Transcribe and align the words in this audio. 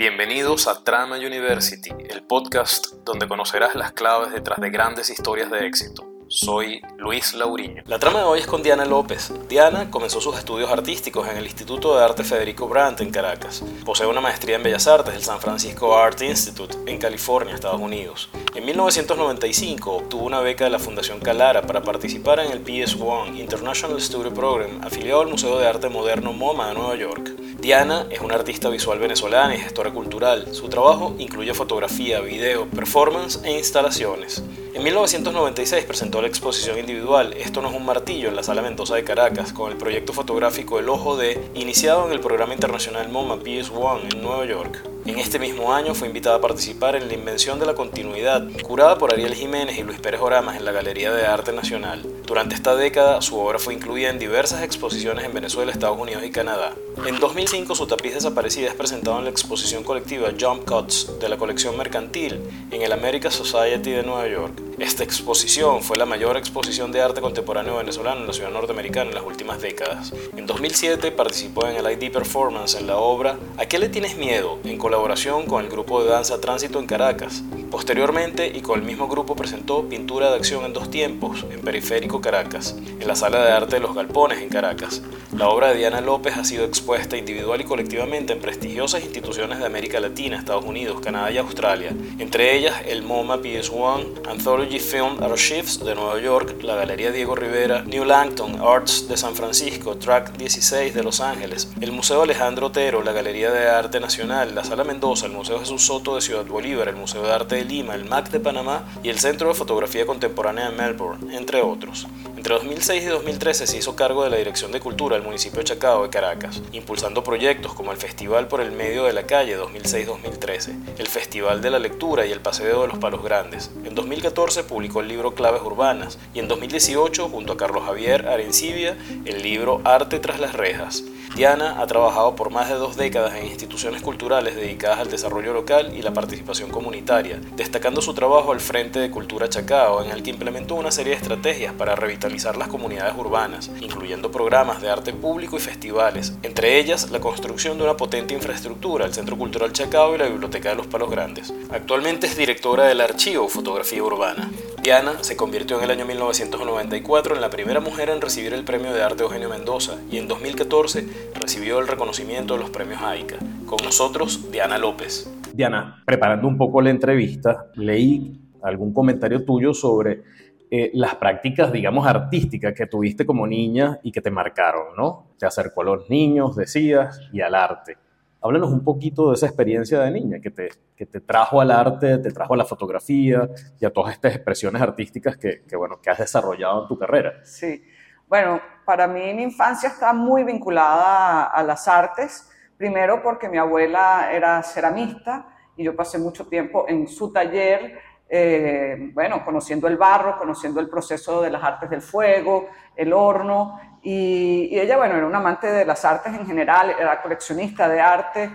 Bienvenidos 0.00 0.66
a 0.66 0.82
Trama 0.82 1.18
University, 1.18 1.90
el 2.08 2.22
podcast 2.22 2.86
donde 3.04 3.28
conocerás 3.28 3.74
las 3.74 3.92
claves 3.92 4.32
detrás 4.32 4.58
de 4.58 4.70
grandes 4.70 5.10
historias 5.10 5.50
de 5.50 5.66
éxito. 5.66 6.06
Soy 6.26 6.80
Luis 6.96 7.34
Lauriño. 7.34 7.82
La 7.84 7.98
trama 7.98 8.20
de 8.20 8.24
hoy 8.24 8.40
es 8.40 8.46
con 8.46 8.62
Diana 8.62 8.86
López. 8.86 9.30
Diana 9.46 9.90
comenzó 9.90 10.22
sus 10.22 10.38
estudios 10.38 10.70
artísticos 10.70 11.28
en 11.28 11.36
el 11.36 11.44
Instituto 11.44 11.94
de 11.94 12.02
Arte 12.02 12.24
Federico 12.24 12.66
Brandt 12.66 13.02
en 13.02 13.10
Caracas. 13.10 13.62
Posee 13.84 14.06
una 14.06 14.22
maestría 14.22 14.56
en 14.56 14.62
Bellas 14.62 14.86
Artes 14.86 15.12
del 15.12 15.22
San 15.22 15.38
Francisco 15.38 15.94
Art 15.94 16.22
Institute 16.22 16.78
en 16.86 16.96
California, 16.96 17.54
Estados 17.54 17.82
Unidos. 17.82 18.30
En 18.54 18.64
1995 18.64 19.96
obtuvo 19.96 20.24
una 20.24 20.40
beca 20.40 20.64
de 20.64 20.70
la 20.70 20.78
Fundación 20.78 21.20
Calara 21.20 21.60
para 21.60 21.82
participar 21.82 22.40
en 22.40 22.52
el 22.52 22.64
PS1 22.64 23.38
International 23.38 24.00
Studio 24.00 24.32
Program 24.32 24.80
afiliado 24.82 25.20
al 25.20 25.28
Museo 25.28 25.58
de 25.58 25.66
Arte 25.66 25.90
Moderno 25.90 26.32
MoMA 26.32 26.68
de 26.68 26.74
Nueva 26.74 26.96
York. 26.96 27.39
Diana 27.60 28.06
es 28.08 28.20
una 28.20 28.36
artista 28.36 28.70
visual 28.70 28.98
venezolana 28.98 29.54
y 29.54 29.58
gestora 29.58 29.90
cultural. 29.90 30.54
Su 30.54 30.70
trabajo 30.70 31.14
incluye 31.18 31.52
fotografía, 31.52 32.20
video, 32.20 32.66
performance 32.66 33.38
e 33.44 33.52
instalaciones. 33.52 34.42
En 34.72 34.82
1996 34.82 35.84
presentó 35.84 36.22
la 36.22 36.28
exposición 36.28 36.78
individual 36.78 37.34
Esto 37.34 37.60
no 37.60 37.68
es 37.68 37.76
un 37.76 37.84
martillo 37.84 38.30
en 38.30 38.36
la 38.36 38.42
Sala 38.42 38.62
Mendoza 38.62 38.94
de 38.94 39.04
Caracas 39.04 39.52
con 39.52 39.70
el 39.70 39.76
proyecto 39.76 40.14
fotográfico 40.14 40.78
El 40.78 40.88
Ojo 40.88 41.18
de, 41.18 41.38
iniciado 41.54 42.06
en 42.06 42.12
el 42.12 42.20
programa 42.20 42.54
internacional 42.54 43.10
MoMA 43.10 43.36
PS1 43.36 44.14
en 44.14 44.22
Nueva 44.22 44.46
York. 44.46 44.82
En 45.06 45.18
este 45.18 45.38
mismo 45.38 45.72
año 45.72 45.94
fue 45.94 46.08
invitada 46.08 46.36
a 46.36 46.40
participar 46.40 46.94
en 46.94 47.08
La 47.08 47.14
Invención 47.14 47.58
de 47.58 47.66
la 47.66 47.74
Continuidad, 47.74 48.46
curada 48.62 48.98
por 48.98 49.12
Ariel 49.12 49.34
Jiménez 49.34 49.78
y 49.78 49.82
Luis 49.82 49.98
Pérez 49.98 50.20
Oramas 50.20 50.56
en 50.56 50.64
la 50.64 50.72
Galería 50.72 51.10
de 51.12 51.26
Arte 51.26 51.52
Nacional. 51.52 52.04
Durante 52.26 52.54
esta 52.54 52.76
década, 52.76 53.22
su 53.22 53.38
obra 53.38 53.58
fue 53.58 53.74
incluida 53.74 54.10
en 54.10 54.18
diversas 54.18 54.62
exposiciones 54.62 55.24
en 55.24 55.32
Venezuela, 55.32 55.72
Estados 55.72 55.98
Unidos 55.98 56.22
y 56.24 56.30
Canadá. 56.30 56.74
En 57.06 57.18
2005, 57.18 57.74
su 57.74 57.86
tapiz 57.86 58.14
desaparecida 58.14 58.68
es 58.68 58.74
presentado 58.74 59.18
en 59.18 59.24
la 59.24 59.30
exposición 59.30 59.84
colectiva 59.84 60.30
Jump 60.38 60.64
Cuts 60.64 61.18
de 61.18 61.28
la 61.28 61.38
colección 61.38 61.76
mercantil 61.76 62.38
en 62.70 62.82
el 62.82 62.92
American 62.92 63.32
Society 63.32 63.90
de 63.90 64.02
Nueva 64.02 64.28
York. 64.28 64.69
Esta 64.80 65.04
exposición 65.04 65.82
fue 65.82 65.98
la 65.98 66.06
mayor 66.06 66.38
exposición 66.38 66.90
de 66.90 67.02
arte 67.02 67.20
contemporáneo 67.20 67.76
venezolano 67.76 68.22
en 68.22 68.26
la 68.26 68.32
ciudad 68.32 68.50
norteamericana 68.50 69.10
en 69.10 69.14
las 69.14 69.24
últimas 69.24 69.60
décadas. 69.60 70.14
En 70.34 70.46
2007 70.46 71.12
participó 71.12 71.66
en 71.66 71.76
el 71.76 71.92
ID 71.92 72.10
Performance 72.10 72.78
en 72.78 72.86
la 72.86 72.96
obra 72.96 73.38
¿A 73.58 73.66
qué 73.66 73.78
le 73.78 73.90
tienes 73.90 74.16
miedo? 74.16 74.58
en 74.64 74.78
colaboración 74.78 75.44
con 75.44 75.62
el 75.62 75.70
grupo 75.70 76.02
de 76.02 76.08
danza 76.08 76.40
Tránsito 76.40 76.78
en 76.78 76.86
Caracas. 76.86 77.42
Posteriormente, 77.70 78.50
y 78.52 78.62
con 78.62 78.80
el 78.80 78.86
mismo 78.86 79.06
grupo, 79.06 79.36
presentó 79.36 79.86
Pintura 79.86 80.30
de 80.30 80.36
Acción 80.36 80.64
en 80.64 80.72
dos 80.72 80.90
tiempos, 80.90 81.44
en 81.50 81.60
Periférico 81.60 82.22
Caracas, 82.22 82.74
en 82.98 83.06
la 83.06 83.14
Sala 83.14 83.44
de 83.44 83.52
Arte 83.52 83.76
de 83.76 83.80
los 83.80 83.94
Galpones 83.94 84.40
en 84.40 84.48
Caracas. 84.48 85.02
La 85.36 85.48
obra 85.48 85.68
de 85.68 85.78
Diana 85.78 86.00
López 86.00 86.36
ha 86.36 86.44
sido 86.44 86.64
expuesta 86.64 87.16
individual 87.16 87.60
y 87.60 87.64
colectivamente 87.64 88.32
en 88.32 88.40
prestigiosas 88.40 89.04
instituciones 89.04 89.60
de 89.60 89.66
América 89.66 90.00
Latina, 90.00 90.36
Estados 90.36 90.64
Unidos, 90.64 91.00
Canadá 91.00 91.30
y 91.30 91.38
Australia, 91.38 91.94
entre 92.18 92.56
ellas 92.56 92.74
el 92.88 93.02
MoMA 93.02 93.38
PS1, 93.38 94.28
Anthology 94.28 94.69
Film 94.78 95.22
Archives 95.22 95.80
de 95.80 95.94
Nueva 95.94 96.20
York, 96.20 96.62
la 96.62 96.76
Galería 96.76 97.10
Diego 97.10 97.34
Rivera, 97.34 97.82
New 97.82 98.04
Langton 98.04 98.60
Arts 98.60 99.08
de 99.08 99.16
San 99.16 99.34
Francisco, 99.34 99.96
Track 99.96 100.36
16 100.36 100.94
de 100.94 101.02
Los 101.02 101.20
Ángeles, 101.20 101.68
el 101.80 101.90
Museo 101.90 102.22
Alejandro 102.22 102.68
Otero, 102.68 103.02
la 103.02 103.12
Galería 103.12 103.50
de 103.50 103.68
Arte 103.68 103.98
Nacional, 103.98 104.54
la 104.54 104.62
Sala 104.62 104.84
Mendoza, 104.84 105.26
el 105.26 105.32
Museo 105.32 105.58
Jesús 105.58 105.82
Soto 105.82 106.14
de 106.14 106.20
Ciudad 106.20 106.44
Bolívar, 106.44 106.88
el 106.88 106.96
Museo 106.96 107.22
de 107.22 107.32
Arte 107.32 107.56
de 107.56 107.64
Lima, 107.64 107.94
el 107.94 108.04
MAC 108.04 108.30
de 108.30 108.40
Panamá 108.40 108.84
y 109.02 109.08
el 109.08 109.18
Centro 109.18 109.48
de 109.48 109.54
Fotografía 109.54 110.06
Contemporánea 110.06 110.70
de 110.70 110.76
Melbourne, 110.76 111.36
entre 111.36 111.62
otros. 111.62 112.06
Entre 112.36 112.54
2006 112.54 113.02
y 113.02 113.06
2013 113.06 113.66
se 113.66 113.76
hizo 113.76 113.96
cargo 113.96 114.24
de 114.24 114.30
la 114.30 114.36
Dirección 114.36 114.72
de 114.72 114.80
Cultura 114.80 115.16
del 115.16 115.24
municipio 115.24 115.58
de 115.58 115.64
Chacao 115.64 116.04
de 116.04 116.10
Caracas, 116.10 116.62
impulsando 116.72 117.24
proyectos 117.24 117.74
como 117.74 117.92
el 117.92 117.98
Festival 117.98 118.48
por 118.48 118.60
el 118.60 118.72
Medio 118.72 119.04
de 119.04 119.12
la 119.12 119.26
Calle 119.26 119.58
2006-2013, 119.58 120.96
el 120.98 121.06
Festival 121.06 121.60
de 121.60 121.70
la 121.70 121.78
Lectura 121.78 122.24
y 122.24 122.32
el 122.32 122.40
Paseo 122.40 122.82
de 122.82 122.88
los 122.88 122.98
Palos 122.98 123.22
Grandes. 123.22 123.70
En 123.84 123.94
2014 123.94 124.59
publicó 124.64 125.00
el 125.00 125.08
libro 125.08 125.34
Claves 125.34 125.62
Urbanas 125.62 126.18
y 126.34 126.38
en 126.38 126.48
2018, 126.48 127.28
junto 127.28 127.52
a 127.52 127.56
Carlos 127.56 127.84
Javier 127.84 128.28
Arencibia, 128.28 128.96
el 129.24 129.42
libro 129.42 129.80
Arte 129.84 130.18
tras 130.18 130.40
las 130.40 130.54
Rejas. 130.54 131.04
Diana 131.36 131.80
ha 131.80 131.86
trabajado 131.86 132.34
por 132.34 132.50
más 132.50 132.68
de 132.68 132.74
dos 132.74 132.96
décadas 132.96 133.36
en 133.36 133.46
instituciones 133.46 134.02
culturales 134.02 134.56
dedicadas 134.56 134.98
al 134.98 135.10
desarrollo 135.10 135.52
local 135.52 135.92
y 135.96 136.02
la 136.02 136.12
participación 136.12 136.70
comunitaria, 136.70 137.40
destacando 137.54 138.02
su 138.02 138.14
trabajo 138.14 138.50
al 138.50 138.58
Frente 138.58 138.98
de 138.98 139.12
Cultura 139.12 139.48
Chacao, 139.48 140.02
en 140.02 140.10
el 140.10 140.24
que 140.24 140.30
implementó 140.30 140.74
una 140.74 140.90
serie 140.90 141.12
de 141.12 141.20
estrategias 141.20 141.72
para 141.72 141.94
revitalizar 141.94 142.56
las 142.56 142.66
comunidades 142.66 143.14
urbanas, 143.16 143.70
incluyendo 143.80 144.32
programas 144.32 144.82
de 144.82 144.90
arte 144.90 145.12
público 145.12 145.56
y 145.56 145.60
festivales, 145.60 146.34
entre 146.42 146.78
ellas 146.78 147.10
la 147.12 147.20
construcción 147.20 147.78
de 147.78 147.84
una 147.84 147.96
potente 147.96 148.34
infraestructura, 148.34 149.06
el 149.06 149.14
Centro 149.14 149.38
Cultural 149.38 149.72
Chacao 149.72 150.16
y 150.16 150.18
la 150.18 150.26
Biblioteca 150.26 150.70
de 150.70 150.74
los 150.74 150.88
Palos 150.88 151.10
Grandes. 151.10 151.54
Actualmente 151.70 152.26
es 152.26 152.36
directora 152.36 152.86
del 152.86 153.00
Archivo 153.00 153.48
Fotografía 153.48 154.02
Urbana. 154.02 154.49
Diana 154.82 155.22
se 155.22 155.36
convirtió 155.36 155.78
en 155.78 155.84
el 155.84 155.90
año 155.90 156.06
1994 156.06 157.34
en 157.34 157.40
la 157.40 157.50
primera 157.50 157.80
mujer 157.80 158.08
en 158.08 158.20
recibir 158.20 158.54
el 158.54 158.64
Premio 158.64 158.92
de 158.92 159.02
Arte 159.02 159.22
Eugenio 159.22 159.48
Mendoza 159.48 159.98
y 160.10 160.18
en 160.18 160.26
2014 160.26 161.06
recibió 161.34 161.78
el 161.80 161.88
reconocimiento 161.88 162.54
de 162.54 162.60
los 162.60 162.70
premios 162.70 163.02
AICA. 163.02 163.36
Con 163.66 163.78
nosotros, 163.84 164.50
Diana 164.50 164.78
López. 164.78 165.30
Diana, 165.52 166.02
preparando 166.06 166.48
un 166.48 166.56
poco 166.56 166.80
la 166.80 166.90
entrevista, 166.90 167.66
leí 167.74 168.40
algún 168.62 168.92
comentario 168.92 169.44
tuyo 169.44 169.74
sobre 169.74 170.22
eh, 170.70 170.90
las 170.94 171.16
prácticas, 171.16 171.72
digamos, 171.72 172.06
artísticas 172.06 172.72
que 172.74 172.86
tuviste 172.86 173.26
como 173.26 173.46
niña 173.46 173.98
y 174.02 174.12
que 174.12 174.20
te 174.20 174.30
marcaron, 174.30 174.96
¿no? 174.96 175.32
Te 175.36 175.46
acercó 175.46 175.82
a 175.82 175.84
los 175.84 176.08
niños, 176.08 176.54
decías, 176.54 177.20
y 177.32 177.40
al 177.40 177.54
arte. 177.54 177.96
Háblanos 178.42 178.70
un 178.70 178.82
poquito 178.82 179.28
de 179.28 179.34
esa 179.34 179.46
experiencia 179.46 180.00
de 180.00 180.10
niña 180.10 180.40
que 180.40 180.50
te, 180.50 180.68
que 180.96 181.06
te 181.06 181.20
trajo 181.20 181.60
al 181.60 181.70
arte, 181.70 182.18
te 182.18 182.30
trajo 182.30 182.54
a 182.54 182.56
la 182.56 182.64
fotografía 182.64 183.48
y 183.78 183.84
a 183.84 183.92
todas 183.92 184.14
estas 184.14 184.34
expresiones 184.34 184.80
artísticas 184.80 185.36
que, 185.36 185.62
que, 185.68 185.76
bueno, 185.76 186.00
que 186.00 186.10
has 186.10 186.18
desarrollado 186.18 186.82
en 186.82 186.88
tu 186.88 186.98
carrera. 186.98 187.34
Sí, 187.44 187.82
bueno, 188.30 188.60
para 188.84 189.08
mí 189.08 189.34
mi 189.34 189.42
infancia 189.42 189.88
está 189.88 190.12
muy 190.12 190.44
vinculada 190.44 191.46
a, 191.46 191.62
las 191.64 191.88
artes, 191.88 192.48
primero 192.76 193.24
porque 193.24 193.48
mi 193.48 193.58
abuela 193.58 194.30
era 194.32 194.62
ceramista 194.62 195.48
y 195.76 195.82
yo 195.82 195.96
pasé 195.96 196.16
mucho 196.16 196.46
tiempo 196.46 196.84
en 196.86 197.08
su 197.08 197.32
taller, 197.32 197.98
eh, 198.32 199.10
bueno, 199.12 199.44
conociendo 199.44 199.88
el 199.88 199.96
barro, 199.96 200.38
conociendo 200.38 200.78
el 200.78 200.88
proceso 200.88 201.42
de 201.42 201.50
las 201.50 201.64
artes 201.64 201.90
del 201.90 202.00
fuego, 202.00 202.68
el 202.94 203.12
horno, 203.12 203.80
y, 204.02 204.68
ella, 204.78 204.96
bueno, 204.96 205.16
era 205.16 205.26
una 205.26 205.38
amante 205.38 205.66
de 205.66 205.84
las 205.84 206.04
artes 206.04 206.32
en 206.32 206.46
general, 206.46 206.94
era 206.96 207.20
coleccionista 207.20 207.88
de 207.88 208.00
arte, 208.00 208.50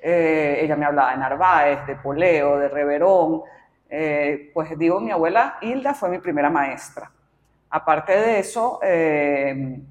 eh, 0.00 0.60
ella 0.62 0.76
me 0.76 0.86
hablaba 0.86 1.10
de 1.10 1.18
Narváez, 1.18 1.86
de 1.86 1.96
Poleo, 1.96 2.58
de 2.58 2.68
Reverón, 2.68 3.42
eh, 3.90 4.50
pues 4.54 4.76
digo, 4.78 4.98
mi 4.98 5.10
abuela 5.10 5.58
Hilda 5.60 5.92
fue 5.92 6.08
mi 6.08 6.20
primera 6.20 6.48
maestra. 6.48 7.12
Aparte 7.68 8.18
de 8.18 8.38
eso, 8.38 8.80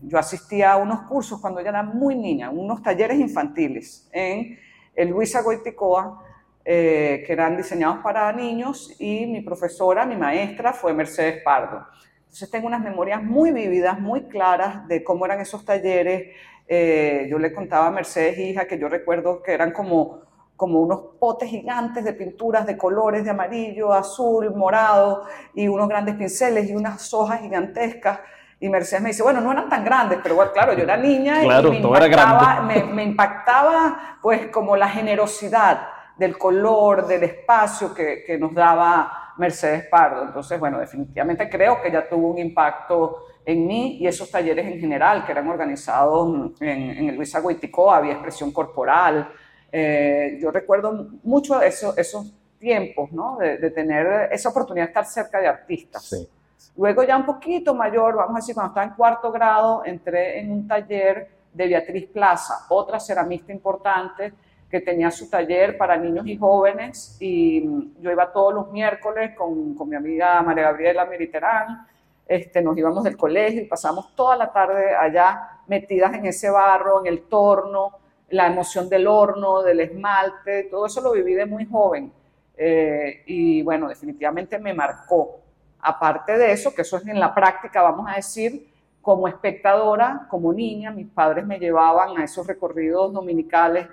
yo 0.01 0.17
asistía 0.17 0.71
a 0.71 0.77
unos 0.77 1.01
cursos 1.01 1.39
cuando 1.39 1.59
ella 1.59 1.69
era 1.69 1.83
muy 1.83 2.15
niña, 2.15 2.49
unos 2.49 2.81
talleres 2.81 3.19
infantiles 3.19 4.09
en 4.11 4.57
el 4.95 5.09
Luisa 5.09 5.43
Goiticoa, 5.43 6.23
que 6.67 7.31
eran 7.31 7.55
diseñados 7.55 7.99
para 7.99 8.29
niños, 8.33 8.93
y 8.99 9.25
mi 9.25 9.39
profesora, 9.39 10.05
mi 10.05 10.17
maestra, 10.17 10.73
fue 10.73 10.93
Mercedes 10.93 11.41
Pardo. 11.41 11.85
Entonces 12.19 12.51
tengo 12.51 12.67
unas 12.67 12.81
memorias 12.81 13.23
muy 13.23 13.51
vividas, 13.51 13.99
muy 14.01 14.23
claras 14.23 14.85
de 14.89 15.01
cómo 15.01 15.25
eran 15.25 15.39
esos 15.39 15.63
talleres. 15.63 16.35
Eh, 16.67 17.25
yo 17.29 17.39
le 17.39 17.53
contaba 17.53 17.87
a 17.87 17.91
Mercedes, 17.91 18.37
hija, 18.37 18.67
que 18.67 18.77
yo 18.77 18.89
recuerdo 18.89 19.41
que 19.41 19.53
eran 19.53 19.71
como, 19.71 20.19
como 20.57 20.81
unos 20.81 20.99
potes 21.19 21.49
gigantes 21.49 22.03
de 22.03 22.11
pinturas 22.11 22.67
de 22.67 22.75
colores 22.77 23.23
de 23.23 23.29
amarillo, 23.29 23.93
azul, 23.93 24.53
morado, 24.53 25.23
y 25.55 25.69
unos 25.69 25.87
grandes 25.87 26.15
pinceles 26.15 26.69
y 26.69 26.75
unas 26.75 27.13
hojas 27.13 27.39
gigantescas. 27.39 28.19
Y 28.59 28.67
Mercedes 28.67 29.03
me 29.03 29.09
dice, 29.09 29.23
bueno, 29.23 29.39
no 29.39 29.53
eran 29.53 29.69
tan 29.69 29.85
grandes, 29.85 30.19
pero 30.21 30.35
bueno, 30.35 30.51
claro, 30.51 30.73
yo 30.73 30.83
era 30.83 30.97
niña 30.97 31.43
y 31.43 31.47
me 31.47 31.77
impactaba, 31.77 32.61
me, 32.61 32.83
me 32.83 33.03
impactaba 33.03 34.19
pues 34.21 34.47
como 34.47 34.75
la 34.75 34.89
generosidad 34.89 35.96
del 36.17 36.37
color, 36.37 37.05
del 37.05 37.23
espacio 37.23 37.93
que, 37.93 38.23
que 38.25 38.37
nos 38.37 38.53
daba 38.53 39.33
Mercedes 39.37 39.85
Pardo. 39.87 40.23
Entonces, 40.23 40.59
bueno, 40.59 40.79
definitivamente 40.79 41.49
creo 41.49 41.81
que 41.81 41.91
ya 41.91 42.07
tuvo 42.07 42.29
un 42.29 42.37
impacto 42.37 43.25
en 43.47 43.65
mí 43.65 43.97
y 43.99 44.07
esos 44.07 44.29
talleres 44.29 44.65
en 44.67 44.79
general 44.79 45.25
que 45.25 45.31
eran 45.31 45.47
organizados 45.47 46.51
en, 46.59 47.09
el 47.09 47.15
Luis 47.15 47.33
Agüitico, 47.33 47.89
había 47.89 48.13
expresión 48.13 48.51
corporal. 48.51 49.31
Eh, 49.71 50.37
yo 50.41 50.51
recuerdo 50.51 51.07
mucho 51.23 51.61
eso, 51.61 51.95
esos 51.95 52.33
tiempos, 52.59 53.11
¿no? 53.13 53.37
De, 53.37 53.71
tener 53.71 54.29
esa 54.33 54.49
oportunidad 54.49 54.87
de 54.87 54.89
estar 54.89 55.05
cerca 55.05 55.39
de 55.39 55.47
artistas. 55.47 56.27
Luego 56.75 57.03
ya 57.03 57.15
un 57.15 57.25
poquito 57.25 57.73
mayor, 57.73 58.17
vamos 58.17 58.35
a 58.35 58.39
decir, 58.39 58.53
cuando 58.53 58.71
estaba 58.71 58.85
en 58.85 58.93
cuarto 58.95 59.31
grado, 59.31 59.83
entré 59.85 60.39
en 60.39 60.51
un 60.51 60.67
taller 60.67 61.29
de 61.53 61.67
Beatriz 61.67 62.07
Plaza, 62.09 62.65
otra 62.69 62.99
ceramista 62.99 63.53
importante, 63.53 64.33
que 64.69 64.81
tenía 64.81 65.11
su 65.11 65.29
taller 65.29 65.77
para 65.77 65.97
niños 65.97 66.27
y 66.27 66.37
jóvenes 66.37 67.17
y 67.19 67.63
yo 67.99 68.11
iba 68.11 68.31
todos 68.31 68.53
los 68.53 68.71
miércoles 68.71 69.35
con, 69.35 69.75
con 69.75 69.87
mi 69.87 69.95
amiga 69.95 70.41
María 70.41 70.63
Gabriela 70.63 71.05
Meriterán, 71.05 71.87
este, 72.27 72.61
nos 72.61 72.77
íbamos 72.77 73.03
del 73.05 73.15
colegio 73.15 73.61
y 73.61 73.65
pasamos 73.65 74.13
toda 74.13 74.35
la 74.35 74.51
tarde 74.51 74.93
allá 74.93 75.61
metidas 75.67 76.13
en 76.13 76.25
ese 76.25 76.49
barro, 76.49 76.99
en 76.99 77.07
el 77.07 77.23
torno, 77.23 77.93
la 78.29 78.47
emoción 78.47 78.89
del 78.89 79.07
horno, 79.07 79.61
del 79.61 79.79
esmalte, 79.79 80.63
todo 80.63 80.87
eso 80.87 80.99
lo 81.01 81.13
viví 81.13 81.33
de 81.33 81.45
muy 81.45 81.65
joven. 81.65 82.11
Eh, 82.57 83.23
y 83.27 83.61
bueno, 83.61 83.87
definitivamente 83.87 84.59
me 84.59 84.73
marcó. 84.73 85.39
Aparte 85.79 86.37
de 86.37 86.51
eso, 86.51 86.73
que 86.73 86.81
eso 86.81 86.97
es 86.97 87.07
en 87.07 87.19
la 87.19 87.33
práctica, 87.33 87.81
vamos 87.81 88.07
a 88.09 88.15
decir, 88.15 88.67
como 89.01 89.27
espectadora, 89.27 90.27
como 90.29 90.51
niña, 90.51 90.91
mis 90.91 91.07
padres 91.07 91.45
me 91.45 91.59
llevaban 91.59 92.17
a 92.17 92.25
esos 92.25 92.45
recorridos 92.45 93.13
dominicales, 93.13 93.87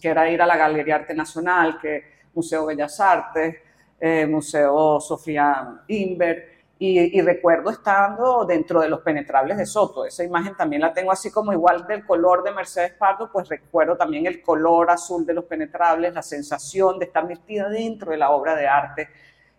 que 0.00 0.08
era 0.08 0.28
ir 0.30 0.40
a 0.42 0.46
la 0.46 0.56
Galería 0.56 0.96
Arte 0.96 1.14
Nacional, 1.14 1.78
que 1.80 2.04
Museo 2.34 2.66
Bellas 2.66 2.98
Artes, 3.00 3.56
eh, 4.00 4.26
Museo 4.26 5.00
Sofía 5.00 5.82
Inver, 5.88 6.58
y, 6.80 7.20
recuerdo 7.22 7.70
estando 7.70 8.44
dentro 8.44 8.80
de 8.80 8.88
los 8.88 9.00
penetrables 9.00 9.56
de 9.58 9.66
Soto. 9.66 10.04
Esa 10.04 10.22
imagen 10.22 10.54
también 10.56 10.82
la 10.82 10.92
tengo 10.92 11.10
así 11.10 11.30
como 11.30 11.52
igual 11.52 11.86
del 11.88 12.06
color 12.06 12.44
de 12.44 12.52
Mercedes 12.52 12.92
Pardo, 12.92 13.30
pues 13.32 13.48
recuerdo 13.48 13.96
también 13.96 14.26
el 14.26 14.40
color 14.40 14.90
azul 14.90 15.26
de 15.26 15.34
los 15.34 15.44
penetrables, 15.44 16.14
la 16.14 16.22
sensación 16.22 16.98
de 17.00 17.06
estar 17.06 17.26
metida 17.26 17.68
dentro 17.68 18.12
de 18.12 18.18
la 18.18 18.30
obra 18.30 18.54
de 18.54 18.68
arte. 18.68 19.08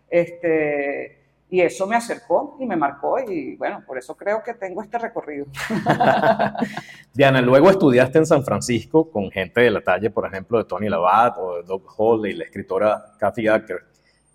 Este, 0.08 1.19
y 1.50 1.60
eso 1.60 1.86
me 1.86 1.96
acercó 1.96 2.56
y 2.60 2.66
me 2.66 2.76
marcó 2.76 3.18
y 3.18 3.56
bueno, 3.56 3.82
por 3.86 3.98
eso 3.98 4.16
creo 4.16 4.42
que 4.42 4.54
tengo 4.54 4.82
este 4.82 4.98
recorrido. 4.98 5.46
Diana, 7.12 7.40
luego 7.40 7.70
estudiaste 7.70 8.18
en 8.18 8.26
San 8.26 8.44
Francisco 8.44 9.10
con 9.10 9.30
gente 9.30 9.60
de 9.60 9.70
la 9.70 9.80
talla, 9.80 10.10
por 10.10 10.26
ejemplo, 10.26 10.58
de 10.58 10.64
Tony 10.64 10.88
Labat 10.88 11.36
o 11.38 11.56
de 11.56 11.62
Doug 11.64 11.82
Hall 11.96 12.26
y 12.26 12.34
la 12.34 12.44
escritora 12.44 13.14
Kathy 13.18 13.48
Acker. 13.48 13.90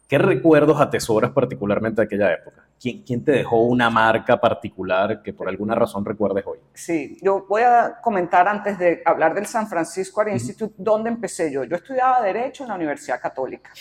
¿Qué 0.07 0.17
recuerdos 0.17 0.79
atesoras 0.79 1.31
particularmente 1.31 2.01
de 2.01 2.05
aquella 2.05 2.33
época? 2.33 2.63
¿Quién, 2.79 3.23
te 3.23 3.31
dejó 3.31 3.63
una 3.63 3.89
marca 3.89 4.39
particular 4.39 5.23
que 5.23 5.33
por 5.33 5.47
alguna 5.47 5.73
razón 5.73 6.05
recuerdes 6.05 6.45
hoy? 6.45 6.59
Sí, 6.73 7.17
yo 7.21 7.45
voy 7.47 7.63
a 7.63 7.95
comentar 8.03 8.47
antes 8.47 8.77
de 8.77 9.01
hablar 9.05 9.33
del 9.33 9.47
San 9.47 9.67
Francisco 9.67 10.21
Art 10.21 10.31
Institute, 10.31 10.75
¿dónde 10.77 11.09
empecé 11.09 11.51
yo? 11.51 11.63
Yo 11.63 11.77
estudiaba 11.77 12.21
Derecho 12.21 12.63
en 12.63 12.69
la 12.69 12.75
Universidad 12.75 13.19
Católica, 13.19 13.71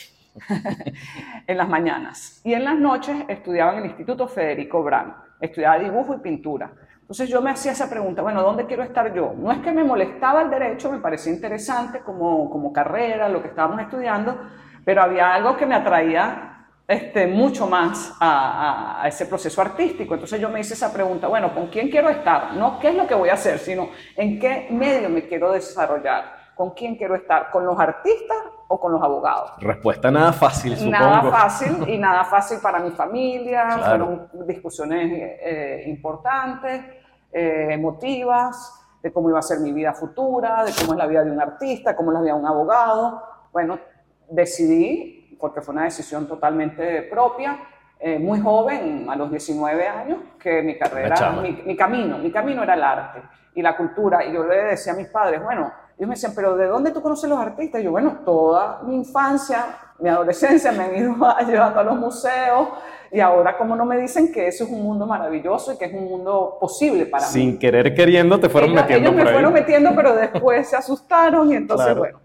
en 1.46 1.56
las 1.56 1.68
mañanas. 1.68 2.40
Y 2.44 2.54
en 2.54 2.64
las 2.64 2.76
noches 2.76 3.16
estudiaba 3.28 3.72
en 3.72 3.78
el 3.78 3.86
Instituto 3.86 4.28
Federico 4.28 4.82
Brand. 4.82 5.14
Estudiaba 5.40 5.78
dibujo 5.78 6.14
y 6.14 6.18
pintura. 6.18 6.72
Entonces 7.00 7.28
yo 7.28 7.42
me 7.42 7.50
hacía 7.50 7.72
esa 7.72 7.90
pregunta, 7.90 8.22
bueno, 8.22 8.42
¿dónde 8.42 8.64
quiero 8.64 8.82
estar 8.82 9.12
yo? 9.12 9.34
No 9.36 9.52
es 9.52 9.58
que 9.58 9.72
me 9.72 9.84
molestaba 9.84 10.40
el 10.40 10.48
derecho, 10.48 10.90
me 10.90 11.00
parecía 11.00 11.32
interesante 11.32 12.00
como, 12.00 12.48
como 12.48 12.72
carrera, 12.72 13.28
lo 13.28 13.42
que 13.42 13.48
estábamos 13.48 13.78
estudiando, 13.80 14.40
pero 14.86 15.02
había 15.02 15.34
algo 15.34 15.54
que 15.54 15.66
me 15.66 15.74
atraía 15.74 16.54
este, 16.88 17.26
mucho 17.26 17.66
más 17.66 18.16
a, 18.20 19.04
ese 19.06 19.26
proceso 19.26 19.60
artístico. 19.60 20.14
Entonces 20.14 20.40
yo 20.40 20.48
me 20.48 20.60
hice 20.60 20.72
esa 20.74 20.92
pregunta, 20.92 21.28
bueno, 21.28 21.54
¿con 21.54 21.66
quién 21.68 21.90
quiero 21.90 22.08
estar? 22.08 22.54
No 22.54 22.78
qué 22.78 22.88
es 22.88 22.94
lo 22.94 23.06
que 23.06 23.14
voy 23.14 23.28
a 23.28 23.34
hacer, 23.34 23.58
sino 23.58 23.90
en 24.16 24.38
qué 24.38 24.68
medio 24.70 25.10
me 25.10 25.26
quiero 25.26 25.52
desarrollar. 25.52 26.43
¿Con 26.54 26.70
quién 26.70 26.96
quiero 26.96 27.14
estar? 27.14 27.50
¿Con 27.50 27.64
los 27.66 27.78
artistas 27.78 28.36
o 28.68 28.80
con 28.80 28.92
los 28.92 29.02
abogados? 29.02 29.52
Respuesta 29.60 30.10
nada 30.10 30.32
fácil, 30.32 30.76
supongo. 30.76 30.98
Nada 30.98 31.22
fácil 31.30 31.88
y 31.88 31.98
nada 31.98 32.24
fácil 32.24 32.58
para 32.62 32.78
mi 32.78 32.90
familia. 32.90 33.78
Fueron 33.78 34.28
discusiones 34.46 35.10
eh, 35.12 35.84
importantes, 35.86 36.82
eh, 37.32 37.68
emotivas, 37.70 38.80
de 39.02 39.12
cómo 39.12 39.28
iba 39.28 39.38
a 39.38 39.42
ser 39.42 39.60
mi 39.60 39.72
vida 39.72 39.92
futura, 39.92 40.64
de 40.64 40.72
cómo 40.78 40.92
es 40.92 40.98
la 40.98 41.06
vida 41.06 41.24
de 41.24 41.30
un 41.30 41.40
artista, 41.40 41.94
cómo 41.94 42.10
es 42.10 42.14
la 42.14 42.20
vida 42.22 42.34
de 42.34 42.40
un 42.40 42.46
abogado. 42.46 43.22
Bueno, 43.52 43.78
decidí 44.30 45.36
porque 45.38 45.60
fue 45.60 45.74
una 45.74 45.84
decisión 45.84 46.26
totalmente 46.26 47.02
propia, 47.02 47.58
eh, 48.00 48.18
muy 48.18 48.40
joven, 48.40 49.06
a 49.10 49.16
los 49.16 49.30
19 49.30 49.86
años, 49.86 50.18
que 50.38 50.62
mi 50.62 50.78
carrera, 50.78 51.32
mi, 51.42 51.76
camino, 51.76 52.18
mi 52.18 52.30
camino 52.30 52.62
era 52.62 52.74
el 52.74 52.82
arte 52.82 53.22
y 53.54 53.60
la 53.60 53.76
cultura. 53.76 54.24
Y 54.24 54.32
yo 54.32 54.44
le 54.44 54.64
decía 54.64 54.94
a 54.94 54.96
mis 54.96 55.08
padres, 55.08 55.42
bueno, 55.42 55.70
ellos 55.96 56.08
me 56.08 56.14
decían, 56.14 56.32
pero 56.34 56.56
¿de 56.56 56.66
dónde 56.66 56.90
tú 56.90 57.00
conoces 57.00 57.30
los 57.30 57.38
artistas? 57.38 57.80
Y 57.80 57.84
yo, 57.84 57.92
bueno, 57.92 58.18
toda 58.24 58.82
mi 58.82 58.96
infancia, 58.96 59.76
mi 59.98 60.08
adolescencia 60.08 60.72
me 60.72 60.84
han 60.84 60.96
ido 60.96 61.14
llevando 61.46 61.80
a 61.80 61.84
los 61.84 61.96
museos 61.96 62.68
y 63.12 63.20
ahora 63.20 63.56
como 63.56 63.76
no 63.76 63.84
me 63.84 63.96
dicen 63.96 64.32
que 64.32 64.48
eso 64.48 64.64
es 64.64 64.70
un 64.70 64.82
mundo 64.82 65.06
maravilloso 65.06 65.72
y 65.72 65.78
que 65.78 65.84
es 65.84 65.94
un 65.94 66.04
mundo 66.04 66.58
posible 66.60 67.06
para 67.06 67.26
mí. 67.26 67.32
Sin 67.32 67.58
querer 67.60 67.94
queriendo 67.94 68.40
te 68.40 68.48
fueron 68.48 68.74
metiendo 68.74 69.10
ellos 69.10 69.24
me 69.24 69.30
fueron 69.30 69.52
metiendo, 69.52 69.94
pero 69.94 70.16
después 70.16 70.68
se 70.68 70.76
asustaron 70.76 71.52
y 71.52 71.54
entonces, 71.54 71.96
bueno. 71.96 72.18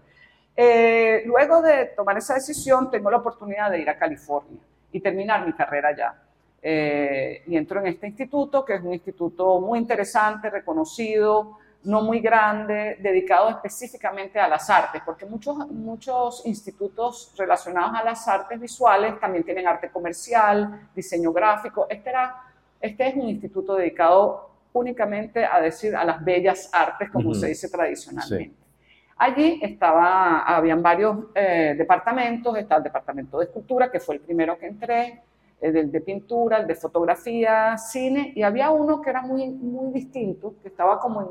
Eh, 0.56 1.22
luego 1.26 1.62
de 1.62 1.86
tomar 1.96 2.18
esa 2.18 2.34
decisión, 2.34 2.90
tengo 2.90 3.08
la 3.08 3.18
oportunidad 3.18 3.70
de 3.70 3.80
ir 3.80 3.88
a 3.88 3.96
California 3.96 4.60
y 4.90 5.00
terminar 5.00 5.46
mi 5.46 5.52
carrera 5.52 5.90
allá. 5.90 6.14
Eh, 6.60 7.44
y 7.46 7.56
entro 7.56 7.80
en 7.80 7.86
este 7.86 8.08
instituto, 8.08 8.64
que 8.64 8.74
es 8.74 8.82
un 8.82 8.92
instituto 8.92 9.60
muy 9.60 9.78
interesante, 9.78 10.50
reconocido, 10.50 11.56
no 11.84 12.02
muy 12.02 12.20
grande, 12.20 12.98
dedicado 13.00 13.48
específicamente 13.48 14.38
a 14.38 14.48
las 14.48 14.68
artes, 14.68 15.00
porque 15.04 15.24
muchos, 15.24 15.56
muchos 15.70 16.44
institutos 16.44 17.32
relacionados 17.38 17.92
a 17.98 18.04
las 18.04 18.28
artes 18.28 18.60
visuales 18.60 19.18
también 19.18 19.44
tienen 19.44 19.66
arte 19.66 19.90
comercial, 19.90 20.88
diseño 20.94 21.32
gráfico. 21.32 21.86
Este, 21.88 22.10
era, 22.10 22.42
este 22.80 23.08
es 23.08 23.14
un 23.14 23.28
instituto 23.28 23.76
dedicado 23.76 24.50
únicamente 24.72 25.44
a 25.44 25.60
decir 25.60 25.96
a 25.96 26.04
las 26.04 26.22
bellas 26.22 26.68
artes, 26.72 27.10
como 27.10 27.34
se 27.34 27.48
dice 27.48 27.68
tradicionalmente. 27.68 28.54
Allí 29.16 29.60
estaba, 29.62 30.42
habían 30.42 30.82
varios 30.82 31.16
eh, 31.34 31.74
departamentos, 31.76 32.56
estaba 32.56 32.78
el 32.78 32.84
departamento 32.84 33.38
de 33.38 33.46
escultura, 33.46 33.90
que 33.90 34.00
fue 34.00 34.16
el 34.16 34.20
primero 34.20 34.58
que 34.58 34.66
entré, 34.66 35.22
el 35.60 35.92
de 35.92 36.00
pintura, 36.00 36.58
el 36.58 36.66
de 36.66 36.74
fotografía, 36.74 37.76
cine, 37.76 38.32
y 38.34 38.42
había 38.42 38.70
uno 38.70 39.00
que 39.02 39.10
era 39.10 39.20
muy, 39.20 39.50
muy 39.50 39.92
distinto, 39.92 40.54
que 40.62 40.68
estaba 40.68 40.98
como 40.98 41.20
en, 41.20 41.28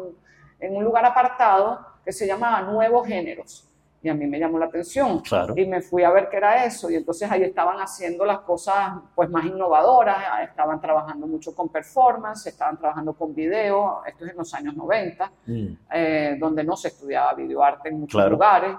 en 0.60 0.76
un 0.76 0.84
lugar 0.84 1.06
apartado, 1.06 1.86
que 2.04 2.12
se 2.12 2.28
llamaba 2.28 2.62
Nuevos 2.62 3.08
Géneros. 3.08 3.66
Y 4.02 4.08
a 4.08 4.14
mí 4.14 4.26
me 4.28 4.40
llamó 4.40 4.58
la 4.58 4.68
atención. 4.68 5.22
Y 5.56 5.66
me 5.66 5.82
fui 5.82 6.04
a 6.04 6.10
ver 6.12 6.30
qué 6.30 6.38
era 6.38 6.64
eso. 6.64 6.90
Y 6.90 6.96
entonces 6.96 7.30
ahí 7.30 7.44
estaban 7.44 7.80
haciendo 7.80 8.26
las 8.26 8.40
cosas 8.40 8.94
pues 9.14 9.30
más 9.30 9.46
innovadoras, 9.46 10.18
estaban 10.50 10.80
trabajando 10.80 11.28
mucho 11.28 11.54
con 11.54 11.68
performance, 11.68 12.48
estaban 12.48 12.78
trabajando 12.78 13.14
con 13.14 13.36
video, 13.36 14.02
esto 14.06 14.26
es 14.26 14.32
en 14.32 14.38
los 14.38 14.54
años 14.54 14.76
90, 14.76 15.32
mm. 15.46 15.66
eh, 15.94 16.38
donde 16.40 16.64
no 16.64 16.78
se 16.78 16.90
estudiaba 16.90 17.34
videoarte 17.34 17.90
en 17.90 18.00
muchos 18.00 18.30
lugares. 18.30 18.72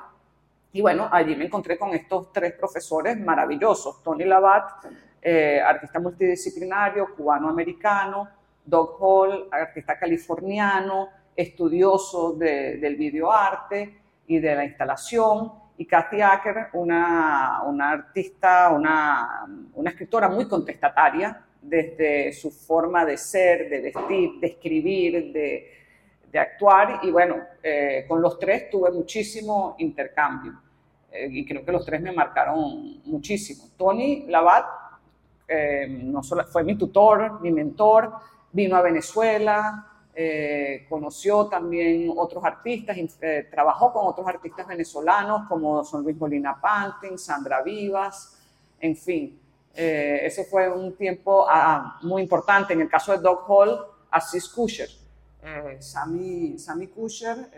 Y 0.72 0.80
bueno, 0.80 1.08
allí 1.10 1.36
me 1.36 1.46
encontré 1.46 1.76
con 1.76 1.90
estos 1.90 2.32
tres 2.32 2.54
profesores 2.54 3.18
maravillosos, 3.20 4.02
Tony 4.02 4.24
Labat, 4.24 4.86
eh, 5.20 5.60
artista 5.60 5.98
multidisciplinario, 5.98 7.14
cubano-americano, 7.14 8.28
Doug 8.64 8.96
Hall, 9.00 9.48
artista 9.50 9.98
californiano, 9.98 11.08
estudioso 11.36 12.32
de, 12.34 12.76
del 12.78 12.96
videoarte, 12.96 14.00
y 14.30 14.38
de 14.38 14.54
la 14.54 14.64
instalación, 14.64 15.50
y 15.76 15.86
Kathy 15.86 16.20
Acker, 16.20 16.68
una, 16.74 17.62
una 17.66 17.90
artista, 17.90 18.68
una, 18.68 19.44
una, 19.74 19.90
escritora 19.90 20.28
muy 20.28 20.46
contestataria, 20.46 21.44
desde 21.60 22.32
su 22.32 22.52
forma 22.52 23.04
de 23.04 23.16
ser, 23.16 23.68
de 23.68 23.80
vestir, 23.80 24.38
de 24.40 24.46
escribir, 24.46 25.32
de, 25.32 25.72
de 26.30 26.38
actuar, 26.38 27.00
y 27.02 27.10
bueno, 27.10 27.38
eh, 27.60 28.04
con 28.06 28.22
los 28.22 28.38
tres 28.38 28.70
tuve 28.70 28.92
muchísimo 28.92 29.74
intercambio, 29.78 30.52
eh, 31.10 31.26
y 31.28 31.44
creo 31.44 31.64
que 31.64 31.72
los 31.72 31.84
tres 31.84 32.00
me 32.00 32.12
marcaron 32.12 33.02
muchísimo. 33.04 33.64
Tony 33.76 34.26
Labat 34.28 34.66
eh, 35.48 35.88
no 35.88 36.22
solo, 36.22 36.44
fue 36.44 36.62
mi 36.62 36.76
tutor, 36.78 37.40
mi 37.40 37.50
mentor, 37.50 38.12
vino 38.52 38.76
a 38.76 38.82
Venezuela, 38.82 39.89
eh, 40.12 40.86
conoció 40.88 41.46
también 41.46 42.12
otros 42.16 42.44
artistas, 42.44 42.96
eh, 43.20 43.48
trabajó 43.48 43.92
con 43.92 44.06
otros 44.06 44.26
artistas 44.26 44.66
venezolanos 44.66 45.48
como 45.48 45.84
son 45.84 46.02
Luis 46.02 46.16
Molina 46.16 46.60
Pantin, 46.60 47.16
Sandra 47.16 47.62
Vivas, 47.62 48.36
en 48.80 48.96
fin. 48.96 49.40
Eh, 49.72 50.20
ese 50.24 50.44
fue 50.44 50.68
un 50.68 50.96
tiempo 50.96 51.46
ah, 51.48 52.00
muy 52.02 52.22
importante. 52.22 52.72
En 52.72 52.80
el 52.80 52.88
caso 52.88 53.12
de 53.12 53.18
Doug 53.18 53.44
Hall, 53.46 53.86
Assis 54.10 54.48
Kusher. 54.48 54.88
Sammy, 55.78 56.58
Sammy 56.58 56.88
Kusher 56.88 57.50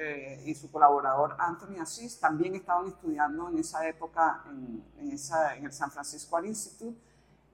y 0.46 0.54
su 0.54 0.70
colaborador 0.70 1.34
Anthony 1.36 1.80
Assis 1.80 2.20
también 2.20 2.54
estaban 2.54 2.86
estudiando 2.86 3.48
en 3.48 3.58
esa 3.58 3.88
época 3.88 4.44
en, 4.48 4.84
en, 5.00 5.10
el 5.10 5.72
San 5.72 5.90
Francisco 5.90 6.36
Art 6.36 6.46
Institute 6.46 6.96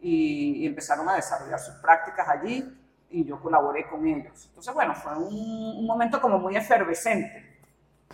y 0.03 0.67
empezaron 0.67 1.09
a 1.09 1.15
desarrollar 1.15 1.59
sus 1.59 1.77
prácticas 1.77 2.29
allí 2.29 2.78
y 3.11 3.25
yo 3.25 3.41
colaboré 3.41 3.87
con 3.87 4.07
ellos. 4.07 4.47
Entonces, 4.49 4.75
bueno, 4.75 4.95
fue 4.95 5.17
un, 5.17 5.87
momento 5.87 6.21
como 6.21 6.39
muy 6.39 6.57
efervescente. 6.57 7.61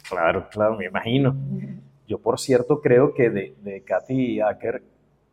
Claro, 0.09 0.49
claro, 0.51 0.77
me 0.77 0.87
imagino. 0.87 1.35
Yo, 2.07 2.19
por 2.19 2.39
cierto, 2.39 2.81
creo 2.81 3.15
que 3.15 3.31
de, 3.31 3.55
de 3.63 3.83
Katy 3.83 4.41
Acker, 4.41 4.83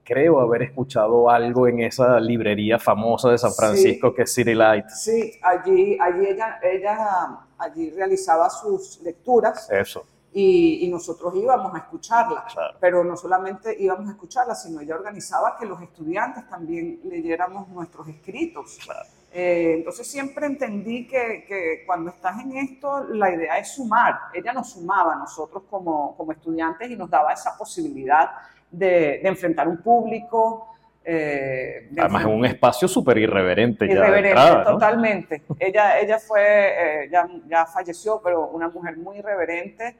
creo 0.04 0.40
haber 0.40 0.64
escuchado 0.64 1.30
algo 1.30 1.68
en 1.68 1.82
esa 1.82 2.20
librería 2.20 2.80
famosa 2.80 3.30
de 3.30 3.38
San 3.38 3.54
Francisco 3.54 4.14
que 4.14 4.24
es 4.24 4.34
City 4.34 4.54
Light. 4.54 4.88
Sí, 4.90 5.40
allí, 5.42 5.98
allí 6.00 6.26
ella, 6.28 6.60
ella 6.62 7.40
allí 7.58 7.92
realizaba 7.92 8.50
sus 8.50 9.00
lecturas. 9.02 9.70
Eso. 9.70 10.06
Y, 10.34 10.86
y, 10.86 10.90
nosotros 10.90 11.36
íbamos 11.36 11.76
a 11.76 11.80
escucharla, 11.80 12.46
pero 12.80 13.04
no 13.04 13.18
solamente 13.18 13.76
íbamos 13.78 14.08
a 14.08 14.12
escucharla, 14.12 14.56
sino 14.56 14.80
ella 14.80 14.96
organizaba 14.96 15.58
que 15.60 15.66
los 15.66 15.82
estudiantes 15.82 16.48
también 16.50 17.02
leyéramos 17.04 17.68
nuestros 17.68 18.08
escritos. 18.08 18.80
Claro. 18.82 19.10
Eh, 19.34 19.76
entonces 19.78 20.08
siempre 20.08 20.46
entendí 20.46 21.08
que, 21.08 21.46
que, 21.48 21.84
cuando 21.86 22.10
estás 22.10 22.42
en 22.42 22.58
esto, 22.58 23.06
la 23.06 23.34
idea 23.34 23.58
es 23.58 23.74
sumar. 23.76 24.16
Ella 24.34 24.52
nos 24.52 24.72
sumaba 24.72 25.14
a 25.14 25.16
nosotros 25.16 25.64
como, 25.70 26.16
como 26.18 26.34
estudiantes 26.34 26.90
y 26.90 26.98
nos 26.98 27.10
daba 27.10 27.32
esa 27.32 27.58
posibilidad 27.58 28.30
de, 28.70 29.22
de 29.24 29.28
enfrentar 29.28 29.68
un 29.68 29.78
público. 29.78 30.68
Eh, 31.04 31.90
Además, 31.98 32.26
en 32.26 32.30
un 32.30 32.46
espacio 32.46 32.88
súper 32.88 33.18
irreverente. 33.18 33.86
Irreverente, 33.86 34.36
ya 34.36 34.64
totalmente. 34.64 35.42
ella, 35.60 36.00
ella 36.00 36.20
fue, 36.20 37.04
eh, 37.04 37.10
ya, 37.12 37.28
ya, 37.48 37.66
falleció, 37.66 38.22
pero 38.24 38.50
una 38.50 38.70
mujer 38.70 38.98
muy 38.98 39.18
irreverente 39.18 39.96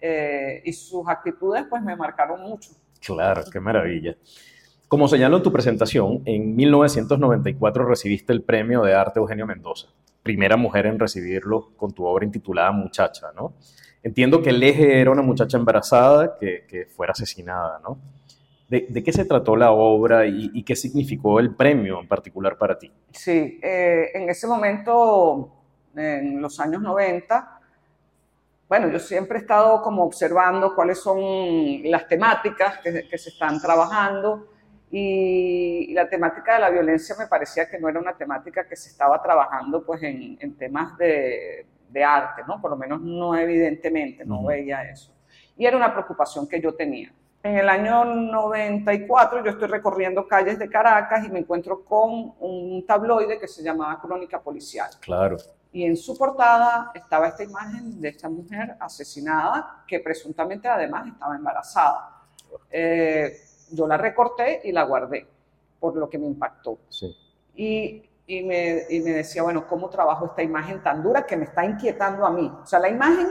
eh, 0.00 0.62
y 0.64 0.72
sus 0.72 1.06
actitudes 1.06 1.64
pues 1.68 1.82
me 1.82 1.94
marcaron 1.94 2.42
mucho. 2.42 2.70
Claro, 3.00 3.42
qué 3.50 3.60
maravilla. 3.60 4.16
Como 4.90 5.06
señaló 5.06 5.36
en 5.36 5.44
tu 5.44 5.52
presentación, 5.52 6.20
en 6.24 6.56
1994 6.56 7.84
recibiste 7.86 8.32
el 8.32 8.42
Premio 8.42 8.82
de 8.82 8.92
Arte 8.92 9.20
Eugenio 9.20 9.46
Mendoza, 9.46 9.86
primera 10.24 10.56
mujer 10.56 10.86
en 10.86 10.98
recibirlo 10.98 11.70
con 11.76 11.92
tu 11.92 12.04
obra 12.04 12.24
intitulada 12.24 12.72
Muchacha, 12.72 13.28
¿no? 13.36 13.54
Entiendo 14.02 14.42
que 14.42 14.50
el 14.50 14.60
eje 14.60 15.00
era 15.00 15.12
una 15.12 15.22
muchacha 15.22 15.56
embarazada 15.56 16.36
que, 16.40 16.66
que 16.66 16.86
fuera 16.86 17.12
asesinada, 17.12 17.78
¿no? 17.84 18.00
¿De, 18.68 18.86
¿De, 18.88 19.04
qué 19.04 19.12
se 19.12 19.24
trató 19.24 19.54
la 19.54 19.70
obra 19.70 20.26
y, 20.26 20.50
y, 20.52 20.64
qué 20.64 20.74
significó 20.74 21.38
el 21.38 21.54
premio 21.54 22.00
en 22.00 22.08
particular 22.08 22.58
para 22.58 22.76
ti? 22.76 22.90
Sí, 23.12 23.60
eh, 23.62 24.10
en 24.12 24.28
ese 24.28 24.48
momento, 24.48 25.52
en 25.94 26.42
los 26.42 26.58
años 26.58 26.82
90, 26.82 27.60
bueno, 28.68 28.88
yo 28.88 28.98
siempre 28.98 29.38
he 29.38 29.40
estado 29.42 29.82
como 29.82 30.02
observando 30.02 30.74
cuáles 30.74 30.98
son 30.98 31.20
las 31.84 32.08
temáticas 32.08 32.78
que, 32.78 33.06
que 33.08 33.18
se 33.18 33.28
están 33.28 33.60
trabajando 33.60 34.49
y, 34.90 35.92
la 35.94 36.08
temática 36.08 36.54
de 36.54 36.60
la 36.60 36.70
violencia 36.70 37.14
me 37.18 37.26
parecía 37.26 37.68
que 37.68 37.78
no 37.78 37.88
era 37.88 38.00
una 38.00 38.16
temática 38.16 38.66
que 38.66 38.76
se 38.76 38.90
estaba 38.90 39.22
trabajando 39.22 39.84
pues 39.84 40.02
en, 40.02 40.36
en 40.40 40.56
temas 40.56 40.96
de, 40.98 41.66
de, 41.88 42.04
arte, 42.04 42.42
¿no? 42.46 42.60
Por 42.60 42.70
lo 42.70 42.76
menos 42.76 43.00
no 43.00 43.36
evidentemente, 43.36 44.24
no 44.24 44.40
uh 44.40 44.44
-huh. 44.44 44.48
veía 44.48 44.82
eso. 44.82 45.12
Y 45.56 45.66
era 45.66 45.76
una 45.76 45.92
preocupación 45.92 46.48
que 46.48 46.60
yo 46.60 46.74
tenía. 46.74 47.12
En 47.42 47.56
el 47.56 47.68
año 47.68 48.04
94 48.04 49.44
yo 49.44 49.50
estoy 49.50 49.68
recorriendo 49.68 50.28
calles 50.28 50.58
de 50.58 50.68
Caracas 50.68 51.24
y 51.24 51.30
me 51.30 51.38
encuentro 51.38 51.84
con 51.84 52.34
un 52.38 52.84
tabloide 52.86 53.38
que 53.38 53.48
se 53.48 53.62
llamaba 53.62 53.98
Crónica 54.00 54.40
Policial. 54.40 54.90
Claro. 55.00 55.36
Y 55.72 55.84
en 55.84 55.96
su 55.96 56.18
portada 56.18 56.90
estaba 56.94 57.28
esta 57.28 57.44
imagen 57.44 58.00
de 58.00 58.08
esta 58.08 58.28
mujer 58.28 58.76
asesinada 58.78 59.84
que 59.86 60.00
presuntamente 60.00 60.68
además 60.68 61.06
estaba 61.06 61.34
embarazada. 61.36 62.24
Eh, 62.70 63.32
yo 63.72 63.86
la 63.86 63.96
recorté 63.96 64.60
y 64.64 64.72
la 64.72 64.84
guardé, 64.84 65.26
por 65.78 65.96
lo 65.96 66.08
que 66.08 66.18
me 66.18 66.26
impactó. 66.26 66.78
Sí. 66.88 67.16
Y, 67.54 68.08
y, 68.26 68.42
me, 68.42 68.84
y, 68.88 69.00
me, 69.00 69.10
decía, 69.10 69.42
bueno, 69.42 69.66
¿cómo 69.66 69.88
trabajo 69.88 70.26
esta 70.26 70.42
imagen 70.42 70.82
tan 70.82 71.02
dura 71.02 71.26
que 71.26 71.36
me 71.36 71.44
está 71.44 71.64
inquietando 71.64 72.24
a 72.24 72.30
mí? 72.30 72.50
O 72.62 72.66
sea, 72.66 72.78
la 72.78 72.88
imagen 72.88 73.28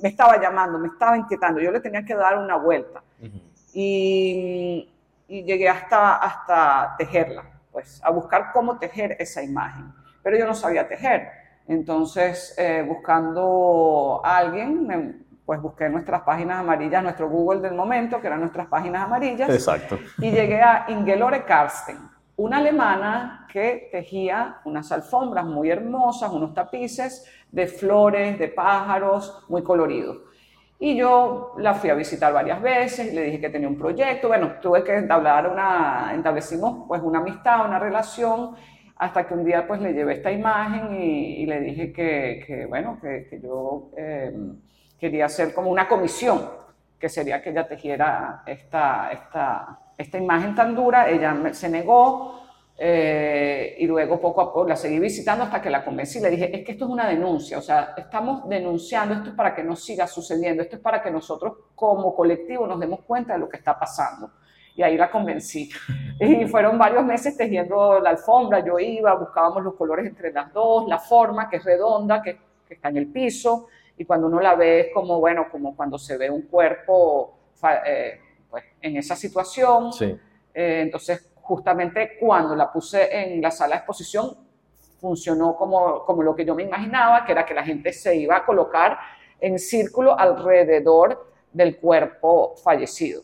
me 0.00 0.08
estaba 0.08 0.40
llamando, 0.40 0.78
me 0.78 0.88
estaba 0.88 1.16
inquietando, 1.16 1.60
yo 1.60 1.70
le 1.70 1.80
tenía 1.80 2.04
que 2.04 2.14
dar 2.14 2.38
una 2.38 2.56
vuelta. 2.56 3.02
Uh 3.20 3.26
-huh. 3.26 3.40
y, 3.72 4.92
y, 5.28 5.44
llegué 5.44 5.68
hasta, 5.68 6.16
hasta 6.16 6.96
tejerla, 6.98 7.44
pues, 7.70 8.00
a 8.02 8.10
buscar 8.10 8.50
cómo 8.52 8.78
tejer 8.78 9.16
esa 9.18 9.42
imagen. 9.42 9.92
Pero 10.22 10.36
yo 10.36 10.46
no 10.46 10.54
sabía 10.54 10.88
tejer. 10.88 11.28
Entonces, 11.68 12.54
eh, 12.58 12.84
buscando 12.86 14.20
a 14.24 14.38
alguien, 14.38 14.86
me, 14.86 15.14
pues 15.44 15.60
busqué 15.60 15.88
nuestras 15.88 16.22
páginas 16.22 16.60
amarillas, 16.60 17.02
nuestro 17.02 17.28
Google 17.28 17.60
del 17.60 17.74
momento, 17.74 18.20
que 18.20 18.26
eran 18.26 18.40
nuestras 18.40 18.68
páginas 18.68 19.04
amarillas. 19.04 19.50
Exacto. 19.50 19.98
Y 20.18 20.30
llegué 20.30 20.60
a 20.60 20.86
Ingelore 20.88 21.44
Karsten, 21.44 21.98
una 22.36 22.58
alemana 22.58 23.46
que 23.52 23.88
tejía 23.90 24.60
unas 24.64 24.90
alfombras 24.92 25.44
muy 25.44 25.70
hermosas, 25.70 26.30
unos 26.30 26.54
tapices 26.54 27.28
de 27.50 27.66
flores, 27.66 28.38
de 28.38 28.48
pájaros, 28.48 29.44
muy 29.48 29.62
coloridos. 29.62 30.18
Y 30.78 30.96
yo 30.96 31.54
la 31.58 31.74
fui 31.74 31.90
a 31.90 31.94
visitar 31.94 32.32
varias 32.32 32.60
veces, 32.60 33.12
le 33.12 33.22
dije 33.22 33.40
que 33.40 33.50
tenía 33.50 33.68
un 33.68 33.78
proyecto, 33.78 34.28
bueno, 34.28 34.52
tuve 34.60 34.82
que 34.82 34.96
entablar 34.96 35.48
una, 35.48 36.12
establecimos 36.14 36.86
pues 36.88 37.00
una 37.02 37.18
amistad, 37.20 37.66
una 37.66 37.78
relación, 37.78 38.56
hasta 38.96 39.26
que 39.26 39.34
un 39.34 39.44
día 39.44 39.66
pues 39.66 39.80
le 39.80 39.92
llevé 39.92 40.14
esta 40.14 40.32
imagen 40.32 40.94
y, 41.00 41.42
y 41.42 41.46
le 41.46 41.60
dije 41.60 41.92
que, 41.92 42.42
que 42.46 42.66
bueno, 42.66 42.98
que, 43.00 43.26
que 43.28 43.40
yo... 43.40 43.90
Eh, 43.96 44.32
quería 45.02 45.26
hacer 45.26 45.52
como 45.52 45.68
una 45.68 45.88
comisión, 45.88 46.48
que 46.96 47.08
sería 47.08 47.42
que 47.42 47.50
ella 47.50 47.66
tejiera 47.66 48.44
esta, 48.46 49.10
esta, 49.10 49.80
esta 49.98 50.16
imagen 50.16 50.54
tan 50.54 50.76
dura. 50.76 51.10
Ella 51.10 51.52
se 51.52 51.68
negó 51.68 52.40
eh, 52.78 53.74
y 53.80 53.86
luego 53.88 54.20
poco 54.20 54.42
a 54.42 54.52
poco 54.52 54.68
la 54.68 54.76
seguí 54.76 55.00
visitando 55.00 55.42
hasta 55.42 55.60
que 55.60 55.70
la 55.70 55.84
convencí. 55.84 56.20
Le 56.20 56.30
dije, 56.30 56.56
es 56.56 56.64
que 56.64 56.70
esto 56.70 56.84
es 56.84 56.90
una 56.92 57.08
denuncia, 57.08 57.58
o 57.58 57.60
sea, 57.60 57.94
estamos 57.96 58.48
denunciando, 58.48 59.14
esto 59.14 59.30
es 59.30 59.34
para 59.34 59.56
que 59.56 59.64
no 59.64 59.74
siga 59.74 60.06
sucediendo, 60.06 60.62
esto 60.62 60.76
es 60.76 60.82
para 60.82 61.02
que 61.02 61.10
nosotros 61.10 61.54
como 61.74 62.14
colectivo 62.14 62.64
nos 62.68 62.78
demos 62.78 63.00
cuenta 63.00 63.32
de 63.32 63.40
lo 63.40 63.48
que 63.48 63.56
está 63.56 63.76
pasando. 63.76 64.30
Y 64.76 64.84
ahí 64.84 64.96
la 64.96 65.10
convencí. 65.10 65.68
Y 66.20 66.46
fueron 66.46 66.78
varios 66.78 67.04
meses 67.04 67.36
tejiendo 67.36 67.98
la 67.98 68.10
alfombra, 68.10 68.64
yo 68.64 68.78
iba, 68.78 69.12
buscábamos 69.16 69.64
los 69.64 69.74
colores 69.74 70.06
entre 70.06 70.32
las 70.32 70.52
dos, 70.52 70.86
la 70.86 71.00
forma 71.00 71.50
que 71.50 71.56
es 71.56 71.64
redonda, 71.64 72.22
que, 72.22 72.38
que 72.68 72.74
está 72.74 72.90
en 72.90 72.98
el 72.98 73.08
piso, 73.08 73.66
y 74.02 74.04
cuando 74.04 74.26
uno 74.26 74.40
la 74.40 74.56
ve 74.56 74.80
es 74.80 74.86
como, 74.92 75.20
bueno, 75.20 75.46
como 75.48 75.76
cuando 75.76 75.96
se 75.96 76.16
ve 76.16 76.28
un 76.28 76.42
cuerpo 76.42 77.38
eh, 77.86 78.18
pues, 78.50 78.64
en 78.80 78.96
esa 78.96 79.14
situación. 79.14 79.92
Sí. 79.92 80.06
Eh, 80.52 80.80
entonces, 80.82 81.30
justamente 81.36 82.18
cuando 82.18 82.56
la 82.56 82.72
puse 82.72 83.16
en 83.16 83.40
la 83.40 83.52
sala 83.52 83.76
de 83.76 83.78
exposición, 83.78 84.36
funcionó 85.00 85.54
como, 85.54 86.04
como 86.04 86.24
lo 86.24 86.34
que 86.34 86.44
yo 86.44 86.56
me 86.56 86.64
imaginaba, 86.64 87.24
que 87.24 87.30
era 87.30 87.46
que 87.46 87.54
la 87.54 87.62
gente 87.62 87.92
se 87.92 88.16
iba 88.16 88.38
a 88.38 88.44
colocar 88.44 88.98
en 89.40 89.56
círculo 89.60 90.18
alrededor 90.18 91.32
del 91.52 91.76
cuerpo 91.78 92.56
fallecido. 92.56 93.22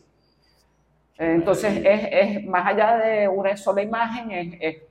Entonces, 1.17 1.75
es, 1.83 2.07
es 2.09 2.45
más 2.45 2.65
allá 2.65 2.95
de 2.99 3.27
una 3.27 3.57
sola 3.57 3.81
imagen, 3.81 4.31
es, 4.31 4.57
es 4.61 4.83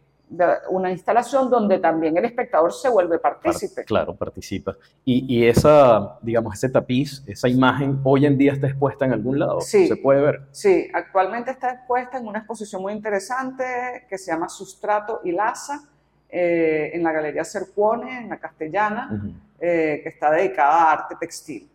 una 0.70 0.90
instalación 0.90 1.48
donde 1.50 1.78
también 1.78 2.16
el 2.16 2.24
espectador 2.24 2.72
se 2.72 2.88
vuelve 2.88 3.18
partícipe. 3.18 3.84
Claro, 3.84 4.14
participa. 4.14 4.76
Y, 5.04 5.24
y, 5.26 5.46
esa, 5.46 6.18
digamos, 6.22 6.54
ese 6.54 6.68
tapiz, 6.68 7.22
esa 7.26 7.48
imagen, 7.48 8.00
hoy 8.04 8.26
en 8.26 8.36
día 8.36 8.52
está 8.52 8.66
expuesta 8.66 9.04
en 9.06 9.12
algún 9.12 9.38
lado. 9.38 9.60
Sí, 9.60 9.88
¿Se 9.88 9.96
puede 9.96 10.20
ver? 10.20 10.42
Sí, 10.50 10.88
actualmente 10.92 11.50
está 11.50 11.70
expuesta 11.72 12.18
en 12.18 12.26
una 12.26 12.40
exposición 12.40 12.82
muy 12.82 12.92
interesante 12.92 13.64
que 14.08 14.18
se 14.18 14.30
llama 14.30 14.48
Sustrato 14.48 15.20
y 15.24 15.32
Laza, 15.32 15.88
eh, 16.28 16.90
en 16.92 17.02
la 17.02 17.12
Galería 17.12 17.44
Cercuone, 17.44 18.18
en 18.18 18.28
la 18.28 18.38
Castellana, 18.38 19.08
uh 19.10 19.14
-huh. 19.14 19.34
eh, 19.60 20.00
que 20.02 20.08
está 20.10 20.30
dedicada 20.30 20.74
a 20.74 20.92
arte 20.92 21.16
textil. 21.18 21.70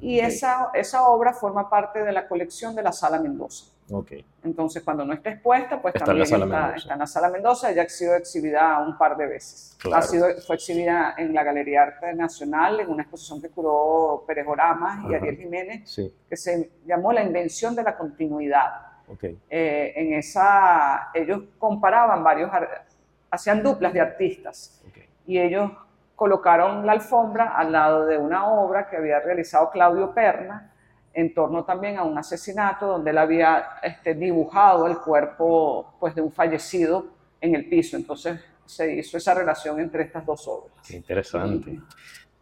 Y 0.00 0.16
okay. 0.16 0.28
esa, 0.30 0.70
esa 0.72 1.06
obra 1.06 1.34
forma 1.34 1.68
parte 1.68 2.02
de 2.02 2.12
la 2.12 2.26
colección 2.26 2.74
de 2.74 2.82
la 2.82 2.92
Sala 2.92 3.20
Mendoza. 3.20 3.66
Okay. 3.90 4.24
Entonces, 4.44 4.82
cuando 4.82 5.04
no 5.04 5.12
está 5.12 5.30
expuesta, 5.30 5.80
pues 5.80 5.94
está 5.94 6.06
también 6.06 6.26
en 6.26 6.42
está, 6.42 6.76
está, 6.76 6.92
en 6.92 6.98
la 6.98 7.06
Sala 7.06 7.28
Mendoza. 7.28 7.72
Ya 7.72 7.82
ha 7.82 7.88
sido 7.88 8.14
exhibida 8.14 8.78
un 8.80 8.96
par 8.96 9.16
de 9.16 9.26
veces. 9.26 9.76
Claro. 9.78 9.96
Ha 9.96 10.02
sido, 10.02 10.26
fue 10.46 10.56
exhibida 10.56 11.14
en 11.18 11.34
la 11.34 11.42
Galería 11.42 11.82
Arte 11.82 12.14
Nacional, 12.14 12.80
en 12.80 12.88
una 12.88 13.02
exposición 13.02 13.40
que 13.40 13.48
curó 13.48 14.24
Pérez 14.26 14.46
Oramas 14.46 15.10
y 15.10 15.14
Ariel 15.14 15.36
Jiménez, 15.36 15.90
sí. 15.90 16.14
que 16.28 16.36
se 16.36 16.70
llamó 16.86 17.12
La 17.12 17.22
Invención 17.22 17.74
de 17.74 17.82
la 17.82 17.96
Continuidad. 17.96 18.70
Okay. 19.08 19.38
Eh, 19.50 19.92
en 19.96 20.14
esa, 20.14 21.10
ellos 21.12 21.42
comparaban 21.58 22.22
varios, 22.22 22.50
hacían 23.30 23.62
duplas 23.62 23.92
de 23.92 24.00
artistas. 24.00 24.80
Okay. 24.88 25.08
Y 25.26 25.38
ellos 25.38 25.72
colocaron 26.14 26.84
la 26.84 26.92
alfombra 26.92 27.56
al 27.56 27.72
lado 27.72 28.04
de 28.04 28.18
una 28.18 28.46
obra 28.52 28.88
que 28.88 28.96
había 28.98 29.20
realizado 29.20 29.70
Claudio 29.70 30.12
Perna, 30.12 30.69
en 31.12 31.34
torno 31.34 31.64
también 31.64 31.98
a 31.98 32.04
un 32.04 32.16
asesinato 32.16 32.86
donde 32.86 33.10
él 33.10 33.18
había 33.18 33.64
este, 33.82 34.14
dibujado 34.14 34.86
el 34.86 34.98
cuerpo 34.98 35.94
pues, 35.98 36.14
de 36.14 36.22
un 36.22 36.32
fallecido 36.32 37.06
en 37.40 37.54
el 37.54 37.68
piso. 37.68 37.96
Entonces 37.96 38.40
se 38.64 38.94
hizo 38.94 39.16
esa 39.16 39.34
relación 39.34 39.80
entre 39.80 40.04
estas 40.04 40.24
dos 40.24 40.46
obras. 40.46 40.72
Qué 40.86 40.96
interesante. 40.96 41.70
Sí. 41.70 41.80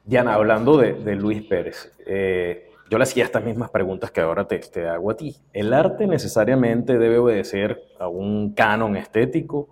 Diana, 0.04 0.34
hablando 0.34 0.76
de, 0.76 0.94
de 0.94 1.14
Luis 1.14 1.42
Pérez, 1.42 1.92
eh, 2.06 2.70
yo 2.90 2.96
le 2.96 3.04
hacía 3.04 3.24
estas 3.24 3.44
mismas 3.44 3.70
preguntas 3.70 4.10
que 4.10 4.20
ahora 4.20 4.46
te, 4.46 4.58
te, 4.58 4.88
hago 4.88 5.10
a 5.10 5.16
ti. 5.16 5.36
¿El 5.52 5.74
arte 5.74 6.06
necesariamente 6.06 6.96
debe 6.96 7.18
obedecer 7.18 7.82
a 7.98 8.08
un 8.08 8.54
canon 8.54 8.96
estético? 8.96 9.68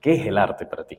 ¿Qué 0.00 0.14
es 0.14 0.26
el 0.26 0.38
arte 0.38 0.66
para 0.66 0.84
ti? 0.84 0.98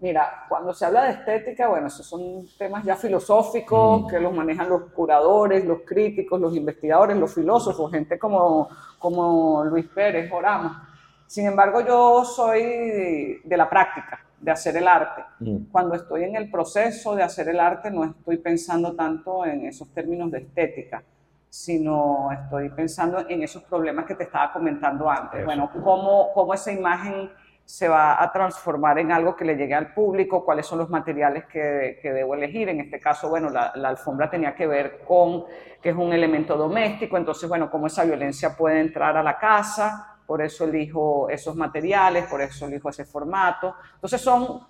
Mira, 0.00 0.44
cuando 0.48 0.72
se 0.72 0.84
habla 0.86 1.04
de 1.04 1.10
estética, 1.10 1.66
bueno, 1.66 1.88
esos 1.88 2.06
son 2.06 2.46
temas 2.56 2.84
ya 2.84 2.94
filosóficos 2.94 4.02
mm. 4.02 4.06
que 4.06 4.20
los 4.20 4.32
manejan 4.32 4.68
los 4.68 4.82
curadores, 4.92 5.64
los 5.64 5.80
críticos, 5.84 6.40
los 6.40 6.54
investigadores, 6.54 7.16
los 7.16 7.34
filósofos, 7.34 7.90
gente 7.90 8.16
como, 8.16 8.68
como 8.98 9.64
Luis 9.64 9.86
Pérez, 9.86 10.30
Orama. 10.32 10.88
Sin 11.26 11.46
embargo, 11.46 11.80
yo 11.80 12.24
soy 12.24 13.40
de 13.42 13.56
la 13.56 13.68
práctica, 13.68 14.24
de 14.40 14.52
hacer 14.52 14.76
el 14.76 14.86
arte. 14.86 15.24
Mm. 15.40 15.64
Cuando 15.72 15.96
estoy 15.96 16.24
en 16.24 16.36
el 16.36 16.48
proceso 16.48 17.16
de 17.16 17.24
hacer 17.24 17.48
el 17.48 17.58
arte, 17.58 17.90
no 17.90 18.04
estoy 18.04 18.36
pensando 18.36 18.94
tanto 18.94 19.44
en 19.44 19.66
esos 19.66 19.92
términos 19.92 20.30
de 20.30 20.38
estética, 20.38 21.02
sino 21.50 22.30
estoy 22.30 22.68
pensando 22.68 23.28
en 23.28 23.42
esos 23.42 23.64
problemas 23.64 24.04
que 24.04 24.14
te 24.14 24.24
estaba 24.24 24.52
comentando 24.52 25.10
antes. 25.10 25.44
Bueno, 25.44 25.70
cómo, 25.82 26.28
cómo 26.34 26.54
esa 26.54 26.70
imagen 26.70 27.30
se 27.68 27.86
va 27.86 28.22
a 28.22 28.32
transformar 28.32 28.98
en 28.98 29.12
algo 29.12 29.36
que 29.36 29.44
le 29.44 29.54
llegue 29.54 29.74
al 29.74 29.92
público, 29.92 30.42
cuáles 30.42 30.64
son 30.64 30.78
los 30.78 30.88
materiales 30.88 31.44
que, 31.44 32.00
debo 32.02 32.34
elegir. 32.34 32.70
En 32.70 32.80
este 32.80 32.98
caso, 32.98 33.28
bueno, 33.28 33.50
la, 33.50 33.66
alfombra 33.66 34.30
tenía 34.30 34.54
que 34.54 34.66
ver 34.66 35.00
con 35.06 35.44
que 35.82 35.90
es 35.90 35.94
un 35.94 36.10
elemento 36.14 36.56
doméstico, 36.56 37.18
entonces, 37.18 37.46
bueno, 37.46 37.70
cómo 37.70 37.88
esa 37.88 38.06
violencia 38.06 38.56
puede 38.56 38.80
entrar 38.80 39.18
a 39.18 39.22
la 39.22 39.36
casa, 39.36 40.16
por 40.26 40.40
eso 40.40 40.64
elijo 40.64 41.28
esos 41.28 41.56
materiales, 41.56 42.24
por 42.24 42.40
eso 42.40 42.64
elijo 42.64 42.88
ese 42.88 43.04
formato. 43.04 43.74
Entonces 43.96 44.18
son, 44.18 44.66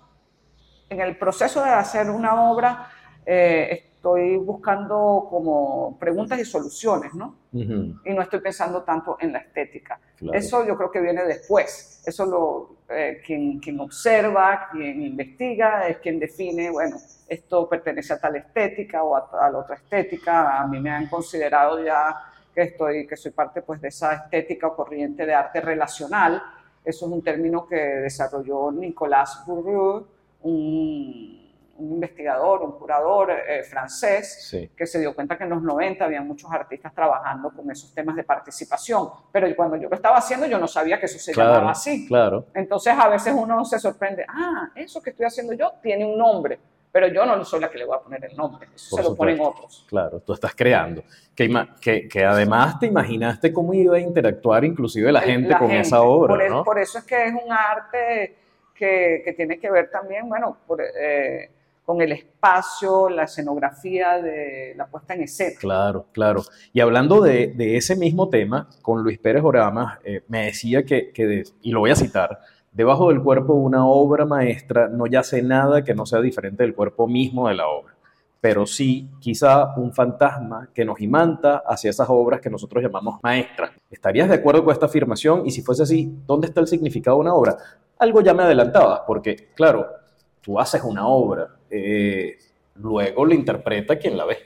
en 0.89 0.99
el 0.99 1.17
proceso 1.17 1.63
de 1.63 1.69
hacer 1.69 2.09
una 2.09 2.51
obra, 2.51 2.91
eh, 3.25 3.85
estoy 3.95 4.35
buscando 4.35 5.25
como 5.29 5.97
preguntas 5.97 6.37
y 6.37 6.43
soluciones, 6.43 7.13
¿no? 7.13 7.37
Y 7.53 8.13
no 8.13 8.21
estoy 8.21 8.41
pensando 8.41 8.83
tanto 8.83 9.15
en 9.21 9.31
la 9.31 9.39
estética. 9.39 10.01
Eso 10.33 10.67
yo 10.67 10.75
creo 10.75 10.91
que 10.91 10.99
viene 10.99 11.23
después. 11.23 12.03
Eso 12.05 12.25
lo, 12.25 12.78
eh, 12.89 13.21
quien, 13.25 13.59
quien, 13.59 13.79
observa, 13.79 14.67
quien 14.71 15.01
investiga, 15.01 15.87
es 15.87 15.97
quien 15.97 16.19
define, 16.19 16.71
bueno, 16.71 16.97
esto 17.27 17.69
pertenece 17.69 18.13
a 18.13 18.19
tal 18.19 18.35
estética 18.37 19.03
o 19.03 19.15
a 19.15 19.29
tal 19.29 19.55
otra 19.55 19.75
estética. 19.75 20.59
A 20.59 20.67
mí 20.67 20.79
me 20.79 20.89
han 20.89 21.07
considerado 21.07 21.83
ya 21.83 22.15
que, 22.53 22.63
estoy, 22.63 23.05
que 23.05 23.15
soy 23.15 23.31
parte 23.31 23.61
pues, 23.61 23.79
de 23.79 23.89
esa 23.89 24.13
estética 24.13 24.67
o 24.67 24.75
corriente 24.75 25.25
de 25.25 25.33
arte 25.33 25.61
relacional. 25.61 26.41
Eso 26.83 27.05
es 27.05 27.11
un 27.11 27.21
término 27.21 27.67
que 27.67 27.75
desarrolló 27.75 28.71
Nicolas 28.71 29.43
Bourdieu, 29.45 30.07
un 30.41 31.38
un 31.79 31.93
investigador, 31.93 32.61
un 32.61 32.73
curador 32.73 33.31
eh, 33.31 33.63
francés, 33.63 34.69
que 34.75 34.85
se 34.85 34.99
dio 34.99 35.15
cuenta 35.15 35.37
que 35.37 35.45
en 35.45 35.51
los 35.51 35.61
90 35.61 36.03
había 36.03 36.21
muchos 36.21 36.51
artistas 36.51 36.93
trabajando 36.93 37.51
con 37.51 37.69
esos 37.71 37.93
temas 37.93 38.15
de 38.15 38.23
participación, 38.23 39.09
pero 39.31 39.47
cuando 39.55 39.77
yo 39.77 39.89
lo 39.89 39.95
estaba 39.95 40.17
haciendo 40.17 40.45
yo 40.45 40.59
no 40.59 40.67
sabía 40.67 40.99
que 40.99 41.05
eso 41.05 41.19
se 41.19 41.33
llamaba 41.33 41.71
así. 41.71 42.07
Claro. 42.07 42.45
Entonces 42.53 42.93
a 42.97 43.07
veces 43.07 43.33
uno 43.35 43.63
se 43.65 43.79
sorprende, 43.79 44.25
ah, 44.27 44.69
eso 44.75 45.01
que 45.01 45.11
estoy 45.11 45.25
haciendo 45.25 45.53
yo 45.53 45.73
tiene 45.81 46.05
un 46.05 46.17
nombre, 46.17 46.59
pero 46.91 47.07
yo 47.07 47.25
no 47.25 47.43
soy 47.45 47.61
la 47.61 47.69
que 47.69 47.77
le 47.77 47.85
voy 47.85 47.95
a 47.95 48.01
poner 48.01 48.25
el 48.25 48.35
nombre, 48.35 48.67
eso 48.73 48.97
se 48.97 49.03
lo 49.03 49.15
ponen 49.15 49.39
otros. 49.39 49.85
Claro, 49.87 50.19
tú 50.19 50.33
estás 50.33 50.53
creando. 50.55 51.03
Que, 51.35 51.49
que, 51.79 52.07
que, 52.09 52.25
además 52.25 52.79
te 52.79 52.87
imaginaste 52.87 53.53
cómo 53.53 53.73
iba 53.73 53.95
a 53.95 53.99
interactuar 53.99 54.65
inclusive 54.65 55.11
la 55.11 55.21
gente 55.21 55.55
con 55.57 55.71
esa 55.71 56.01
obra, 56.01 56.35
por, 56.35 56.49
¿no? 56.49 56.63
por, 56.63 56.79
eso 56.79 56.97
es 56.97 57.05
que 57.05 57.25
es 57.25 57.33
un 57.33 57.51
arte 57.51 58.35
que, 58.75 59.21
que 59.23 59.33
tiene 59.33 59.59
que 59.59 59.69
ver 59.69 59.89
también, 59.89 60.27
bueno, 60.27 60.57
por, 60.67 60.81
eh, 60.81 61.49
con 61.89 62.03
el 62.03 62.11
espacio, 62.11 63.09
la 63.09 63.23
escenografía 63.23 64.21
de 64.21 64.75
la 64.77 64.85
puesta 64.85 65.15
en 65.15 65.23
escena. 65.23 65.57
Claro, 65.59 66.05
claro. 66.11 66.43
Y 66.71 66.81
hablando 66.81 67.19
de, 67.19 67.55
ese 67.57 67.95
mismo 67.95 68.29
tema, 68.29 68.69
con 68.83 69.01
Luis 69.01 69.17
Pérez 69.17 69.41
Oramas, 69.43 69.97
eh, 70.03 70.21
me 70.27 70.45
decía 70.45 70.83
que, 70.83 71.11
y 71.63 71.71
lo 71.71 71.79
voy 71.79 71.89
a 71.89 71.95
citar, 71.95 72.41
debajo 72.71 73.09
del 73.09 73.23
cuerpo 73.23 73.53
de 73.53 73.61
una 73.61 73.87
obra 73.87 74.27
maestra 74.27 74.87
no 74.87 75.07
yace 75.07 75.41
nada 75.41 75.83
que 75.83 75.95
no 75.95 76.05
sea 76.05 76.21
diferente 76.21 76.61
del 76.61 76.75
cuerpo 76.75 77.07
mismo 77.07 77.47
de 77.47 77.55
la 77.55 77.67
obra, 77.67 77.95
pero 78.39 78.67
sí 78.67 79.09
quizá 79.19 79.73
un 79.75 79.91
fantasma 79.91 80.69
que 80.71 80.85
nos 80.85 81.01
imanta 81.01 81.63
hacia 81.65 81.89
esas 81.89 82.07
obras 82.07 82.39
que 82.39 82.51
nosotros 82.51 82.83
llamamos 82.83 83.17
maestras. 83.23 83.71
¿Estarías 83.89 84.29
de 84.29 84.35
acuerdo 84.35 84.63
con 84.63 84.73
esta 84.73 84.85
afirmación? 84.85 85.41
Y 85.47 85.49
si 85.49 85.63
fuese 85.63 85.81
así, 85.81 86.15
¿dónde 86.27 86.45
está 86.45 86.61
el 86.61 86.67
significado 86.67 87.17
de 87.17 87.21
una 87.21 87.33
obra? 87.33 87.57
Algo 87.97 88.21
ya 88.21 88.35
me 88.35 88.43
adelantabas, 88.43 89.01
porque 89.07 89.49
claro, 89.55 89.87
tú 90.39 90.59
haces 90.59 90.83
una 90.83 91.07
obra, 91.07 91.55
eh, 91.69 92.37
luego 92.75 93.25
lo 93.25 93.33
interpreta 93.33 93.97
quien 93.97 94.17
la 94.17 94.25
ve 94.25 94.37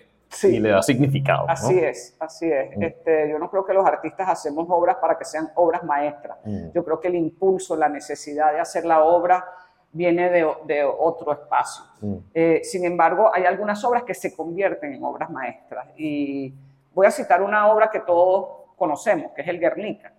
y 0.44 0.60
le 0.60 0.70
da 0.70 0.82
significado. 0.82 1.46
Así 1.48 1.77
es, 1.77 2.15
así 2.20 2.51
es. 2.51 2.75
Mm. 2.75 2.84
Este, 2.84 3.30
yo 3.30 3.39
no 3.39 3.50
creo 3.50 3.65
que 3.65 3.74
los 3.74 3.86
artistas 3.86 4.27
hacemos 4.30 4.65
obras 4.70 4.98
para 4.98 5.18
que 5.18 5.25
sean 5.25 5.50
obras 5.56 5.84
maestras. 5.84 6.38
Mm. 6.44 6.72
Yo 6.74 6.84
creo 6.84 7.00
que 7.00 7.08
el 7.08 7.15
impulso, 7.15 7.75
la 7.75 7.89
necesidad 7.89 8.51
de 8.51 8.60
hacer 8.60 8.86
la 8.86 9.03
obra 9.03 9.46
viene 9.92 10.30
de, 10.30 10.84
otro 10.84 11.32
espacio. 11.34 11.84
Mm. 12.01 12.15
Eh, 12.34 12.62
sin 12.63 12.86
embargo, 12.86 13.32
hay 13.34 13.46
algunas 13.46 13.84
obras 13.84 14.03
que 14.03 14.13
se 14.13 14.36
convierten 14.36 14.94
en 14.94 15.03
obras 15.03 15.30
maestras. 15.30 15.88
Y 15.98 16.53
voy 16.94 17.06
a 17.06 17.12
citar 17.12 17.42
una 17.42 17.72
obra 17.72 17.89
que 17.92 18.00
todos 18.00 18.63
conocemos, 18.76 19.32
que 19.34 19.41
es 19.41 19.47
el 19.47 19.60
Guernica. 19.60 20.12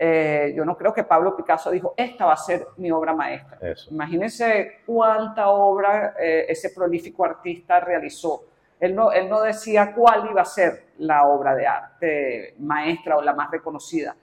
Eh, 0.00 0.52
yo 0.54 0.64
no 0.64 0.76
creo 0.76 0.92
que 0.94 1.02
Pablo 1.02 1.36
Picasso 1.36 1.72
dijo, 1.72 1.94
esta 1.96 2.24
va 2.26 2.34
a 2.34 2.36
ser 2.36 2.68
mi 2.76 2.90
obra 2.92 3.12
maestra. 3.12 3.58
Imagínense 3.90 4.82
cuánta 4.86 5.48
obra 5.48 6.14
eh, 6.18 6.46
ese 6.48 6.70
prolífico 6.70 7.24
artista 7.24 7.80
realizó. 7.80 8.44
Él 8.78 8.94
no, 8.94 9.10
él 9.10 9.28
no 9.28 9.42
decía 9.42 9.92
cuál 9.92 10.28
iba 10.30 10.42
a 10.42 10.44
ser 10.44 10.84
la 10.98 11.26
obra 11.26 11.56
de 11.56 11.66
arte 11.66 12.54
maestra 12.58 13.16
o 13.16 13.22
la 13.22 13.34
más 13.34 13.50
reconocida, 13.50 14.14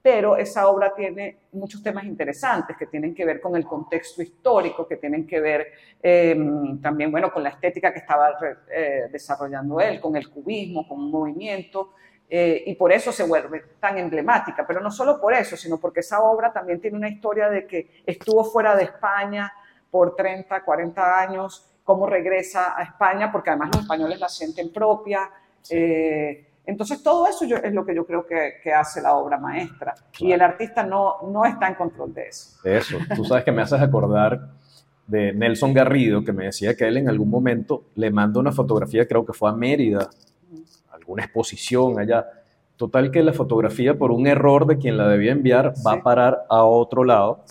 pero 0.00 0.36
esa 0.36 0.68
obra 0.68 0.94
tiene 0.94 1.38
muchos 1.52 1.82
temas 1.82 2.04
interesantes 2.04 2.76
que 2.76 2.86
tienen 2.86 3.12
que 3.12 3.24
ver 3.24 3.40
con 3.40 3.56
el 3.56 3.64
contexto 3.64 4.22
histórico, 4.22 4.86
que 4.86 4.98
tienen 4.98 5.26
que 5.26 5.40
ver 5.40 5.66
em, 6.00 6.80
también, 6.80 7.10
bueno, 7.10 7.32
con 7.32 7.42
la 7.42 7.48
estética 7.48 7.92
que 7.92 7.98
estaba 8.00 8.36
eh, 8.70 9.08
desarrollando 9.10 9.80
él, 9.80 10.00
con 10.00 10.14
el 10.14 10.30
cubismo, 10.30 10.86
con 10.86 11.00
un 11.00 11.10
movimiento. 11.10 11.94
Eh, 12.28 12.64
y 12.66 12.74
por 12.74 12.90
eso 12.90 13.12
se 13.12 13.22
vuelve 13.22 13.62
tan 13.78 13.98
emblemática, 13.98 14.66
pero 14.66 14.80
no 14.80 14.90
solo 14.90 15.20
por 15.20 15.34
eso, 15.34 15.56
sino 15.56 15.78
porque 15.78 16.00
esa 16.00 16.20
obra 16.20 16.52
también 16.52 16.80
tiene 16.80 16.96
una 16.96 17.08
historia 17.08 17.48
de 17.48 17.66
que 17.66 18.02
estuvo 18.06 18.44
fuera 18.44 18.74
de 18.74 18.84
España 18.84 19.52
por 19.90 20.16
30, 20.16 20.64
40 20.64 21.20
años, 21.20 21.70
cómo 21.84 22.06
regresa 22.06 22.76
a 22.76 22.82
España, 22.82 23.30
porque 23.30 23.50
además 23.50 23.70
los 23.74 23.82
españoles 23.82 24.18
la 24.18 24.28
sienten 24.28 24.72
propia. 24.72 25.30
Eh, 25.70 26.46
entonces 26.66 27.02
todo 27.02 27.26
eso 27.28 27.44
es 27.44 27.72
lo 27.72 27.84
que 27.84 27.94
yo 27.94 28.06
creo 28.06 28.26
que, 28.26 28.72
hace 28.72 29.02
la 29.02 29.14
obra 29.14 29.38
maestra. 29.38 29.94
Y 30.18 30.32
el 30.32 30.40
artista 30.40 30.82
no, 30.82 31.18
no 31.30 31.44
está 31.44 31.68
en 31.68 31.74
control 31.74 32.14
de 32.14 32.28
eso. 32.28 32.58
Eso, 32.66 32.98
tú 33.14 33.24
sabes 33.24 33.44
que 33.44 33.52
me 33.52 33.62
haces 33.62 33.80
acordar 33.80 34.48
de 35.06 35.32
Nelson 35.34 35.74
Garrido, 35.74 36.24
que 36.24 36.32
me 36.32 36.46
decía 36.46 36.74
que 36.74 36.88
él 36.88 36.96
en 36.96 37.08
algún 37.08 37.28
momento 37.28 37.84
le 37.94 38.10
manda 38.10 38.40
una 38.40 38.52
fotografía, 38.52 39.06
creo 39.06 39.26
que 39.26 39.34
fue 39.34 39.50
a 39.50 39.52
Mérida, 39.52 40.08
una 41.06 41.24
exposición 41.24 41.98
allá. 41.98 42.26
Total 42.76 43.10
que 43.10 43.22
la 43.22 43.32
fotografía, 43.32 43.96
por 43.96 44.10
un 44.10 44.26
error 44.26 44.66
de 44.66 44.78
quien 44.78 44.96
la 44.96 45.08
debía 45.08 45.32
enviar, 45.32 45.74
va 45.86 45.92
a 45.92 46.02
parar 46.02 46.44
a 46.48 46.64
otro 46.64 47.04
lado, 47.04 47.44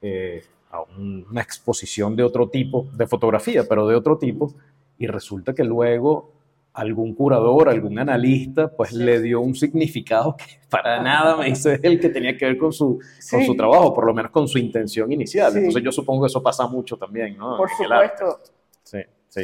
eh, 0.00 0.42
a 0.70 0.82
una 0.98 1.42
exposición 1.42 2.16
de 2.16 2.22
otro 2.22 2.48
tipo, 2.48 2.86
de 2.94 3.06
fotografía, 3.06 3.64
pero 3.68 3.86
de 3.86 3.94
otro 3.94 4.16
tipo, 4.16 4.54
y 4.98 5.06
resulta 5.06 5.54
que 5.54 5.64
luego 5.64 6.32
algún 6.78 7.12
curador, 7.14 7.68
algún 7.68 7.98
analista, 7.98 8.68
pues 8.68 8.92
le 8.92 9.20
dio 9.20 9.40
un 9.40 9.54
significado 9.54 10.36
que 10.36 10.44
para 10.70 11.02
nada 11.02 11.36
me 11.36 11.46
dice 11.46 11.80
él 11.82 11.98
que 11.98 12.08
tenía 12.08 12.36
que 12.36 12.46
ver 12.46 12.56
con 12.58 12.72
su, 12.72 13.00
con 13.30 13.44
su 13.44 13.56
trabajo, 13.56 13.92
por 13.92 14.06
lo 14.06 14.14
menos 14.14 14.30
con 14.30 14.46
su 14.46 14.58
intención 14.58 15.10
inicial. 15.10 15.56
Entonces 15.56 15.82
yo 15.82 15.90
supongo 15.90 16.22
que 16.22 16.28
eso 16.28 16.42
pasa 16.42 16.66
mucho 16.68 16.96
también, 16.96 17.36
¿no? 17.36 17.56
Por 17.56 17.68
supuesto. 17.70 18.38
Sí, 18.84 18.98
sí. 19.28 19.42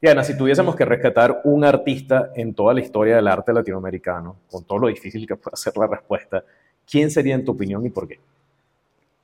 Diana, 0.00 0.22
si 0.22 0.36
tuviésemos 0.36 0.76
que 0.76 0.84
rescatar 0.84 1.40
un 1.44 1.64
artista 1.64 2.30
en 2.34 2.54
toda 2.54 2.74
la 2.74 2.80
historia 2.80 3.16
del 3.16 3.28
arte 3.28 3.52
latinoamericano, 3.52 4.36
con 4.50 4.62
todo 4.64 4.78
lo 4.78 4.88
difícil 4.88 5.26
que 5.26 5.36
puede 5.36 5.56
ser 5.56 5.74
la 5.78 5.86
respuesta, 5.86 6.44
¿quién 6.88 7.10
sería 7.10 7.34
en 7.34 7.44
tu 7.44 7.52
opinión 7.52 7.84
y 7.86 7.88
por 7.88 8.06
qué? 8.06 8.20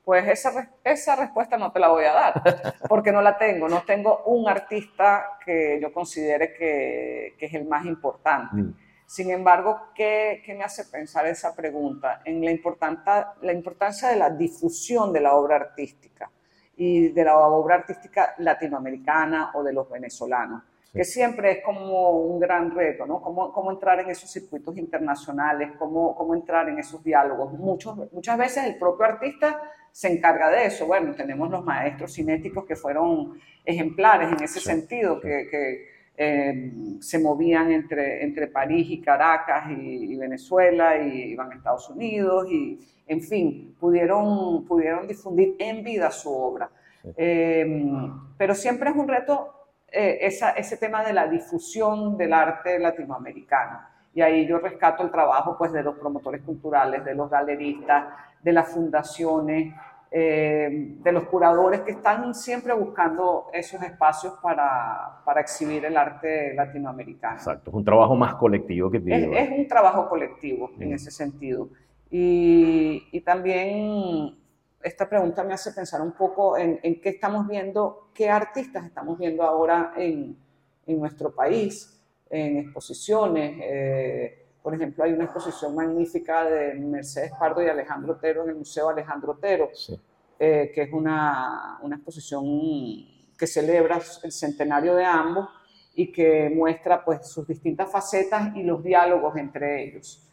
Pues 0.03 0.27
esa, 0.27 0.71
esa 0.83 1.15
respuesta 1.15 1.57
no 1.57 1.71
te 1.71 1.79
la 1.79 1.89
voy 1.89 2.05
a 2.05 2.13
dar, 2.13 2.75
porque 2.89 3.11
no 3.11 3.21
la 3.21 3.37
tengo. 3.37 3.69
No 3.69 3.83
tengo 3.83 4.23
un 4.25 4.49
artista 4.49 5.37
que 5.45 5.79
yo 5.79 5.93
considere 5.93 6.53
que, 6.53 7.35
que 7.37 7.45
es 7.45 7.53
el 7.53 7.65
más 7.65 7.85
importante. 7.85 8.55
Mm. 8.55 8.73
Sin 9.05 9.29
embargo, 9.29 9.79
¿qué, 9.93 10.41
¿qué, 10.43 10.55
me 10.55 10.63
hace 10.63 10.85
pensar 10.85 11.27
esa 11.27 11.55
pregunta? 11.55 12.21
En 12.25 12.43
la, 12.43 13.35
la 13.41 13.53
importancia 13.53 14.09
de 14.09 14.15
la 14.15 14.31
difusión 14.31 15.13
de 15.13 15.21
la 15.21 15.35
obra 15.35 15.57
artística 15.57 16.31
y 16.75 17.09
de 17.09 17.23
la 17.23 17.37
obra 17.37 17.75
artística 17.75 18.33
latinoamericana 18.39 19.51
o 19.53 19.63
de 19.63 19.73
los 19.73 19.89
venezolanos, 19.89 20.63
que 20.91 21.03
siempre 21.03 21.51
es 21.51 21.63
como 21.63 22.11
un 22.11 22.39
gran 22.39 22.71
reto, 22.71 23.05
¿no? 23.05 23.21
Cómo, 23.21 23.51
cómo 23.51 23.71
entrar 23.71 23.99
en 23.99 24.09
esos 24.09 24.31
circuitos 24.31 24.77
internacionales, 24.77 25.71
cómo, 25.77 26.15
cómo 26.15 26.35
entrar 26.35 26.69
en 26.69 26.79
esos 26.79 27.03
diálogos. 27.03 27.53
Muchos, 27.53 28.11
muchas 28.11 28.37
veces 28.37 28.65
el 28.65 28.77
propio 28.77 29.05
artista 29.05 29.59
se 29.91 30.11
encarga 30.11 30.49
de 30.49 30.65
eso. 30.65 30.85
Bueno, 30.85 31.15
tenemos 31.15 31.49
los 31.49 31.63
maestros 31.63 32.13
cinéticos 32.13 32.65
que 32.65 32.75
fueron 32.75 33.39
ejemplares 33.65 34.31
en 34.31 34.43
ese 34.43 34.59
sentido, 34.59 35.19
que, 35.19 35.47
que 35.49 35.92
eh, 36.15 36.71
se 36.99 37.19
movían 37.19 37.71
entre, 37.71 38.23
entre 38.23 38.47
París 38.47 38.87
y 38.89 39.01
Caracas 39.01 39.71
y, 39.71 40.13
y, 40.13 40.17
Venezuela 40.17 40.97
y 40.97 41.31
iban 41.31 41.51
a 41.51 41.55
Estados 41.55 41.89
Unidos 41.89 42.47
y, 42.51 42.79
en 43.07 43.21
fin, 43.21 43.75
pudieron, 43.79 44.65
pudieron 44.65 45.07
difundir 45.07 45.55
en 45.59 45.83
vida 45.83 46.11
su 46.11 46.31
obra. 46.31 46.69
Eh, 47.17 47.91
pero 48.37 48.55
siempre 48.55 48.89
es 48.89 48.95
un 48.95 49.07
reto 49.07 49.53
eh, 49.91 50.19
esa, 50.21 50.51
ese 50.51 50.77
tema 50.77 51.03
de 51.03 51.13
la 51.13 51.27
difusión 51.27 52.17
del 52.17 52.33
arte 52.33 52.79
latinoamericano. 52.79 53.79
Y 54.13 54.21
ahí 54.21 54.47
yo 54.47 54.59
rescato 54.59 55.03
el 55.03 55.11
trabajo 55.11 55.55
pues, 55.57 55.71
de 55.71 55.83
los 55.83 55.95
promotores 55.95 56.41
culturales, 56.43 57.03
de 57.03 57.15
los 57.15 57.29
galeristas, 57.29 58.05
de 58.41 58.53
las 58.53 58.69
fundaciones, 58.69 59.73
eh, 60.15 60.69
de 61.01 61.11
los 61.11 61.23
curadores 61.23 61.81
que 61.81 61.89
están 61.89 62.35
siempre 62.35 62.71
buscando 62.73 63.47
esos 63.51 63.81
espacios 63.81 64.35
para, 64.43 65.23
para, 65.25 65.41
exhibir 65.41 65.83
el 65.85 65.97
arte 65.97 66.53
latinoamericano. 66.53 67.37
Exacto, 67.37 67.71
es 67.71 67.75
un 67.75 67.83
trabajo 67.83 68.15
más 68.15 68.35
colectivo 68.35 68.91
que 68.91 68.99
digo. 68.99 69.33
Es, 69.33 69.49
es 69.49 69.57
un 69.57 69.67
trabajo 69.67 70.07
colectivo 70.07 70.69
en 70.79 70.93
ese 70.93 71.09
sentido. 71.09 71.67
Y, 72.11 73.07
y 73.11 73.21
también 73.21 74.37
esta 74.83 75.09
pregunta 75.09 75.43
me 75.43 75.55
hace 75.55 75.71
pensar 75.71 75.99
un 75.99 76.11
poco 76.11 76.57
en, 76.59 76.79
qué 77.01 77.09
estamos 77.09 77.47
viendo, 77.47 78.09
qué 78.13 78.29
artistas 78.29 78.85
estamos 78.85 79.17
viendo 79.17 79.41
ahora 79.41 79.93
en, 79.97 80.37
en 80.85 80.99
nuestro 80.99 81.33
país, 81.33 81.99
en 82.29 82.57
exposiciones. 82.57 83.59
Eh, 83.63 84.42
por 84.63 84.73
ejemplo, 84.73 85.03
hay 85.03 85.11
una 85.11 85.25
exposición 85.25 85.75
magnífica 85.75 86.45
de 86.45 86.75
Mercedes 86.75 87.33
Pardo 87.37 87.61
y 87.61 87.67
Alejandro 87.67 88.13
Otero 88.13 88.43
en 88.43 88.51
el 88.51 88.55
Museo 88.55 88.87
Alejandro 88.87 89.33
Otero, 89.33 89.69
eh, 90.39 90.71
que 90.73 90.83
es 90.83 90.93
una, 90.93 91.79
una, 91.81 91.97
exposición 91.97 92.45
que 93.37 93.45
celebra 93.45 93.99
el 94.23 94.31
centenario 94.31 94.95
de 94.95 95.03
ambos 95.03 95.49
y 95.95 96.13
que 96.13 96.49
muestra 96.49 97.03
pues, 97.03 97.27
sus 97.27 97.45
distintas 97.45 97.91
facetas 97.91 98.55
y 98.55 98.63
los 98.63 98.81
diálogos 98.81 99.35
entre 99.35 99.83
ellos. 99.83 100.25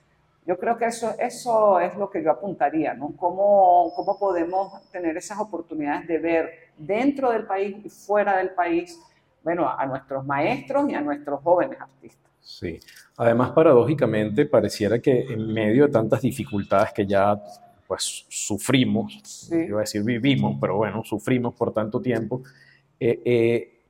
Yo 0.46 0.56
creo 0.56 0.78
que 0.78 0.86
eso, 0.86 1.12
eso 1.18 1.80
es 1.80 1.96
lo 1.96 2.08
que 2.08 2.22
yo 2.22 2.30
apuntaría, 2.30 2.94
¿no? 2.94 3.12
¿Cómo, 3.16 3.92
¿Cómo 3.96 4.16
podemos 4.16 4.90
tener 4.92 5.16
esas 5.16 5.40
oportunidades 5.40 6.06
de 6.06 6.18
ver 6.18 6.50
dentro 6.78 7.32
del 7.32 7.46
país 7.46 7.76
y 7.84 7.90
fuera 7.90 8.36
del 8.36 8.50
país, 8.50 8.98
bueno, 9.42 9.68
a 9.68 9.84
nuestros 9.86 10.24
maestros 10.24 10.88
y 10.88 10.94
a 10.94 11.00
nuestros 11.00 11.42
jóvenes 11.42 11.80
artistas? 11.80 12.29
Sí, 12.40 12.78
además 13.16 13.50
paradójicamente 13.50 14.46
pareciera 14.46 14.98
que 14.98 15.20
en 15.20 15.52
medio 15.52 15.86
de 15.86 15.92
tantas 15.92 16.22
dificultades 16.22 16.92
que 16.92 17.06
ya 17.06 17.40
pues 17.86 18.24
sufrimos, 18.28 19.50
iba 19.50 19.78
a 19.78 19.80
decir 19.80 20.04
vivimos, 20.04 20.56
pero 20.60 20.76
bueno, 20.76 21.02
sufrimos 21.04 21.54
por 21.54 21.72
tanto 21.72 22.00
tiempo, 22.00 22.42
eh, 23.00 23.20
eh, 23.24 23.80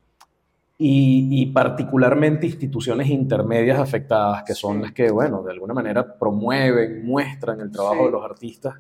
y, 0.79 1.45
particularmente 1.53 2.47
instituciones 2.47 3.11
intermedias 3.11 3.79
afectadas, 3.79 4.43
que 4.45 4.55
son 4.55 4.81
las 4.81 4.93
que, 4.93 5.11
bueno, 5.11 5.43
de 5.43 5.53
alguna 5.53 5.75
manera 5.75 6.19
promueven, 6.19 7.05
muestran 7.05 7.61
el 7.61 7.71
trabajo 7.71 8.07
de 8.07 8.11
los 8.13 8.25
artistas. 8.25 8.75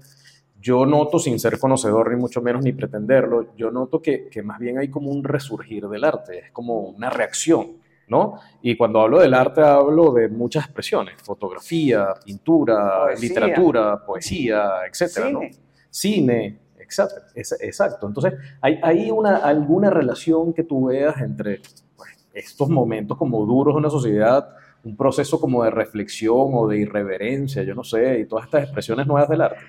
Yo 0.58 0.86
noto, 0.86 1.18
sin 1.18 1.38
ser 1.38 1.58
conocedor 1.58 2.10
ni 2.10 2.16
mucho 2.16 2.40
menos 2.40 2.62
ni 2.62 2.72
pretenderlo, 2.72 3.54
yo 3.54 3.70
noto 3.70 4.00
que, 4.00 4.28
que 4.30 4.42
más 4.42 4.58
bien 4.58 4.78
hay 4.78 4.88
como 4.88 5.10
un 5.10 5.22
resurgir 5.22 5.86
del 5.88 6.04
arte, 6.04 6.38
es 6.46 6.50
como 6.52 6.80
una 6.80 7.10
reacción 7.10 7.72
¿no? 8.10 8.34
Y 8.60 8.76
cuando 8.76 9.00
hablo 9.00 9.20
del 9.20 9.32
arte 9.32 9.62
hablo 9.62 10.12
de 10.12 10.28
muchas 10.28 10.64
expresiones, 10.64 11.14
fotografía, 11.22 12.08
pintura, 12.24 13.14
literatura, 13.14 14.04
poesía, 14.04 14.80
etcétera, 14.90 15.28
Cine. 15.28 15.50
Cine, 15.88 16.58
exacto, 16.78 17.20
exacto. 17.34 18.08
Entonces, 18.08 18.34
¿hay, 18.60 18.80
hay 18.82 19.10
una, 19.12 19.36
alguna 19.36 19.90
relación 19.90 20.52
que 20.52 20.64
tú 20.64 20.86
veas 20.86 21.20
entre 21.20 21.62
pues, 21.96 22.10
estos 22.34 22.68
momentos 22.68 23.16
como 23.16 23.46
duros 23.46 23.74
de 23.74 23.78
una 23.78 23.90
sociedad, 23.90 24.56
un 24.82 24.96
proceso 24.96 25.40
como 25.40 25.62
de 25.62 25.70
reflexión 25.70 26.50
o 26.52 26.66
de 26.66 26.78
irreverencia, 26.78 27.62
yo 27.62 27.76
no 27.76 27.84
sé, 27.84 28.18
y 28.18 28.26
todas 28.26 28.46
estas 28.46 28.64
expresiones 28.64 29.06
nuevas 29.06 29.28
del 29.28 29.42
arte? 29.42 29.60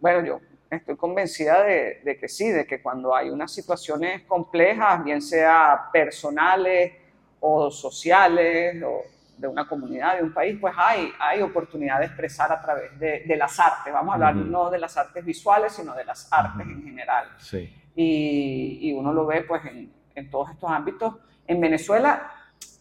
Bueno, 0.00 0.26
yo 0.26 0.40
estoy 0.68 0.96
convencida 0.96 1.62
de, 1.62 2.00
de 2.04 2.18
que 2.18 2.28
sí, 2.28 2.48
de 2.48 2.66
que 2.66 2.82
cuando 2.82 3.14
hay 3.14 3.30
unas 3.30 3.52
situaciones 3.52 4.22
complejas, 4.22 5.04
bien 5.04 5.22
sea 5.22 5.90
personales, 5.92 6.92
o 7.40 7.70
sociales 7.70 8.82
o 8.82 9.02
de 9.38 9.46
una 9.46 9.68
comunidad, 9.68 10.16
de 10.16 10.24
un 10.24 10.34
país, 10.34 10.58
pues 10.60 10.74
hay, 10.76 11.12
hay 11.20 11.42
oportunidad 11.42 12.00
de 12.00 12.06
expresar 12.06 12.50
a 12.52 12.60
través 12.60 12.98
de, 12.98 13.22
de 13.26 13.36
las 13.36 13.58
artes. 13.60 13.92
Vamos 13.92 14.10
a 14.12 14.14
hablar 14.14 14.34
no 14.34 14.68
de 14.68 14.78
las 14.78 14.96
artes 14.96 15.24
visuales, 15.24 15.72
sino 15.72 15.94
de 15.94 16.04
las 16.04 16.30
artes 16.32 16.66
en 16.66 16.82
general. 16.82 17.28
Sí. 17.38 17.72
Y, 17.94 18.78
y, 18.82 18.92
uno 18.92 19.12
lo 19.12 19.26
ve 19.26 19.42
pues 19.42 19.64
en, 19.66 19.92
en, 20.14 20.30
todos 20.30 20.50
estos 20.50 20.68
ámbitos. 20.70 21.14
En 21.46 21.60
Venezuela, 21.60 22.32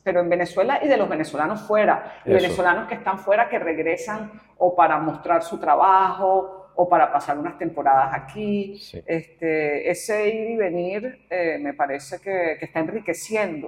pero 0.04 0.22
en 0.22 0.30
Venezuela 0.30 0.80
y 0.84 0.88
de 0.88 0.98
los 0.98 1.08
venezolanos 1.08 1.62
fuera. 1.62 2.22
Y 2.26 2.32
venezolanos 2.32 2.88
que 2.88 2.96
están 2.96 3.20
fuera, 3.20 3.50
que 3.50 3.60
regresan 3.60 4.32
o 4.58 4.76
para 4.76 4.98
mostrar 4.98 5.44
su 5.44 5.60
trabajo 5.60 6.57
o 6.78 6.88
para 6.88 7.12
pasar 7.12 7.38
unas 7.38 7.58
temporadas 7.58 8.14
aquí. 8.14 8.80
Este, 9.06 9.90
ese 9.90 10.30
ir 10.30 10.52
y 10.52 10.56
venir 10.56 11.26
eh, 11.30 11.58
me 11.60 11.74
parece 11.74 12.20
que, 12.20 12.56
que 12.60 12.66
está 12.66 12.80
enriqueciendo 12.80 13.68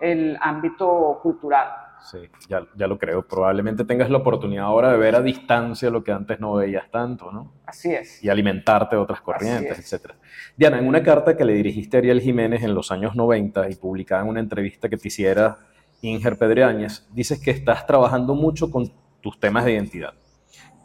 el 0.00 0.36
ámbito 0.40 1.20
cultural. 1.22 1.68
Sí, 2.02 2.18
ya, 2.48 2.66
ya, 2.76 2.86
lo 2.86 2.98
creo. 2.98 3.26
Probablemente 3.26 3.84
tengas 3.84 4.10
la 4.10 4.18
oportunidad 4.18 4.64
ahora 4.64 4.92
de 4.92 4.98
ver 4.98 5.16
a 5.16 5.22
distancia 5.22 5.90
lo 5.90 6.04
que 6.04 6.12
antes 6.12 6.38
no 6.40 6.54
veías 6.54 6.90
tanto, 6.90 7.32
¿no? 7.32 7.52
Así 7.66 7.92
es. 7.92 8.22
Y 8.22 8.28
alimentarte 8.28 8.96
de 8.96 9.02
otras 9.02 9.20
corrientes, 9.20 9.92
etc. 9.92 10.12
Diana, 10.56 10.78
en 10.78 10.86
una 10.86 11.02
carta 11.02 11.36
que 11.36 11.44
le 11.44 11.54
dirigiste 11.54 11.96
a 11.96 12.00
Ariel 12.00 12.20
Jiménez 12.20 12.62
en 12.62 12.74
los 12.74 12.92
años 12.92 13.16
90 13.16 13.68
y 13.70 13.74
publicada 13.74 14.22
en 14.22 14.28
una 14.28 14.40
entrevista 14.40 14.88
que 14.88 14.96
te 14.96 15.08
hiciera 15.08 15.58
Inger 16.00 16.38
Pedreáñez, 16.38 17.06
dices 17.12 17.40
que 17.40 17.50
estás 17.50 17.86
trabajando 17.86 18.34
mucho 18.34 18.70
con 18.70 18.92
tus 19.20 19.38
temas 19.40 19.64
de 19.64 19.72
identidad. 19.72 20.14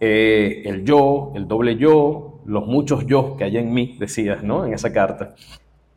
Eh, 0.05 0.63
el 0.65 0.83
yo, 0.83 1.31
el 1.33 1.47
doble 1.47 1.77
yo, 1.77 2.41
los 2.43 2.67
muchos 2.67 3.05
yo 3.05 3.37
que 3.37 3.45
hay 3.45 3.57
en 3.57 3.73
mí, 3.73 3.95
decías, 3.97 4.43
¿no? 4.43 4.65
En 4.65 4.73
esa 4.73 4.91
carta. 4.91 5.33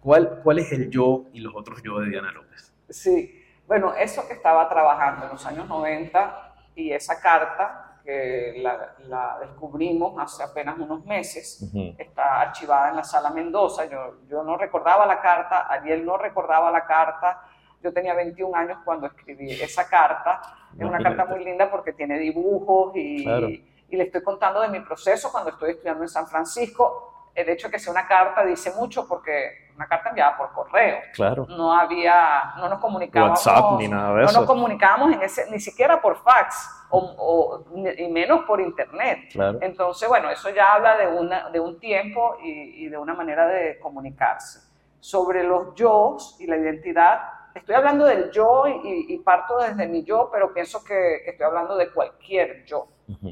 ¿Cuál, 0.01 0.43
¿Cuál 0.45 0.61
es 0.61 0.71
el 0.71 0.91
yo 0.91 1.25
y 1.33 1.41
los 1.41 1.53
otros 1.57 1.83
yo 1.83 1.99
de 1.99 2.11
Diana 2.11 2.31
López? 2.31 2.73
Sí, 2.89 3.43
bueno, 3.67 3.95
eso 3.95 4.29
que 4.29 4.35
estaba 4.35 4.69
trabajando 4.69 5.25
en 5.25 5.33
los 5.33 5.45
años 5.45 5.67
90 5.67 6.55
y 6.77 6.93
esa 6.93 7.21
carta 7.21 7.99
que 8.05 8.63
la, 9.09 9.39
descubrimos 9.41 10.15
hace 10.23 10.45
apenas 10.45 10.79
unos 10.79 11.05
meses, 11.05 11.69
está 11.99 12.43
archivada 12.43 12.91
en 12.91 12.97
la 12.97 13.03
sala 13.03 13.31
Mendoza. 13.31 13.87
Yo, 13.87 14.19
yo 14.31 14.45
no 14.45 14.57
recordaba 14.57 15.05
la 15.05 15.21
carta, 15.21 15.67
Ariel 15.67 16.07
no 16.07 16.17
recordaba 16.17 16.71
la 16.71 16.87
carta. 16.87 17.43
Yo 17.83 17.93
tenía 17.93 18.15
21 18.15 18.55
años 18.57 18.79
cuando 18.85 19.09
escribí 19.09 19.51
esa 19.51 19.89
carta. 19.89 20.41
Es 20.79 20.85
una 20.85 20.99
carta 20.99 21.25
muy 21.25 21.45
linda 21.45 21.69
porque 21.69 21.93
tiene 21.93 22.21
dibujos 22.21 22.95
y, 22.95 23.25
y 23.89 23.97
le 23.97 24.05
estoy 24.05 24.23
contando 24.23 24.61
de 24.61 24.69
mi 24.69 24.81
proceso 24.81 25.31
cuando 25.31 25.51
estoy 25.51 25.73
estudiando 25.73 26.03
en 26.03 26.09
San 26.09 26.27
Francisco. 26.27 27.31
El 27.35 27.49
hecho 27.51 27.69
de 27.69 27.73
que 27.73 27.79
sea 27.79 27.93
una 27.93 28.07
carta 28.07 28.45
dice 28.45 28.73
mucho 28.77 29.07
porque 29.07 29.67
una 29.77 29.87
carta 29.87 30.09
enviada 30.09 30.37
por 30.37 30.53
correo. 30.53 30.99
Claro. 31.13 31.47
No 31.49 31.73
había, 31.73 32.55
no 32.57 32.69
nos 32.69 32.81
comunicábamos. 32.81 33.47
WhatsApp 33.47 33.79
ni 33.79 33.89
nada 33.89 34.15
de 34.15 34.25
eso. 34.25 34.33
No 34.33 34.41
nos 34.41 34.47
comunicábamos 34.47 35.13
en 35.13 35.23
ese, 35.23 35.51
ni 35.51 35.61
siquiera 35.61 36.01
por 36.01 36.17
fax 36.17 36.71
o, 36.91 37.65
y 37.97 38.09
menos 38.09 38.45
por 38.47 38.61
internet. 38.61 39.29
Claro. 39.33 39.59
Entonces, 39.61 40.09
bueno, 40.09 40.31
eso 40.31 40.51
ya 40.51 40.75
habla 40.75 40.97
de, 40.97 41.07
una, 41.07 41.51
de 41.51 41.61
un 41.61 41.79
tiempo 41.79 42.37
y, 42.43 42.89
de 42.89 42.97
una 42.97 43.15
manera 43.15 43.47
de 43.47 43.79
comunicarse. 43.79 44.61
Sobre 44.99 45.45
los 45.45 45.75
yo 45.75 46.17
y 46.39 46.47
la 46.47 46.57
identidad, 46.57 47.21
estoy 47.55 47.75
hablando 47.75 48.07
del 48.07 48.31
yo 48.31 48.65
y, 48.67 49.19
parto 49.19 49.59
desde 49.59 49.87
mi 49.87 50.05
yo, 50.05 50.31
pero 50.33 50.55
pienso 50.55 50.83
que, 50.83 51.21
que 51.25 51.31
estoy 51.31 51.47
hablando 51.47 51.77
de 51.77 51.91
cualquier 51.91 52.65
yo. 52.65 52.89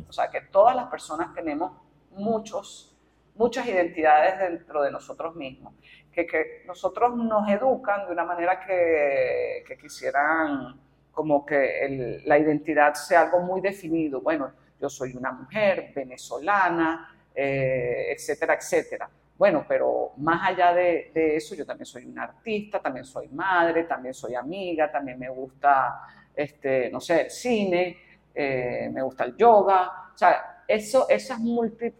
O 0.08 0.12
sea, 0.12 0.30
que 0.30 0.40
todas 0.40 0.76
las 0.76 0.86
personas 0.86 1.34
tenemos 1.34 1.72
muchos, 2.10 2.96
muchas 3.34 3.66
identidades 3.66 4.38
dentro 4.38 4.82
de 4.82 4.90
nosotros 4.90 5.34
mismos, 5.34 5.74
que, 6.12 6.26
que 6.26 6.62
nosotros 6.66 7.16
nos 7.16 7.48
educan 7.48 8.06
de 8.06 8.12
una 8.12 8.24
manera 8.24 8.60
que, 8.60 9.64
que 9.66 9.76
quisieran 9.76 10.80
como 11.10 11.46
que 11.46 12.22
la 12.24 12.38
identidad 12.38 12.94
sea 12.94 13.22
algo 13.22 13.40
muy 13.40 13.60
definido. 13.60 14.20
Bueno, 14.20 14.52
yo 14.80 14.88
soy 14.88 15.16
una 15.16 15.32
mujer 15.32 15.92
venezolana, 15.94 17.16
eh, 17.34 18.12
etcétera, 18.12 18.54
etcétera. 18.54 19.08
Bueno, 19.36 19.64
pero 19.66 20.12
más 20.18 20.48
allá 20.48 20.72
de, 20.72 21.10
de, 21.12 21.36
eso, 21.36 21.54
yo 21.54 21.66
también 21.66 21.86
soy 21.86 22.04
una 22.04 22.24
artista, 22.24 22.80
también 22.80 23.04
soy 23.04 23.28
madre, 23.28 23.84
también 23.84 24.14
soy 24.14 24.34
amiga, 24.34 24.90
también 24.90 25.18
me 25.18 25.28
gusta, 25.28 26.02
este, 26.34 26.88
no 26.90 27.00
sé, 27.00 27.22
el 27.22 27.30
cine, 27.30 27.96
eh, 28.34 28.90
me 28.92 29.02
gusta 29.02 29.24
el 29.24 29.36
yoga, 29.36 30.10
o 30.14 30.18
sea, 30.18 30.62
eso, 30.66 31.08
esas, 31.08 31.40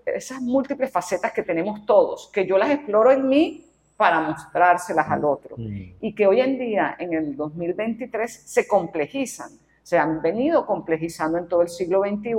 esas 0.07 0.41
múltiples 0.41 0.91
facetas 0.91 1.33
que 1.33 1.43
tenemos 1.43 1.85
todos, 1.87 2.31
que 2.33 2.47
yo 2.47 2.59
las 2.59 2.71
exploro 2.71 3.13
en 3.13 3.29
mí 3.29 3.71
para 3.97 4.21
mostrárselas 4.21 5.09
al 5.09 5.25
otro. 5.25 5.57
Mm. 5.57 5.97
Y 6.01 6.15
que 6.15 6.27
hoy 6.27 6.41
en 6.41 6.59
día, 6.59 6.97
en 6.99 7.13
el 7.13 7.37
2023, 7.37 8.33
se 8.33 8.67
complejizan, 8.67 9.51
se 9.83 9.99
han 9.99 10.21
venido 10.23 10.67
complejizando 10.67 11.39
en 11.39 11.49
todo 11.49 11.63
el 11.63 11.69
siglo 11.69 12.03
XXI 12.03 12.35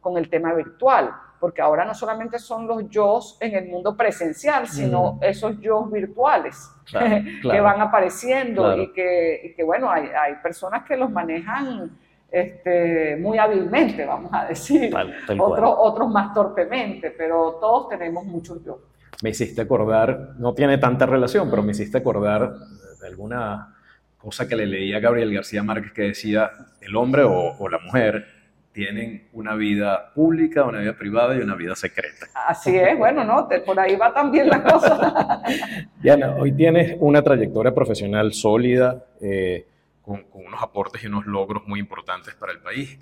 con 0.00 0.16
el 0.16 0.28
tema 0.28 0.54
virtual, 0.54 1.12
porque 1.38 1.62
ahora 1.62 1.84
no 1.84 1.94
solamente 1.94 2.38
son 2.38 2.66
los 2.66 2.88
yo 2.88 3.20
en 3.40 3.54
el 3.54 3.68
mundo 3.68 3.96
presencial, 3.96 4.66
sino 4.66 5.14
mm. 5.14 5.24
esos 5.24 5.60
yo 5.60 5.84
virtuales 5.84 6.70
que 7.42 7.60
van 7.60 7.80
apareciendo 7.80 8.76
y, 8.76 8.92
que, 8.92 9.40
y, 9.44 9.54
que, 9.54 9.62
bueno, 9.62 9.90
hay, 9.90 10.08
hay 10.08 10.34
personas 10.36 10.84
que 10.84 10.96
los 10.96 11.10
manejan 11.10 11.96
este, 12.30 13.16
muy 13.16 13.38
hábilmente, 13.38 14.04
vamos 14.04 14.30
a 14.32 14.46
decir, 14.46 14.94
otros, 15.38 15.74
otros 15.78 16.10
más 16.10 16.34
torpemente, 16.34 17.14
pero 17.16 17.58
todos 17.60 17.88
tenemos 17.88 18.24
muchos 18.24 18.62
yo. 18.64 18.80
Me 19.22 19.30
hiciste 19.30 19.62
acordar, 19.62 20.34
no 20.38 20.54
tiene 20.54 20.78
tanta 20.78 21.06
relación, 21.06 21.50
pero 21.50 21.62
me 21.62 21.72
hiciste 21.72 21.98
acordar 21.98 22.52
de 23.00 23.06
alguna 23.06 23.74
cosa 24.18 24.46
que 24.48 24.56
le 24.56 24.66
leí 24.66 24.92
a 24.92 25.00
Gabriel 25.00 25.32
García 25.32 25.62
Márquez 25.62 25.92
que 25.92 26.02
decía, 26.02 26.50
el 26.80 26.94
hombre 26.96 27.22
o, 27.24 27.68
la 27.68 27.78
mujer 27.78 28.26
tienen 28.72 29.28
una 29.32 29.54
vida 29.54 30.12
pública, 30.14 30.64
una 30.64 30.80
vida 30.80 30.92
privada 30.92 31.34
y 31.34 31.40
una 31.40 31.56
vida 31.56 31.74
secreta. 31.74 32.26
Así 32.46 32.76
es, 32.76 32.96
bueno, 32.96 33.24
¿no? 33.24 33.48
por 33.64 33.80
ahí 33.80 33.96
va 33.96 34.12
también 34.12 34.48
la 34.48 34.62
cosa. 34.62 35.42
Diana, 36.02 36.36
hoy 36.36 36.52
tienes 36.52 36.96
una 37.00 37.22
trayectoria 37.22 37.74
profesional 37.74 38.32
sólida. 38.32 39.04
Eh, 39.20 39.66
con, 40.08 40.26
unos 40.32 40.62
aportes 40.62 41.04
y 41.04 41.06
unos 41.06 41.26
logros 41.26 41.66
muy 41.66 41.78
importantes 41.78 42.34
para 42.34 42.52
el 42.52 42.60
país. 42.60 42.98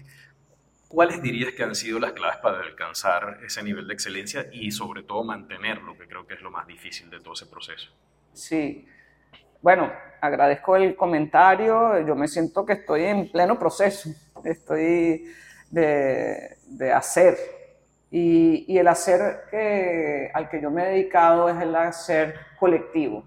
¿Cuáles 0.88 1.22
dirías 1.22 1.52
que 1.54 1.62
han 1.62 1.74
sido 1.74 1.98
las 1.98 2.12
claves 2.12 2.38
para 2.38 2.60
alcanzar 2.60 3.38
ese 3.44 3.62
nivel 3.62 3.86
de 3.86 3.94
excelencia 3.94 4.46
y 4.52 4.70
sobre 4.70 5.02
todo 5.02 5.24
mantenerlo, 5.24 5.96
que 5.96 6.06
creo 6.06 6.26
que 6.26 6.34
es 6.34 6.42
lo 6.42 6.50
más 6.50 6.66
difícil 6.66 7.08
de 7.10 7.20
todo 7.20 7.34
ese 7.34 7.46
proceso? 7.46 7.92
Sí, 8.32 8.86
bueno, 9.62 9.90
agradezco 10.20 10.76
el 10.76 10.94
comentario, 10.96 11.98
yo 12.06 12.14
me 12.14 12.28
siento 12.28 12.64
que 12.64 12.74
estoy 12.74 13.04
en 13.04 13.30
pleno 13.30 13.58
proceso, 13.58 14.10
estoy 14.44 15.32
de, 15.70 16.92
hacer. 16.94 17.36
Y, 18.10 18.78
el 18.78 18.86
hacer 18.86 19.20
al 20.34 20.48
que 20.48 20.60
yo 20.60 20.70
me 20.70 20.84
he 20.84 20.90
dedicado 20.90 21.48
es 21.48 21.60
el 21.60 21.74
hacer 21.74 22.36
colectivo, 22.58 23.24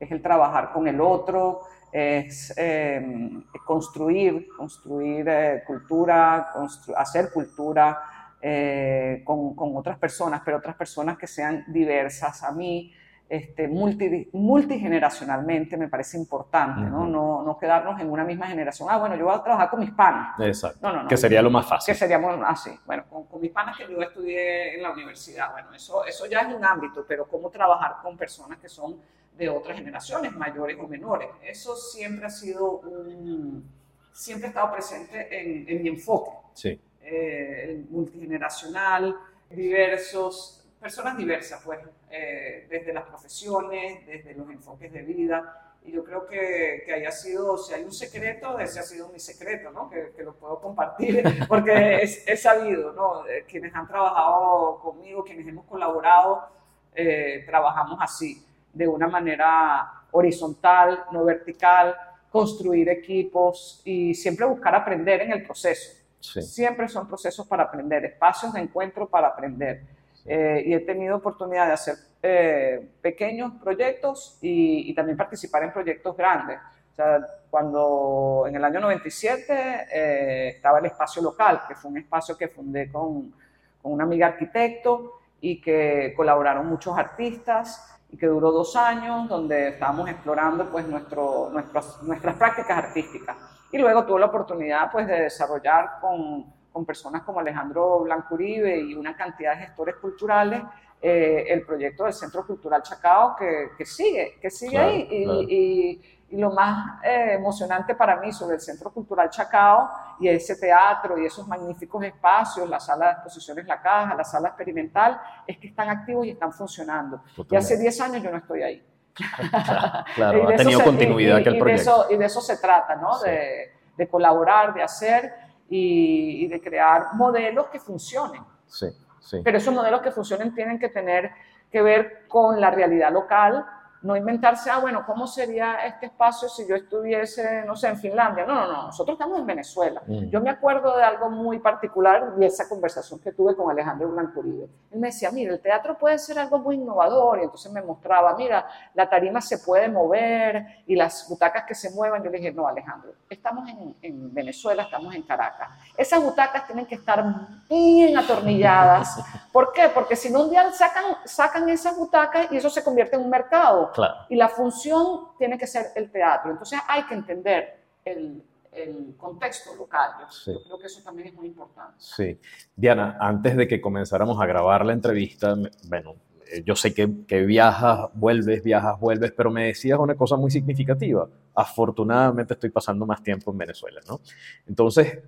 es 0.00 0.10
el 0.10 0.20
trabajar 0.22 0.72
con 0.72 0.88
el 0.88 1.00
otro, 1.00 1.62
es 1.96 2.52
em, 2.58 3.42
construir, 3.64 4.48
construir 4.54 5.26
eh, 5.26 5.62
cultura, 5.66 6.52
hacer 6.94 7.32
cultura 7.32 8.36
eh, 8.38 9.22
con, 9.24 9.56
con, 9.56 9.74
otras 9.74 9.96
personas, 9.96 10.42
pero 10.44 10.58
otras 10.58 10.76
personas 10.76 11.16
que 11.16 11.26
sean 11.26 11.64
diversas 11.68 12.42
a 12.42 12.52
mí, 12.52 12.92
este, 13.30 13.66
multigeneracionalmente 13.66 15.78
me 15.78 15.88
parece 15.88 16.18
importante, 16.18 16.82
¿no? 16.82 17.06
¿no? 17.06 17.42
¿no? 17.42 17.58
quedarnos 17.58 17.98
en 17.98 18.10
una 18.10 18.24
misma 18.24 18.46
generación. 18.46 18.90
Ah, 18.90 18.98
bueno, 18.98 19.16
yo 19.16 19.24
voy 19.24 19.34
a 19.34 19.42
trabajar 19.42 19.70
con 19.70 19.80
mis 19.80 19.92
panas. 19.92 20.38
Exacto. 20.38 20.78
No, 20.82 21.02
no, 21.02 21.08
que 21.08 21.16
sería 21.16 21.40
lo 21.40 21.50
más 21.50 21.66
fácil. 21.66 21.94
Que 21.94 21.98
seríamos 21.98 22.38
así. 22.46 22.78
Bueno, 22.84 23.04
con, 23.08 23.40
mis 23.40 23.52
panas 23.52 23.74
que 23.78 23.90
yo 23.90 24.02
estudié 24.02 24.76
en 24.76 24.82
la 24.82 24.90
universidad. 24.90 25.50
Bueno, 25.50 25.72
eso, 25.72 26.04
eso 26.04 26.26
ya 26.26 26.40
es 26.40 26.54
un 26.54 26.62
ámbito, 26.62 27.06
pero 27.08 27.26
cómo 27.26 27.48
trabajar 27.48 27.96
con 28.02 28.18
personas 28.18 28.58
que 28.58 28.68
son 28.68 28.96
de 29.36 29.48
otras 29.48 29.76
generaciones, 29.76 30.32
mayores 30.32 30.76
o 30.80 30.86
menores. 30.86 31.28
Eso 31.42 31.76
siempre 31.76 32.26
ha 32.26 32.30
sido 32.30 32.78
un. 32.78 33.68
siempre 34.12 34.46
ha 34.46 34.50
estado 34.50 34.72
presente 34.72 35.28
en, 35.30 35.68
en 35.68 35.82
mi 35.82 35.88
enfoque. 35.90 36.30
Sí. 36.54 36.80
Eh, 37.02 37.84
multigeneracional, 37.90 39.16
diversos 39.50 40.56
personas 40.86 41.16
diversas, 41.16 41.60
pues, 41.64 41.80
eh, 42.10 42.66
desde 42.70 42.92
las 42.92 43.04
profesiones, 43.04 44.06
desde 44.06 44.34
los 44.34 44.48
enfoques 44.50 44.92
de 44.92 45.02
vida. 45.02 45.74
Y 45.84 45.90
yo 45.90 46.04
creo 46.04 46.26
que, 46.26 46.82
que 46.84 46.92
haya 46.92 47.10
sido, 47.10 47.56
si 47.58 47.74
hay 47.74 47.82
un 47.82 47.92
secreto, 47.92 48.58
ese 48.60 48.78
ha 48.78 48.82
sido 48.84 49.08
mi 49.08 49.18
secreto, 49.18 49.72
¿no? 49.72 49.90
Que, 49.90 50.12
que 50.16 50.22
lo 50.22 50.34
puedo 50.34 50.60
compartir, 50.60 51.24
porque 51.48 52.02
es, 52.02 52.40
sabido, 52.40 52.92
¿no? 52.92 53.26
Eh, 53.26 53.44
quienes 53.48 53.74
han 53.74 53.88
trabajado 53.88 54.78
conmigo, 54.80 55.24
quienes 55.24 55.48
hemos 55.48 55.64
colaborado, 55.66 56.48
eh, 56.94 57.42
trabajamos 57.46 57.98
así, 58.00 58.45
de 58.76 58.86
una 58.86 59.08
manera 59.08 60.02
horizontal, 60.10 61.04
no 61.12 61.24
vertical, 61.24 61.96
construir 62.30 62.90
equipos 62.90 63.80
y 63.84 64.14
siempre 64.14 64.44
buscar 64.44 64.74
aprender 64.74 65.22
en 65.22 65.32
el 65.32 65.42
proceso. 65.42 66.02
Siempre 66.20 66.88
son 66.88 67.08
procesos 67.08 67.46
para 67.46 67.62
aprender, 67.64 68.04
espacios 68.04 68.52
de 68.52 68.60
encuentro 68.60 69.08
para 69.08 69.28
aprender. 69.28 69.82
Eh, 70.26 70.64
y 70.66 70.74
he 70.74 70.80
tenido 70.80 71.16
oportunidad 71.16 71.68
de 71.68 71.72
hacer 71.72 71.94
eh, 72.22 72.88
pequeños 73.00 73.52
proyectos 73.62 74.38
y, 74.42 74.92
también 74.94 75.16
participar 75.16 75.62
en 75.62 75.72
proyectos 75.72 76.16
grandes. 76.16 76.58
O 76.92 76.96
sea, 76.96 77.26
cuando 77.48 78.44
en 78.48 78.56
el 78.56 78.64
año 78.64 78.80
97 78.80 79.86
eh, 79.90 80.48
estaba 80.56 80.80
el 80.80 80.86
espacio 80.86 81.22
local, 81.22 81.62
que 81.66 81.74
fue 81.74 81.90
un 81.90 81.98
espacio 81.98 82.36
que 82.36 82.48
fundé 82.48 82.90
con, 82.90 83.32
con 83.80 83.92
una 83.92 84.04
amiga 84.04 84.26
arquitecto 84.26 85.20
y 85.40 85.60
que 85.60 86.12
colaboraron 86.16 86.66
muchos 86.66 86.98
artistas 86.98 87.95
y 88.10 88.16
que 88.16 88.26
duró 88.26 88.52
dos 88.52 88.76
años, 88.76 89.28
donde 89.28 89.68
estábamos 89.68 90.08
explorando 90.08 90.66
pues, 90.70 90.86
nuestro, 90.86 91.50
nuestras, 91.52 92.02
nuestras 92.02 92.36
prácticas 92.36 92.78
artísticas. 92.78 93.36
Y 93.72 93.78
luego 93.78 94.04
tuve 94.04 94.20
la 94.20 94.26
oportunidad 94.26 94.90
pues, 94.92 95.06
de 95.06 95.22
desarrollar 95.22 95.98
con 96.00 96.56
con 96.76 96.84
personas 96.84 97.22
como 97.22 97.40
Alejandro 97.40 98.00
Blancuribe 98.00 98.78
y 98.78 98.94
una 98.94 99.16
cantidad 99.16 99.56
de 99.56 99.64
gestores 99.64 99.94
culturales, 99.96 100.62
eh, 101.00 101.46
el 101.48 101.64
proyecto 101.64 102.04
del 102.04 102.12
Centro 102.12 102.46
Cultural 102.46 102.82
Chacao 102.82 103.34
que, 103.34 103.70
que 103.78 103.86
sigue, 103.86 104.36
que 104.42 104.50
sigue 104.50 104.76
ahí. 104.76 105.08
Y, 105.10 105.54
y, 105.54 106.02
lo 106.30 106.50
más 106.50 107.02
eh, 107.04 107.34
emocionante 107.34 107.94
para 107.94 108.16
mí 108.16 108.32
sobre 108.32 108.56
el 108.56 108.60
Centro 108.60 108.92
Cultural 108.92 109.30
Chacao 109.30 109.88
y 110.18 110.28
ese 110.28 110.56
teatro 110.56 111.16
y 111.18 111.26
esos 111.26 111.46
magníficos 111.46 112.02
espacios, 112.04 112.68
la 112.68 112.80
sala 112.80 113.06
de 113.06 113.12
exposiciones 113.12 113.66
La 113.66 113.80
Caja, 113.80 114.14
la 114.14 114.24
sala 114.24 114.48
experimental, 114.48 115.20
es 115.46 115.58
que 115.58 115.68
están 115.68 115.88
activos 115.88 116.26
y 116.26 116.30
están 116.30 116.52
funcionando. 116.52 117.22
Y 117.50 117.56
hace 117.56 117.78
10 117.78 118.00
años 118.00 118.22
yo 118.22 118.30
no 118.30 118.38
estoy 118.38 118.62
ahí. 118.62 118.86
claro, 120.14 120.48
ha 120.48 120.56
tenido 120.56 120.82
continuidad 120.82 121.42
que 121.42 121.50
el 121.50 121.58
proyecto. 121.58 122.06
y 122.10 122.16
de 122.16 122.24
eso 122.24 122.40
se 122.40 122.56
trata, 122.58 122.96
¿no? 122.96 123.18
De, 123.20 123.72
de 123.96 124.08
colaborar, 124.08 124.74
de 124.74 124.82
hacer 124.82 125.32
y, 125.68 126.46
de 126.48 126.60
crear 126.60 127.14
modelos 127.14 127.66
que 127.68 127.80
funcionen. 127.80 128.42
Sí, 128.66 128.86
sí. 129.20 129.40
Pero 129.42 129.58
esos 129.58 129.74
modelos 129.74 130.00
que 130.02 130.10
funcionen 130.10 130.54
tienen 130.54 130.78
que 130.78 130.88
tener 130.88 131.30
que 131.70 131.82
ver 131.82 132.26
con 132.28 132.60
la 132.60 132.70
realidad 132.70 133.12
local, 133.12 133.66
no 134.06 134.16
inventarse, 134.16 134.70
ah, 134.70 134.78
bueno, 134.78 135.04
¿cómo 135.04 135.26
sería 135.26 135.84
este 135.84 136.06
espacio 136.06 136.48
si 136.48 136.66
yo 136.68 136.76
estuviese, 136.76 137.64
no 137.66 137.74
sé, 137.74 137.88
en 137.88 137.98
Finlandia? 137.98 138.46
No, 138.46 138.54
no, 138.54 138.66
no, 138.72 138.82
nosotros 138.84 139.14
estamos 139.14 139.38
en 139.40 139.46
Venezuela. 139.46 140.00
Mm. 140.06 140.28
Yo 140.28 140.40
me 140.40 140.50
acuerdo 140.50 140.96
de 140.96 141.02
algo 141.02 141.28
muy 141.28 141.58
particular 141.58 142.34
y 142.38 142.44
esa 142.44 142.68
conversación 142.68 143.18
que 143.20 143.32
tuve 143.32 143.56
con 143.56 143.70
Alejandro 143.70 144.08
Blancuribe. 144.08 144.68
Él 144.92 145.00
me 145.00 145.08
decía, 145.08 145.30
mira, 145.32 145.52
el 145.52 145.60
teatro 145.60 145.98
puede 145.98 146.18
ser 146.18 146.38
algo 146.38 146.58
muy 146.58 146.76
innovador 146.76 147.40
y 147.40 147.42
entonces 147.42 147.70
me 147.72 147.82
mostraba, 147.82 148.36
mira, 148.36 148.66
la 148.94 149.08
tarima 149.08 149.40
se 149.40 149.58
puede 149.58 149.88
mover 149.88 150.84
y 150.86 150.94
las 150.94 151.28
butacas 151.28 151.64
que 151.64 151.74
se 151.74 151.90
muevan. 151.90 152.22
Yo 152.22 152.30
le 152.30 152.38
dije, 152.38 152.52
no, 152.52 152.68
Alejandro, 152.68 153.12
estamos 153.28 153.68
en, 153.68 153.96
en 154.02 154.32
Venezuela, 154.32 154.84
estamos 154.84 155.14
en 155.14 155.22
Caracas. 155.22 155.68
Esas 155.96 156.22
butacas 156.22 156.66
tienen 156.66 156.86
que 156.86 156.94
estar 156.94 157.24
bien 157.68 158.16
atornilladas. 158.16 159.18
¿Por 159.52 159.72
qué? 159.72 159.88
Porque 159.92 160.14
si 160.14 160.30
no 160.30 160.44
un 160.44 160.50
día 160.50 160.70
sacan, 160.72 161.04
sacan 161.24 161.68
esas 161.68 161.96
butacas 161.96 162.52
y 162.52 162.56
eso 162.56 162.70
se 162.70 162.84
convierte 162.84 163.16
en 163.16 163.22
un 163.22 163.30
mercado. 163.30 163.90
Y 164.28 164.36
la 164.36 164.48
función 164.48 165.28
tiene 165.38 165.58
que 165.58 165.66
ser 165.66 165.86
el 165.94 166.10
teatro. 166.10 166.50
Entonces 166.50 166.80
hay 166.88 167.04
que 167.04 167.14
entender 167.14 167.80
el, 168.04 168.42
el 168.72 169.14
contexto 169.16 169.74
local. 169.74 170.10
Yo 170.46 170.62
creo 170.62 170.78
que 170.78 170.86
eso 170.86 171.02
también 171.02 171.28
es 171.28 171.34
muy 171.34 171.46
importante. 171.46 171.94
Sí. 171.98 172.38
Diana, 172.74 173.16
antes 173.20 173.56
de 173.56 173.66
que 173.66 173.80
comenzáramos 173.80 174.40
a 174.40 174.46
grabar 174.46 174.84
la 174.84 174.92
entrevista, 174.92 175.56
bueno, 175.88 176.16
eh, 176.48 176.62
yo 176.64 176.76
sé 176.76 176.94
que, 176.94 177.24
que, 177.26 177.44
viajas, 177.44 178.10
vuelves, 178.14 178.62
viajas, 178.62 179.00
vuelves, 179.00 179.32
pero 179.32 179.50
me 179.50 179.66
decías 179.66 179.98
una 179.98 180.14
cosa 180.14 180.36
muy 180.36 180.50
significativa. 180.50 181.28
Afortunadamente 181.54 182.54
estoy 182.54 182.70
pasando 182.70 183.06
más 183.06 183.22
tiempo 183.22 183.50
en 183.50 183.58
Venezuela, 183.58 184.00
¿no? 184.06 184.20
Entonces, 184.66 185.20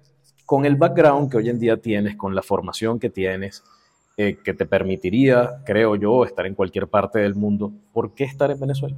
con 0.44 0.64
el 0.64 0.76
background 0.76 1.30
que 1.30 1.38
hoy 1.38 1.48
en 1.48 1.58
día 1.58 1.76
tienes, 1.76 2.16
con 2.16 2.34
la 2.34 2.42
formación 2.42 2.98
que 2.98 3.10
tienes, 3.10 3.64
eh, 4.20 4.36
que 4.42 4.52
te 4.52 4.66
permitiría, 4.66 5.62
creo 5.64 5.94
yo, 5.94 6.24
estar 6.24 6.44
en 6.44 6.56
cualquier 6.56 6.88
parte 6.88 7.20
del 7.20 7.36
mundo. 7.36 7.70
¿Por 7.92 8.14
qué 8.14 8.24
estar 8.24 8.50
en 8.50 8.58
Venezuela? 8.58 8.96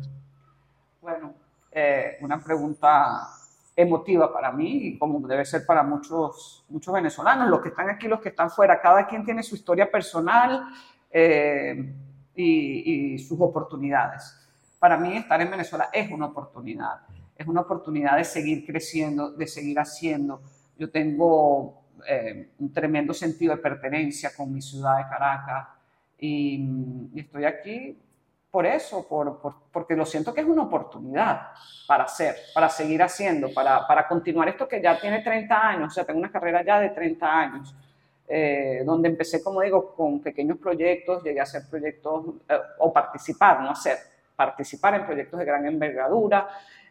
Bueno, 1.03 1.35
eh, 1.71 2.17
una 2.23 2.43
pregunta 2.43 3.29
emotiva 3.77 4.33
para 4.33 4.51
mí 4.51 4.97
como 4.99 5.21
debe 5.29 5.45
ser 5.45 5.67
para 5.67 5.83
muchos, 5.83 6.65
muchos 6.71 6.95
venezolanos, 6.95 7.51
los 7.51 7.61
que 7.61 7.69
están 7.69 7.91
aquí, 7.91 8.09
los 8.09 8.19
que 8.23 8.31
están 8.31 8.49
fuera. 8.51 8.81
Cada 8.81 9.07
quien 9.07 9.23
tiene 9.23 9.43
su 9.43 9.57
historia 9.57 9.91
personal 9.91 10.69
eh, 11.11 11.93
y, 12.35 13.15
y 13.15 13.19
sus 13.19 13.39
oportunidades. 13.43 14.35
Para 14.79 14.97
mí 14.97 15.19
estar 15.19 15.39
en 15.43 15.51
Venezuela 15.51 15.91
es 15.93 16.11
una 16.11 16.29
oportunidad, 16.29 17.03
es 17.37 17.47
una 17.47 17.61
oportunidad 17.61 18.17
de 18.17 18.25
seguir 18.25 18.65
creciendo, 18.65 19.33
de 19.33 19.47
seguir 19.47 19.79
haciendo. 19.79 20.41
Yo 20.79 20.91
tengo 20.91 21.80
eh, 22.07 22.51
un 22.59 22.73
tremendo 22.73 23.15
sentido 23.15 23.55
de 23.55 23.63
pertenencia 23.63 24.31
con 24.37 24.53
mi 24.53 24.61
ciudad 24.61 24.99
de 24.99 25.09
Caracas. 25.09 25.69
Y, 26.19 27.11
estoy 27.17 27.45
aquí 27.45 27.99
por 28.51 28.67
eso, 28.67 29.07
por, 29.07 29.41
porque 29.73 29.95
lo 29.95 30.05
siento 30.05 30.35
que 30.35 30.41
es 30.41 30.47
una 30.47 30.63
oportunidad 30.63 31.49
para 31.87 32.05
hacer, 32.05 32.35
para 32.53 32.69
seguir 32.69 33.03
haciendo, 33.03 33.53
para, 33.55 33.87
para, 33.87 34.09
continuar 34.09 34.49
esto 34.49 34.67
que 34.67 34.83
ya 34.83 34.99
tiene 34.99 35.23
30 35.23 35.69
años, 35.69 35.93
o 35.93 35.95
sea, 35.95 36.05
tengo 36.05 36.19
una 36.19 36.33
carrera 36.33 36.65
ya 36.65 36.81
de 36.81 36.91
30 36.91 37.27
años, 37.27 37.75
eh, 38.33 38.83
donde 38.85 39.09
empecé, 39.09 39.43
como 39.43 39.61
digo, 39.61 39.93
con 39.95 40.21
pequeños 40.21 40.59
proyectos, 40.59 41.23
llegué 41.25 41.41
a 41.41 41.43
hacer 41.43 41.63
proyectos 41.69 42.27
eh, 42.49 42.59
o 42.79 42.93
participar, 42.93 43.61
no 43.61 43.71
hacer, 43.71 43.99
participar 44.37 44.95
en 44.95 45.05
proyectos 45.05 45.39
de 45.39 45.45
gran 45.45 45.67
envergadura, 45.67 46.49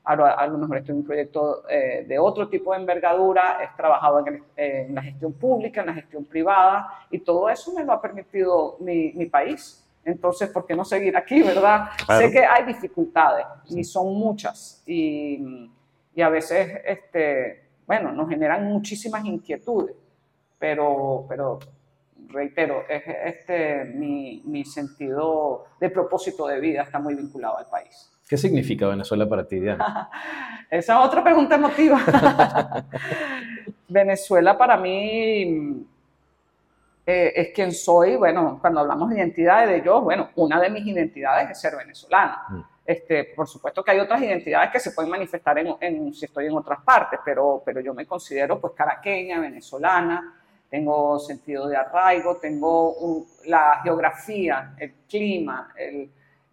a 0.10 0.48
lo 0.48 0.58
mejor 0.58 0.78
estoy 0.78 0.94
en 0.94 0.98
un 1.00 1.06
proyecto 1.06 1.64
eh, 1.70 2.04
de 2.08 2.18
otro 2.18 2.50
tipo 2.50 2.74
de 2.74 2.80
envergadura, 2.80 3.60
he 3.64 3.78
trabajado 3.78 4.26
en, 4.26 4.96
la 4.96 5.04
gestión 5.04 5.34
pública, 5.34 5.82
en 5.82 5.88
la 5.88 5.94
gestión 5.94 6.26
privada, 6.26 6.88
y 7.12 7.20
todo 7.20 7.48
eso 7.50 7.74
me 7.74 7.84
lo 7.84 7.94
ha 7.94 8.02
permitido 8.02 8.78
mi, 8.80 9.26
país. 9.28 9.86
Entonces, 10.04 10.50
¿por 10.50 10.66
qué 10.66 10.76
no 10.76 10.84
seguir 10.84 11.16
aquí, 11.16 11.44
verdad? 11.44 11.90
Sé 12.18 12.32
que 12.32 12.44
hay 12.44 12.66
dificultades, 12.66 13.46
y 13.70 13.84
son 13.84 14.14
muchas, 14.16 14.82
y, 14.88 15.70
y, 16.16 16.22
a 16.22 16.30
veces, 16.30 16.82
este, 16.86 17.64
bueno, 17.86 18.12
nos 18.12 18.28
generan 18.30 18.66
muchísimas 18.66 19.24
inquietudes, 19.26 19.96
pero, 20.58 21.26
pero 21.30 21.60
reitero, 22.30 22.84
es, 22.90 23.04
este, 23.26 23.86
mi, 23.86 24.42
mi 24.46 24.66
sentido 24.66 25.66
de 25.80 25.90
propósito 25.92 26.48
de 26.48 26.60
vida 26.60 26.82
está 26.82 26.98
muy 26.98 27.14
vinculado 27.14 27.60
al 27.60 27.68
país. 27.68 28.12
¿Qué 28.30 28.38
significa 28.38 28.86
Venezuela 28.86 29.28
para 29.28 29.48
ti, 29.48 29.60
Diana? 29.60 30.08
Esa 30.70 31.00
es 31.00 31.08
otra 31.08 31.24
pregunta 31.24 31.56
emotiva. 31.56 32.00
Venezuela 33.88 34.56
para 34.56 34.78
mí 34.78 35.84
eh, 37.08 37.34
es 37.36 37.50
quien 37.56 37.72
soy. 37.72 38.18
Bueno, 38.18 38.60
cuando 38.62 38.82
hablamos 38.82 39.10
de 39.10 39.18
identidades 39.18 39.70
de 39.70 39.82
yo, 39.84 40.02
bueno, 40.02 40.30
una 40.36 40.62
de 40.62 40.70
mis 40.70 40.86
identidades 40.86 41.50
es 41.50 41.60
ser 41.60 41.76
venezolana. 41.76 42.44
Mm. 42.50 42.62
Este, 42.86 43.24
por 43.36 43.48
supuesto 43.48 43.84
que 43.84 43.92
hay 43.92 44.00
otras 44.00 44.22
identidades 44.22 44.70
que 44.70 44.80
se 44.80 44.92
pueden 44.92 45.10
manifestar 45.10 45.58
en, 45.58 46.14
si 46.14 46.26
estoy 46.26 46.46
en 46.46 46.54
otras 46.56 46.82
partes, 46.82 47.20
pero, 47.26 47.64
pero 47.66 47.82
yo 47.82 47.96
me 47.96 48.06
considero 48.06 48.62
pues 48.62 48.74
caraqueña, 48.74 49.40
venezolana, 49.40 50.36
tengo 50.70 51.18
sentido 51.18 51.68
de 51.68 51.78
arraigo, 51.78 52.38
tengo 52.38 53.26
la 53.46 53.82
geografía, 53.84 54.76
el 54.78 54.94
clima, 55.08 55.74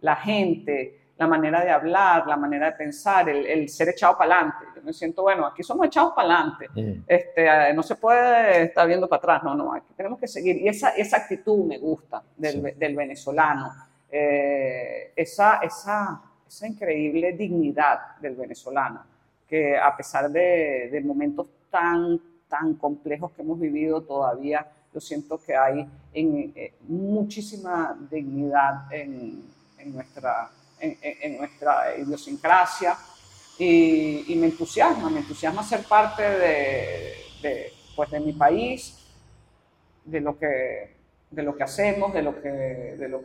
la 0.01 0.15
gente, 0.15 1.06
la 1.17 1.27
manera 1.27 1.63
de 1.63 1.71
hablar, 1.71 2.27
la 2.27 2.37
manera 2.37 2.67
de 2.67 2.71
pensar, 2.73 3.27
el, 3.29 3.67
ser 3.69 3.89
echado 3.89 4.17
para 4.17 4.35
adelante. 4.35 4.65
Yo 4.75 4.81
me 4.83 4.93
siento, 4.93 5.23
bueno, 5.23 5.47
aquí 5.47 5.63
somos 5.63 5.87
echados 5.87 6.13
para 6.13 6.35
adelante. 6.35 6.67
Mm. 6.75 7.03
Este, 7.07 7.73
no 7.73 7.81
se 7.83 7.95
puede 7.95 8.63
estar 8.63 8.87
viendo 8.87 9.07
para 9.07 9.17
atrás, 9.17 9.43
no, 9.43 9.55
no, 9.55 9.73
aquí 9.73 9.93
tenemos 9.95 10.19
que 10.19 10.27
seguir. 10.27 10.57
Y 10.57 10.67
esa, 10.67 10.89
esa 10.89 11.17
actitud 11.17 11.65
me 11.65 11.79
gusta 11.79 12.21
del, 12.35 12.77
del 12.77 12.95
venezolano, 12.95 13.73
eh, 14.11 15.11
esa, 15.15 15.57
esa, 15.57 16.21
esa 16.47 16.67
increíble 16.67 17.33
dignidad 17.33 18.17
del 18.21 18.35
venezolano, 18.35 19.03
que 19.47 19.75
a 19.75 19.95
pesar 19.97 20.29
de, 20.29 20.89
de 20.91 21.01
momentos 21.01 21.47
tan, 21.71 22.19
tan 22.47 22.75
complejos 22.75 23.31
que 23.31 23.41
hemos 23.41 23.59
vivido 23.59 24.01
todavía, 24.01 24.67
yo 24.93 24.99
siento 24.99 25.39
que 25.43 25.55
hay 25.55 25.87
en, 26.13 26.53
eh, 26.55 26.73
muchísima 26.87 27.97
dignidad 28.09 28.91
en, 28.93 29.43
en 29.79 29.93
nuestra 29.93 30.49
en, 30.79 31.37
nuestra 31.37 31.97
idiosincrasia 31.97 32.97
y, 33.57 34.35
me 34.37 34.47
entusiasma, 34.47 35.09
me 35.09 35.19
entusiasma 35.19 35.63
ser 35.63 35.83
parte 35.83 36.23
de, 36.23 37.73
pues 37.95 38.11
de 38.11 38.19
mi 38.19 38.33
país, 38.33 39.03
de 40.05 40.21
lo 40.21 40.37
que, 40.37 40.95
de 41.31 41.43
lo 41.43 41.55
que 41.55 41.63
hacemos, 41.63 42.13
de 42.13 42.21
lo 42.21 42.41
que, 42.41 42.49
de 42.49 43.09
lo, 43.09 43.23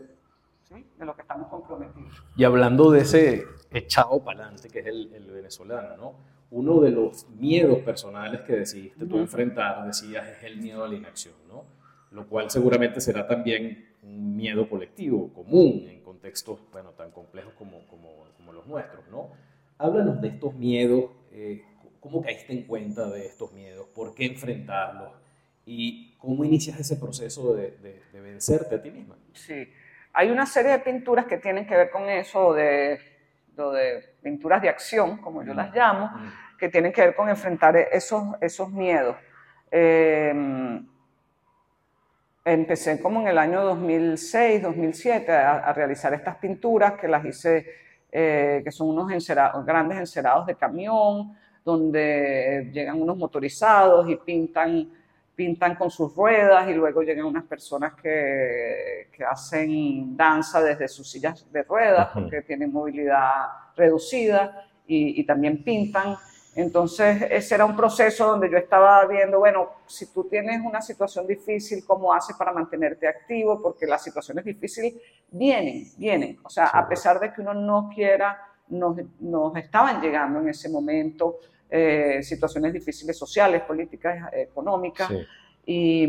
de 0.70 1.04
lo 1.04 1.14
que 1.14 1.22
estamos 1.22 1.48
comprometidos. 1.48 2.24
Y 2.36 2.44
hablando 2.44 2.90
de 2.90 3.00
ese 3.00 3.44
echado 3.70 4.22
para 4.24 4.44
adelante 4.44 4.68
que 4.68 4.80
es 4.80 4.86
el, 4.86 5.12
el 5.14 5.30
venezolano, 5.30 5.96
¿no? 5.96 6.32
uno 6.52 6.80
de 6.80 6.90
los 6.90 7.26
miedos 7.30 7.78
personales 7.78 8.42
que 8.42 8.52
decidiste 8.52 9.06
tú 9.06 9.18
enfrentar, 9.18 9.86
decías, 9.86 10.28
es 10.28 10.44
el 10.44 10.58
miedo 10.58 10.84
a 10.84 10.88
la 10.88 10.94
inacción, 10.94 11.34
¿no? 11.48 11.64
Lo 12.12 12.26
cual 12.28 12.50
seguramente 12.50 13.00
será 13.00 13.26
también 13.26 13.92
un 14.02 14.36
miedo 14.36 14.68
colectivo, 14.68 15.32
común, 15.32 15.86
en 15.88 16.00
contextos 16.02 16.60
bueno, 16.70 16.90
tan 16.90 17.10
complejos 17.10 17.54
como, 17.54 17.86
como, 17.86 18.26
como 18.36 18.52
los 18.52 18.66
nuestros, 18.66 19.06
¿no? 19.08 19.30
Háblanos 19.78 20.20
de 20.20 20.28
estos 20.28 20.54
miedos, 20.54 21.10
eh, 21.32 21.62
cómo 22.00 22.22
caíste 22.22 22.52
en 22.52 22.64
cuenta 22.64 23.08
de 23.08 23.26
estos 23.26 23.52
miedos, 23.52 23.86
por 23.94 24.14
qué 24.14 24.26
enfrentarlos 24.26 25.12
y 25.64 26.14
cómo 26.18 26.44
inicias 26.44 26.78
ese 26.78 26.96
proceso 26.96 27.54
de, 27.54 27.70
de, 28.12 28.20
vencerte 28.20 28.74
a 28.74 28.82
ti 28.82 28.90
misma. 28.90 29.16
Sí, 29.32 29.68
hay 30.12 30.30
una 30.30 30.44
serie 30.44 30.72
de 30.72 30.78
pinturas 30.80 31.26
que 31.26 31.38
tienen 31.38 31.66
que 31.66 31.76
ver 31.76 31.90
con 31.90 32.08
eso, 32.08 32.52
de, 32.52 32.98
de 33.56 34.14
pinturas 34.20 34.60
de 34.60 34.68
acción, 34.68 35.18
como 35.18 35.42
yo 35.44 35.54
las 35.54 35.74
llamo, 35.74 36.10
que 36.58 36.68
tienen 36.68 36.92
que 36.92 37.02
ver 37.02 37.14
con 37.14 37.28
enfrentar 37.28 37.76
esos, 37.76 38.34
esos 38.40 38.70
miedos. 38.70 39.16
Eh, 39.70 40.82
empecé 42.44 43.00
como 43.00 43.20
en 43.20 43.28
el 43.28 43.38
año 43.38 43.62
2006, 43.62 44.62
2007 44.62 45.32
a, 45.32 45.72
realizar 45.72 46.12
estas 46.14 46.36
pinturas 46.36 46.94
que 47.00 47.08
las 47.08 47.24
hice, 47.24 47.66
eh, 48.10 48.62
que 48.64 48.70
son 48.70 48.88
unos 48.88 49.08
grandes 49.64 49.98
encerados 49.98 50.46
de 50.46 50.56
camión, 50.56 51.36
donde 51.64 52.70
llegan 52.72 53.00
unos 53.00 53.16
motorizados 53.16 54.08
y 54.10 54.16
pintan, 54.16 54.90
pintan 55.34 55.76
con 55.76 55.90
sus 55.90 56.14
ruedas 56.14 56.68
y 56.68 56.74
luego 56.74 57.02
llegan 57.02 57.26
unas 57.26 57.44
personas 57.44 57.94
que, 57.94 59.08
que 59.12 59.24
hacen 59.24 60.16
danza 60.16 60.60
desde 60.60 60.88
sus 60.88 61.08
sillas 61.08 61.50
de 61.52 61.62
ruedas 61.62 62.10
porque 62.12 62.42
tienen 62.42 62.72
movilidad 62.72 63.46
reducida 63.76 64.66
y, 64.86 65.20
y 65.20 65.24
también 65.24 65.62
pintan. 65.62 66.16
Entonces, 66.54 67.22
ese 67.30 67.54
era 67.54 67.64
un 67.64 67.74
proceso 67.74 68.26
donde 68.26 68.50
yo 68.50 68.58
estaba 68.58 69.06
viendo, 69.06 69.38
bueno, 69.38 69.70
si 69.86 70.12
tú 70.12 70.24
tienes 70.24 70.60
una 70.62 70.82
situación 70.82 71.26
difícil, 71.26 71.82
¿cómo 71.86 72.12
haces 72.12 72.36
para 72.36 72.52
mantenerte 72.52 73.08
activo? 73.08 73.60
Porque 73.62 73.86
las 73.86 74.02
situaciones 74.02 74.44
difíciles 74.44 74.94
vienen, 75.30 75.86
vienen. 75.96 76.38
O 76.42 76.50
sea, 76.50 76.66
a 76.66 76.86
pesar 76.86 77.18
de 77.20 77.32
que 77.32 77.40
uno 77.40 77.54
no 77.54 77.90
quiera, 77.94 78.38
nos, 78.68 78.98
estaban 79.56 80.02
llegando 80.02 80.40
en 80.40 80.50
ese 80.50 80.68
momento 80.68 81.38
eh, 81.70 82.20
situaciones 82.22 82.72
difíciles 82.74 83.16
sociales, 83.16 83.62
políticas, 83.62 84.30
económicas. 84.32 85.10
Y, 85.64 86.04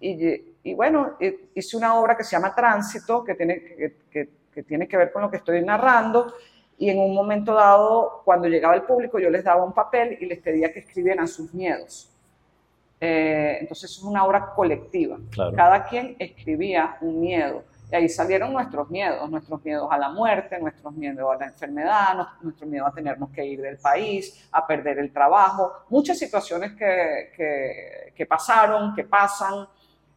y, 0.00 0.74
bueno, 0.74 1.18
hice 1.54 1.76
una 1.76 1.98
obra 1.98 2.16
que 2.16 2.24
se 2.24 2.36
llama 2.36 2.54
Tránsito, 2.54 3.22
que 3.22 3.34
tiene 3.34 3.62
que 4.10 4.62
tiene 4.62 4.88
que 4.88 4.96
ver 4.96 5.12
con 5.12 5.22
lo 5.22 5.30
que 5.30 5.38
estoy 5.38 5.62
narrando 5.64 6.34
y 6.78 6.90
en 6.90 7.00
un 7.00 7.12
momento 7.12 7.54
dado, 7.54 8.22
cuando 8.24 8.46
llegaba 8.46 8.74
el 8.76 8.82
público, 8.82 9.18
yo 9.18 9.30
les 9.30 9.42
daba 9.42 9.64
un 9.64 9.72
papel 9.72 10.16
y 10.20 10.26
les 10.26 10.38
pedía 10.38 10.72
que 10.72 10.78
escribieran 10.78 11.26
sus 11.26 11.52
miedos. 11.52 12.08
Eh, 13.00 13.58
entonces 13.60 13.90
es 13.90 14.02
una 14.02 14.24
obra 14.24 14.52
colectiva. 14.54 15.18
Cada 15.56 15.84
quien 15.84 16.14
escribía 16.18 16.96
un 17.00 17.20
miedo. 17.20 17.64
Y 17.90 17.96
ahí 17.96 18.08
salieron 18.08 18.52
nuestros 18.52 18.90
miedos, 18.90 19.28
nuestros 19.28 19.64
miedos 19.64 19.88
a 19.90 19.98
la 19.98 20.10
muerte, 20.10 20.58
nuestros 20.60 20.92
miedos 20.94 21.28
a 21.34 21.36
la 21.36 21.46
enfermedad, 21.46 22.28
nuestro 22.42 22.66
miedo 22.66 22.86
a 22.86 22.92
tenernos 22.92 23.30
que 23.30 23.44
ir 23.44 23.60
del 23.60 23.78
país, 23.78 24.48
a 24.52 24.64
perder 24.64 24.98
el 24.98 25.12
trabajo, 25.12 25.72
muchas 25.88 26.18
situaciones 26.18 26.72
que, 26.72 27.32
que, 27.34 28.12
que 28.14 28.26
pasaron, 28.26 28.94
que 28.94 29.04
pasan, 29.04 29.66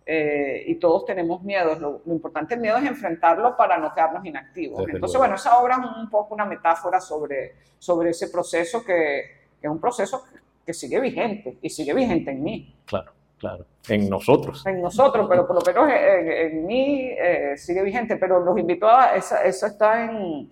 eh, 0.06 0.64
y 0.68 0.76
todos 0.76 1.06
tenemos 1.06 1.44
miedos. 1.44 1.80
Lo, 1.80 2.02
importante 2.08 2.56
el 2.56 2.62
miedo 2.62 2.78
es 2.78 2.86
enfrentarlo 2.86 3.56
para 3.56 3.78
no 3.78 3.94
quedarnos 3.94 4.26
inactivos. 4.26 4.88
Entonces, 4.88 5.18
bueno, 5.18 5.36
esa 5.36 5.60
obra 5.60 5.76
es 5.76 5.98
un 5.98 6.10
poco 6.10 6.34
una 6.34 6.46
metáfora 6.46 7.00
sobre, 7.00 7.56
sobre 7.78 8.10
ese 8.10 8.30
proceso 8.30 8.84
que, 8.84 9.42
es 9.62 9.70
un 9.70 9.80
proceso 9.80 10.24
que 10.66 10.74
sigue 10.74 11.00
vigente 11.00 11.58
y 11.62 11.70
sigue 11.70 11.94
vigente 11.94 12.32
en 12.32 12.44
mí. 12.44 12.76
Claro, 12.86 13.12
claro. 13.38 13.66
En 13.88 14.10
nosotros. 14.10 14.66
En 14.66 14.82
nosotros, 14.82 15.28
pero 15.30 15.46
por 15.46 15.56
lo 15.56 15.62
menos 15.62 15.90
en, 15.94 16.66
mí 16.66 17.12
eh, 17.12 17.54
sigue 17.58 17.84
vigente. 17.84 18.18
Pero 18.18 18.40
los 18.40 18.58
invito 18.58 18.88
a, 18.88 19.16
esa, 19.16 19.44
eso 19.44 19.68
está 19.68 20.06
en, 20.06 20.50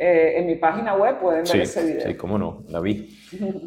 eh, 0.00 0.38
en 0.38 0.46
mi 0.46 0.54
página 0.54 0.94
web 0.94 1.18
pueden 1.18 1.42
ver 1.42 1.62
ese 1.62 1.84
video. 1.84 2.06
Sí, 2.06 2.16
cómo 2.16 2.38
no, 2.38 2.62
la 2.68 2.78
vi. 2.78 3.18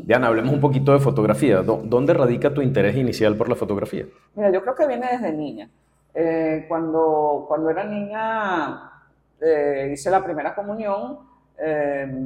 Diana, 0.05 0.27
hablemos 0.27 0.53
un 0.53 0.61
poquito 0.61 0.93
de 0.93 0.99
fotografía. 0.99 1.61
¿Dónde 1.61 2.13
radica 2.13 2.53
tu 2.53 2.61
interés 2.61 2.95
inicial 2.95 3.35
por 3.35 3.49
la 3.49 3.55
fotografía? 3.55 4.05
Mira, 4.35 4.49
yo 4.49 4.61
creo 4.61 4.73
que 4.73 4.87
viene 4.87 5.07
desde 5.11 5.33
niña. 5.33 5.69
Eh, 6.13 6.65
cuando, 6.69 7.43
cuando 7.49 7.69
era 7.69 7.83
niña 7.83 8.91
eh, 9.41 9.89
hice 9.91 10.09
la 10.09 10.23
primera 10.23 10.55
comunión, 10.55 11.29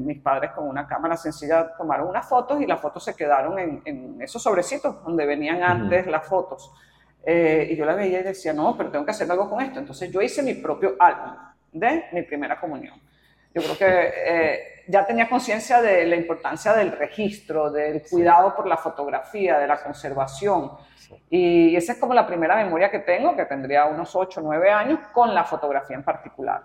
mis 0.06 0.22
padres 0.22 0.52
con 0.52 0.66
una 0.66 0.88
cámara 0.88 1.18
sencilla 1.18 1.76
tomaron 1.76 2.08
unas 2.08 2.26
fotos 2.26 2.62
y 2.62 2.66
las 2.66 2.80
fotos 2.80 3.04
se 3.04 3.14
quedaron 3.14 3.60
en, 3.60 4.22
esos 4.22 4.42
sobrecitos 4.42 5.04
donde 5.04 5.26
venían 5.26 5.62
antes 5.62 6.08
las 6.08 6.26
fotos. 6.26 6.72
y 7.28 7.76
yo 7.76 7.84
la 7.84 7.96
veía 7.96 8.22
y 8.22 8.24
decía, 8.24 8.54
no, 8.54 8.78
pero 8.78 8.92
tengo 8.92 9.04
que 9.04 9.12
hacer 9.12 9.30
algo 9.30 9.50
con 9.50 9.60
esto. 9.60 9.80
Entonces 9.80 10.10
yo 10.10 10.22
hice 10.22 10.42
mi 10.42 10.54
propio 10.54 10.96
álbum 11.00 11.34
de 11.74 12.06
mi 12.14 12.22
primera 12.22 12.58
comunión. 12.58 12.96
Yo 13.56 13.62
creo 13.62 13.78
que 13.78 14.14
eh, 14.14 14.84
ya 14.88 15.06
tenía 15.06 15.30
conciencia 15.30 15.82
de 15.82 16.06
la 16.06 16.18
importancia 16.18 16.74
del 16.74 16.92
registro, 16.92 17.72
del 17.72 18.04
cuidado 18.04 18.54
por 18.54 18.68
la 18.68 18.76
fotografía, 18.76 19.58
de 19.58 19.66
la 19.66 19.82
conservación. 19.82 20.72
Y 21.30 21.74
esa 21.74 21.94
es 21.94 21.98
como 21.98 22.14
la 22.14 22.28
primera 22.28 22.58
memoria 22.58 22.92
que 22.92 23.00
tengo, 23.00 23.34
que 23.34 23.46
tendría 23.46 23.86
unos 23.86 24.14
8 24.14 24.42
o 24.42 24.44
9 24.44 24.70
años, 24.70 25.00
con 25.14 25.34
la 25.34 25.46
fotografía 25.46 25.96
en 25.96 26.04
particular. 26.04 26.64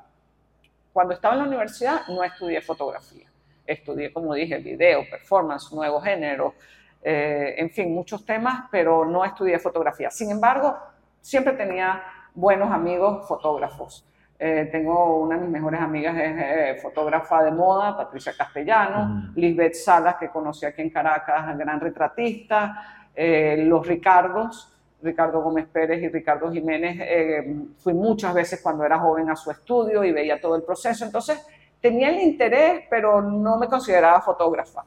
Cuando 0.92 1.14
estaba 1.14 1.35
en 1.35 1.42
la 1.42 1.46
universidad 1.46 2.09
no 2.09 2.24
estudié 2.24 2.61
fotografía. 2.61 3.29
Estudié, 3.64 4.12
como 4.12 4.35
dije, 4.35 4.59
video, 4.59 5.05
performance, 5.09 5.72
nuevos 5.72 6.03
géneros, 6.03 6.55
eh, 7.00 7.55
en 7.57 7.70
fin, 7.70 7.94
muchos 7.94 8.26
temas, 8.26 8.64
pero 8.68 9.05
no 9.05 9.24
estudié 9.24 9.61
fotografía. 9.61 10.11
Sin 10.11 10.33
embargo, 10.33 10.76
siempre 11.20 11.53
tenía 11.53 12.03
buenos 12.35 12.72
amigos 12.72 13.29
fotógrafos. 13.29 14.05
Eh, 14.42 14.70
tengo 14.72 15.19
una 15.19 15.37
de 15.37 15.42
mis 15.42 15.50
mejores 15.50 15.79
amigas, 15.83 16.17
es 16.17 16.33
eh, 16.35 16.79
fotógrafa 16.81 17.42
de 17.42 17.50
moda, 17.50 17.94
Patricia 17.94 18.33
Castellano, 18.35 19.31
Lisbeth 19.35 19.75
Salas, 19.75 20.17
que 20.17 20.31
conocí 20.31 20.65
aquí 20.65 20.81
en 20.81 20.88
Caracas, 20.88 21.58
gran 21.58 21.79
retratista, 21.79 23.10
eh, 23.15 23.62
los 23.67 23.87
Ricardos, 23.87 24.73
Ricardo 25.02 25.42
Gómez 25.42 25.67
Pérez 25.67 26.02
y 26.02 26.08
Ricardo 26.08 26.50
Jiménez, 26.50 27.54
fui 27.79 27.92
muchas 27.92 28.33
veces 28.33 28.62
cuando 28.62 28.83
era 28.83 28.98
joven 28.98 29.29
a 29.29 29.37
su 29.37 29.50
estudio 29.50 30.04
y 30.04 30.12
veía 30.12 30.40
todo 30.40 30.56
el 30.56 30.62
proceso, 30.62 31.04
entonces 31.04 31.46
tenía 31.79 32.08
el 32.08 32.21
interés, 32.21 32.85
pero 32.88 33.21
no 33.21 33.58
me 33.58 33.67
consideraba 33.67 34.23
fotógrafa, 34.23 34.85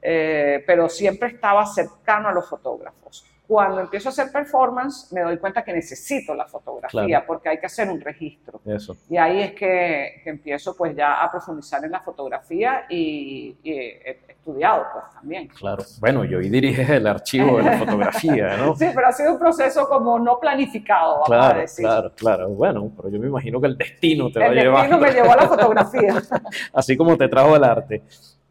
pero 0.00 0.90
siempre 0.90 1.30
estaba 1.30 1.64
cercano 1.64 2.28
a 2.28 2.32
los 2.32 2.48
fotógrafos. 2.48 3.29
Cuando 3.50 3.80
empiezo 3.80 4.10
a 4.10 4.12
hacer 4.12 4.30
performance, 4.30 5.12
me 5.12 5.22
doy 5.22 5.36
cuenta 5.36 5.64
que 5.64 5.72
necesito 5.72 6.36
la 6.36 6.46
fotografía 6.46 7.26
porque 7.26 7.48
hay 7.48 7.58
que 7.58 7.66
hacer 7.66 7.90
un 7.90 8.00
registro. 8.00 8.60
Eso. 8.64 8.96
Y 9.08 9.16
ahí 9.16 9.40
es 9.42 9.54
que, 9.54 10.22
empiezo 10.24 10.76
pues 10.76 10.94
ya 10.94 11.20
a 11.20 11.28
profundizar 11.28 11.84
en 11.84 11.90
la 11.90 11.98
fotografía 11.98 12.84
y, 12.88 13.56
he 13.64 14.20
estudiado 14.28 14.84
pues 14.92 15.04
también. 15.14 15.48
Claro. 15.48 15.82
Bueno, 15.98 16.24
y 16.24 16.32
hoy 16.32 16.48
diriges 16.48 16.88
el 16.90 17.04
archivo 17.08 17.56
de 17.56 17.64
la 17.64 17.78
fotografía, 17.78 18.56
¿no? 18.56 18.76
sí, 18.76 18.86
pero 18.94 19.08
ha 19.08 19.12
sido 19.12 19.32
un 19.32 19.40
proceso 19.40 19.88
como 19.88 20.16
no 20.20 20.38
planificado, 20.38 21.14
vamos 21.14 21.26
claro, 21.26 21.58
a 21.58 21.60
decir. 21.62 21.84
Claro, 21.84 22.12
claro. 22.14 22.48
Bueno, 22.50 22.92
pero 22.96 23.08
yo 23.08 23.18
me 23.18 23.26
imagino 23.26 23.60
que 23.60 23.66
el 23.66 23.76
destino 23.76 24.30
te 24.30 24.38
va 24.38 24.46
a 24.46 24.50
llevar. 24.50 24.84
El 24.84 24.90
destino 24.92 24.98
me 25.00 25.12
llevó 25.12 25.32
a 25.32 25.36
la 25.36 25.48
fotografía. 25.48 26.22
Así 26.72 26.96
como 26.96 27.16
te 27.16 27.26
trajo 27.26 27.56
el 27.56 27.64
arte. 27.64 28.04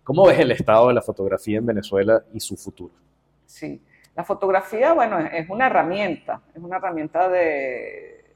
¿Cómo 0.03 0.25
ves 0.25 0.39
el 0.39 0.51
estado 0.51 0.89
de 0.89 0.95
la 0.95 1.01
fotografía 1.01 1.57
en 1.57 1.65
Venezuela 1.67 2.21
y 2.33 2.41
su 2.41 2.57
futuro? 2.57 2.93
Sí. 3.45 3.81
La 4.19 4.25
fotografía, 4.25 4.91
bueno, 4.91 5.17
es 5.17 5.49
una 5.49 5.67
herramienta, 5.67 6.41
es 6.53 6.61
una 6.61 6.75
herramienta 6.75 7.29
de, 7.29 8.35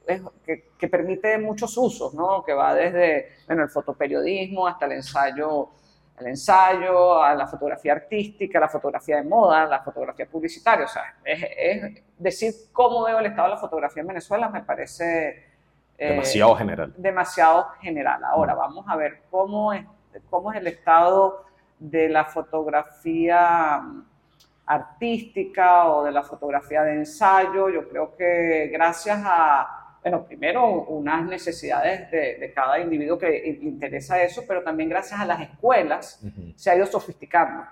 que, 0.78 0.88
permite 0.88 1.36
muchos 1.36 1.76
usos, 1.76 2.14
¿no? 2.14 2.42
Que 2.42 2.54
va 2.54 2.72
desde, 2.72 3.32
bueno, 3.46 3.64
el 3.64 3.68
fotoperiodismo 3.68 4.66
hasta 4.66 4.86
el 4.86 4.92
ensayo, 4.92 5.68
el 6.18 6.28
ensayo, 6.28 7.22
a 7.22 7.34
la 7.34 7.46
fotografía 7.46 7.92
artística, 7.92 8.58
la 8.58 8.70
fotografía 8.70 9.16
de 9.16 9.24
moda, 9.24 9.66
la 9.66 9.82
fotografía 9.82 10.24
publicitaria. 10.24 10.86
O 10.86 10.88
sea, 10.88 11.16
es, 11.22 12.02
decir 12.16 12.54
cómo 12.72 13.04
veo 13.04 13.18
el 13.18 13.26
estado 13.26 13.48
de 13.48 13.54
la 13.56 13.60
fotografía 13.60 14.00
en 14.00 14.06
Venezuela 14.06 14.48
me 14.48 14.62
parece... 14.62 15.50
Eh, 15.98 16.08
demasiado 16.12 16.56
general. 16.56 16.94
Demasiado 16.96 17.68
general. 17.82 18.24
Ahora, 18.24 18.54
mm. 18.54 18.58
vamos 18.58 18.86
a 18.88 18.96
ver 18.96 19.20
cómo 19.30 19.74
es, 19.74 19.84
cómo 20.30 20.50
es 20.50 20.60
el 20.60 20.66
estado 20.66 21.44
de 21.78 22.08
la 22.08 22.24
fotografía 22.24 23.82
artística 24.66 25.90
o 25.90 26.04
de 26.04 26.12
la 26.12 26.22
fotografía 26.22 26.82
de 26.82 26.94
ensayo. 26.94 27.68
Yo 27.68 27.88
creo 27.88 28.14
que 28.16 28.70
gracias 28.72 29.20
a, 29.24 29.98
bueno, 30.02 30.24
primero 30.24 30.84
unas 30.84 31.24
necesidades 31.26 32.10
de, 32.10 32.52
cada 32.54 32.78
individuo 32.78 33.18
que 33.18 33.30
le 33.30 33.68
interesa 33.68 34.22
eso, 34.22 34.44
pero 34.46 34.62
también 34.62 34.88
gracias 34.88 35.20
a 35.20 35.24
las 35.24 35.40
escuelas 35.40 36.20
se 36.56 36.70
ha 36.70 36.76
ido 36.76 36.86
sofisticando. 36.86 37.64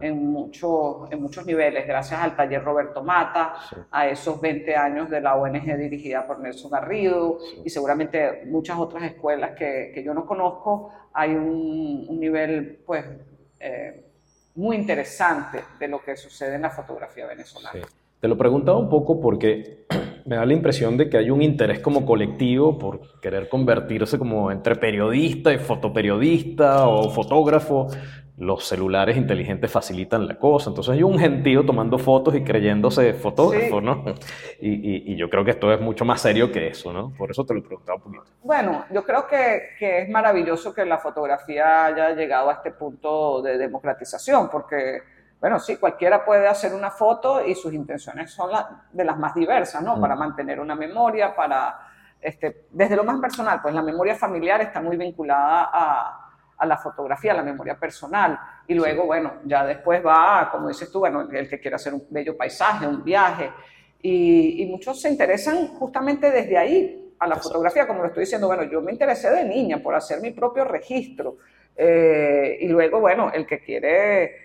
En, 0.00 0.30
muchos 0.30 1.10
en 1.10 1.20
muchos 1.20 1.44
niveles, 1.44 1.84
gracias 1.84 2.20
al 2.20 2.36
taller 2.36 2.62
Roberto 2.62 3.02
Mata, 3.02 3.54
a 3.90 4.06
esos 4.06 4.40
20 4.40 4.76
años 4.76 5.10
de 5.10 5.20
la 5.20 5.34
ONG 5.34 5.76
dirigida 5.76 6.24
por 6.24 6.38
Nelson 6.38 6.70
Garrido 6.70 7.38
y 7.64 7.70
seguramente 7.70 8.44
muchas 8.46 8.78
otras 8.78 9.02
escuelas 9.02 9.56
que, 9.58 9.90
que 9.92 10.04
yo 10.04 10.14
no 10.14 10.24
conozco, 10.24 10.92
hay 11.12 11.30
un, 11.30 12.06
un 12.08 12.20
nivel 12.20 12.80
pues 12.86 13.04
eh, 13.58 14.07
muy 14.58 14.74
interesante 14.74 15.62
de 15.78 15.86
lo 15.86 16.02
que 16.02 16.16
sucede 16.16 16.56
en 16.56 16.62
la 16.62 16.70
fotografía 16.70 17.26
venezolana. 17.26 17.78
Te 18.20 18.26
lo 18.26 18.36
preguntaba 18.36 18.76
un 18.76 18.88
poco 18.88 19.20
porque 19.20 19.86
me 20.26 20.34
da 20.34 20.44
la 20.44 20.52
impresión 20.52 20.96
de 20.96 21.08
que 21.08 21.16
hay 21.16 21.30
un 21.30 21.42
interés 21.42 21.78
como 21.78 22.04
colectivo 22.04 22.76
por 22.76 23.20
querer 23.20 23.48
convertirse 23.48 24.18
como 24.18 24.50
entre 24.50 24.74
periodista 24.74 25.54
y 25.54 25.58
fotoperiodista 25.58 26.88
o 26.88 27.08
fotógrafo 27.08 27.86
los 28.38 28.68
celulares 28.68 29.16
inteligentes 29.16 29.70
facilitan 29.70 30.28
la 30.28 30.38
cosa. 30.38 30.70
Entonces 30.70 30.94
hay 30.94 31.02
un 31.02 31.18
gentío 31.18 31.66
tomando 31.66 31.98
fotos 31.98 32.34
y 32.36 32.44
creyéndose 32.44 33.12
fotógrafo, 33.14 33.80
¿no? 33.80 34.04
Y, 34.60 35.16
yo 35.16 35.28
creo 35.28 35.44
que 35.44 35.50
esto 35.50 35.72
es 35.72 35.80
mucho 35.80 36.04
más 36.04 36.20
serio 36.20 36.52
que 36.52 36.68
eso, 36.68 36.92
¿no? 36.92 37.12
Por 37.18 37.30
eso 37.30 37.44
te 37.44 37.54
lo 37.54 37.62
preguntaba 37.62 37.96
un 37.96 38.02
poquito. 38.02 38.24
Bueno, 38.42 38.84
yo 38.92 39.02
creo 39.02 39.26
que, 39.26 39.70
que, 39.78 40.02
es 40.02 40.08
maravilloso 40.08 40.72
que 40.72 40.84
la 40.84 40.98
fotografía 40.98 41.86
haya 41.86 42.10
llegado 42.12 42.50
a 42.50 42.54
este 42.54 42.70
punto 42.70 43.42
de 43.42 43.58
democratización, 43.58 44.48
porque, 44.48 45.02
bueno, 45.40 45.58
sí, 45.58 45.76
cualquiera 45.76 46.24
puede 46.24 46.46
hacer 46.46 46.72
una 46.72 46.92
foto 46.92 47.44
y 47.44 47.56
sus 47.56 47.72
intenciones 47.72 48.30
son 48.30 48.50
de 48.92 49.04
las 49.04 49.18
más 49.18 49.34
diversas, 49.34 49.82
¿no? 49.82 50.00
Para 50.00 50.14
mantener 50.14 50.60
una 50.60 50.76
memoria, 50.76 51.34
para, 51.34 51.76
este, 52.20 52.66
desde 52.70 52.94
lo 52.94 53.02
más 53.02 53.18
personal, 53.20 53.60
pues 53.60 53.74
la 53.74 53.82
memoria 53.82 54.14
familiar 54.14 54.60
está 54.60 54.80
muy 54.80 54.96
vinculada 54.96 55.70
a 55.72 56.27
a 56.58 56.66
la 56.66 56.76
fotografía, 56.76 57.32
a 57.32 57.36
la 57.36 57.42
memoria 57.42 57.78
personal. 57.78 58.38
Y 58.66 58.74
luego, 58.74 59.06
bueno, 59.06 59.34
ya 59.44 59.64
después 59.64 60.04
va, 60.04 60.48
como 60.50 60.68
dices 60.68 60.90
tú, 60.90 61.00
bueno, 61.00 61.28
el 61.30 61.48
que 61.48 61.60
quiere 61.60 61.76
hacer 61.76 61.94
un 61.94 62.04
bello 62.10 62.36
paisaje, 62.36 62.86
un 62.86 63.04
viaje. 63.04 63.50
Y, 64.02 64.66
muchos 64.70 65.00
se 65.00 65.08
interesan 65.08 65.68
justamente 65.78 66.30
desde 66.30 66.56
ahí 66.56 67.14
a 67.18 67.26
la 67.26 67.36
fotografía, 67.36 67.86
como 67.86 68.02
lo 68.02 68.08
estoy 68.08 68.22
diciendo, 68.22 68.46
bueno, 68.46 68.64
yo 68.64 68.80
me 68.80 68.92
interesé 68.92 69.30
de 69.30 69.44
niña 69.44 69.78
por 69.78 69.94
hacer 69.94 70.20
mi 70.20 70.30
propio 70.30 70.64
registro. 70.64 71.38
Eh, 71.76 72.58
y 72.60 72.68
luego, 72.68 73.00
bueno, 73.00 73.30
el 73.32 73.46
que 73.46 73.60
quiere 73.60 74.36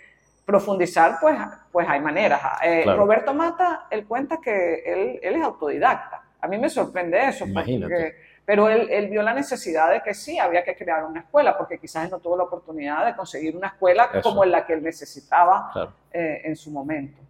profundizar, 0.45 1.17
pues, 1.19 1.35
pues 1.71 1.87
hay 1.87 1.99
maneras. 1.99 2.41
Eh, 2.63 2.83
Roberto 2.85 3.33
Mata, 3.33 3.87
él 3.89 4.05
cuenta 4.05 4.39
que 4.41 4.83
él, 4.85 5.19
él, 5.21 5.35
es 5.35 5.43
autodidacta. 5.43 6.23
A 6.41 6.47
mí 6.47 6.57
me 6.57 6.69
sorprende 6.69 7.27
eso. 7.27 7.45
Porque, 7.53 8.15
pero 8.45 8.67
él, 8.69 9.09
vio 9.09 9.21
la 9.21 9.33
necesidad 9.33 9.91
de 9.91 10.01
que 10.01 10.13
sí, 10.13 10.37
había 10.37 10.63
que 10.63 10.75
crear 10.75 11.05
una 11.05 11.21
escuela, 11.21 11.57
porque 11.57 11.79
quizás 11.79 12.05
él 12.05 12.11
no 12.11 12.19
tuvo 12.19 12.35
la 12.35 12.43
oportunidad 12.43 13.05
de 13.05 13.15
conseguir 13.15 13.55
una 13.55 13.67
escuela 13.67 14.09
como 14.21 14.43
la 14.43 14.65
que 14.65 14.73
él 14.73 14.83
necesitaba 14.83 15.71
eh, 16.11 16.41
en 16.43 16.55
su 16.55 16.69
momento. 16.71 17.21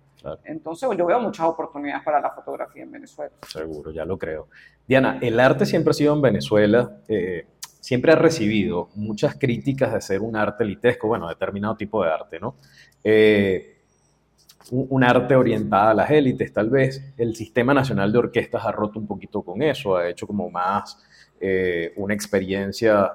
Entonces, 0.45 0.89
yo 0.97 1.05
veo 1.05 1.19
muchas 1.19 1.45
oportunidades 1.45 2.03
para 2.03 2.19
la 2.19 2.31
fotografía 2.31 2.83
en 2.83 2.91
Venezuela. 2.91 3.33
Seguro, 3.47 3.91
ya 3.91 4.05
lo 4.05 4.17
creo. 4.17 4.47
Diana, 4.87 5.19
el 5.21 5.39
arte 5.39 5.65
siempre 5.65 5.91
ha 5.91 5.93
sido 5.93 6.13
en 6.13 6.21
Venezuela, 6.21 6.97
eh, 7.07 7.45
siempre 7.59 8.13
ha 8.13 8.15
recibido 8.15 8.89
muchas 8.95 9.35
críticas 9.35 9.93
de 9.93 10.01
ser 10.01 10.21
un 10.21 10.35
arte 10.35 10.63
litesco, 10.63 11.09
bueno, 11.09 11.27
determinado 11.27 11.75
tipo 11.75 12.03
de 12.03 12.11
arte, 12.11 12.39
¿no? 12.39 12.55
Eh, 13.03 13.72
un, 14.73 15.03
arte 15.03 15.35
orientada 15.35 15.91
a 15.91 15.93
las 15.93 16.09
élites, 16.09 16.51
tal 16.51 16.69
vez. 16.69 17.13
El 17.17 17.35
Sistema 17.35 17.73
Nacional 17.73 18.11
de 18.11 18.17
Orquestas 18.17 18.65
ha 18.65 18.71
roto 18.71 18.99
un 18.99 19.05
poquito 19.05 19.43
con 19.43 19.61
eso, 19.61 19.95
ha 19.95 20.09
hecho 20.09 20.25
como 20.25 20.49
más 20.49 20.97
eh, 21.39 21.93
una 21.97 22.13
experiencia 22.13 23.11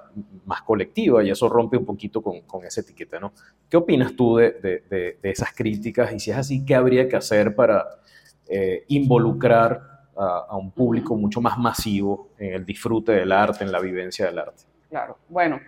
más 0.47 0.63
colectiva 0.63 1.23
y 1.25 1.31
eso 1.31 1.49
rompe 1.49 1.77
un 1.77 1.85
poquito 1.85 2.23
con, 2.23 2.43
con 2.43 2.65
esa 2.65 2.81
etiqueta, 2.81 3.19
¿no? 3.19 3.33
¿Qué 3.69 3.77
opinas 3.77 4.15
tú 4.15 4.37
de, 4.37 4.53
de, 4.53 5.19
esas 5.23 5.53
críticas 5.53 6.13
y 6.13 6.21
si 6.21 6.31
es 6.31 6.37
así, 6.37 6.65
qué 6.65 6.75
habría 6.75 7.09
que 7.09 7.17
hacer 7.17 7.55
para 7.55 7.87
eh, 8.49 8.85
involucrar 8.89 10.07
a, 10.17 10.47
a 10.51 10.57
un 10.57 10.71
público 10.71 11.17
mucho 11.17 11.41
más 11.41 11.59
masivo 11.59 12.31
en 12.39 12.55
el 12.55 12.65
disfrute 12.65 13.13
del 13.13 13.33
arte, 13.33 13.65
en 13.65 13.73
la 13.73 13.81
vivencia 13.81 14.27
del 14.27 14.39
arte? 14.39 14.63
Claro, 14.89 15.19
bueno, 15.29 15.61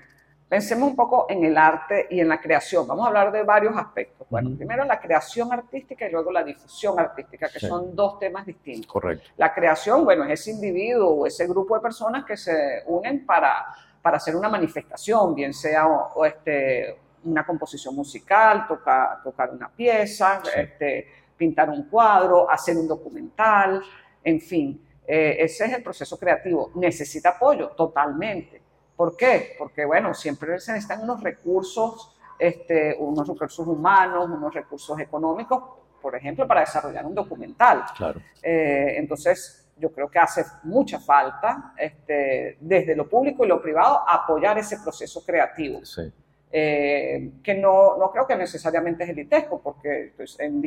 Pensemos 0.51 0.91
un 0.91 0.97
poco 0.97 1.27
en 1.29 1.45
el 1.45 1.57
arte 1.57 2.09
y 2.11 2.19
en 2.19 2.27
la 2.27 2.41
creación. 2.41 2.85
Vamos 2.85 3.05
a 3.05 3.09
hablar 3.09 3.31
de 3.31 3.45
varios 3.45 3.73
aspectos. 3.77 4.27
Bueno, 4.29 4.51
primero 4.57 4.85
la 4.85 4.99
creación 4.99 5.53
artística 5.53 6.09
y 6.09 6.11
luego 6.11 6.33
la 6.33 6.43
difusión 6.43 6.99
artística, 6.99 7.49
que 7.49 7.61
son 7.61 7.95
dos 7.95 8.19
temas 8.19 8.45
distintos. 8.45 8.91
Correcto. 8.91 9.31
La 9.37 9.55
creación, 9.55 10.05
bueno, 10.05 10.25
es 10.25 10.41
ese 10.41 10.51
individuo 10.51 11.09
o 11.09 11.27
ese 11.27 11.47
grupo 11.47 11.77
de 11.77 11.81
personas 11.81 12.25
que 12.25 12.37
se 12.37 12.83
unen 12.87 13.25
para, 13.25 13.65
para 14.03 14.17
hacer 14.17 14.35
una 14.35 14.49
manifestación, 14.49 15.37
bien 15.37 15.55
sea 15.55 15.87
o, 15.87 16.25
este, 16.25 16.99
una 17.23 17.47
composición 17.47 17.95
musical, 17.95 18.67
tocar, 18.67 19.23
tocar 19.23 19.51
una 19.51 19.69
pieza, 19.69 20.43
este, 20.57 21.07
pintar 21.37 21.71
un 21.71 21.85
cuadro, 21.85 22.51
hacer 22.51 22.77
un 22.77 22.89
documental, 22.89 23.81
en 24.25 24.41
fin. 24.41 24.85
Eh, 25.07 25.37
ese 25.45 25.67
es 25.67 25.73
el 25.75 25.83
proceso 25.85 26.19
creativo. 26.19 26.73
Necesita 26.75 27.29
apoyo 27.29 27.69
totalmente. 27.69 28.60
¿Por 29.01 29.17
qué? 29.17 29.57
Porque, 29.59 29.87
bueno, 29.87 30.13
siempre 30.13 30.61
se 30.61 30.73
necesitan 30.73 31.05
unos 31.05 31.23
recursos, 31.23 32.15
este, 32.39 32.95
unos 32.99 33.27
recursos 33.27 33.67
humanos, 33.67 34.29
unos 34.29 34.53
recursos 34.53 35.01
económicos, 35.01 35.63
por 36.03 36.15
ejemplo, 36.15 36.47
para 36.47 36.61
desarrollar 36.61 37.07
un 37.07 37.15
documental. 37.15 37.83
Claro. 37.97 38.21
Eh, 38.43 38.97
entonces, 38.99 39.71
yo 39.79 39.91
creo 39.91 40.11
que 40.11 40.19
hace 40.19 40.45
mucha 40.65 41.01
falta, 41.01 41.73
este, 41.79 42.59
desde 42.61 42.95
lo 42.95 43.09
público 43.09 43.43
y 43.43 43.49
lo 43.49 43.63
privado, 43.63 44.03
apoyar 44.07 44.59
ese 44.59 44.77
proceso 44.81 45.25
creativo. 45.25 45.83
Sí. 45.83 46.13
Eh, 46.53 47.31
que 47.43 47.55
no, 47.55 47.97
no, 47.97 48.11
creo 48.11 48.27
que 48.27 48.37
necesariamente 48.37 49.05
es 49.05 49.09
elitesco, 49.09 49.63
porque 49.63 50.13
pues, 50.15 50.39
en 50.41 50.61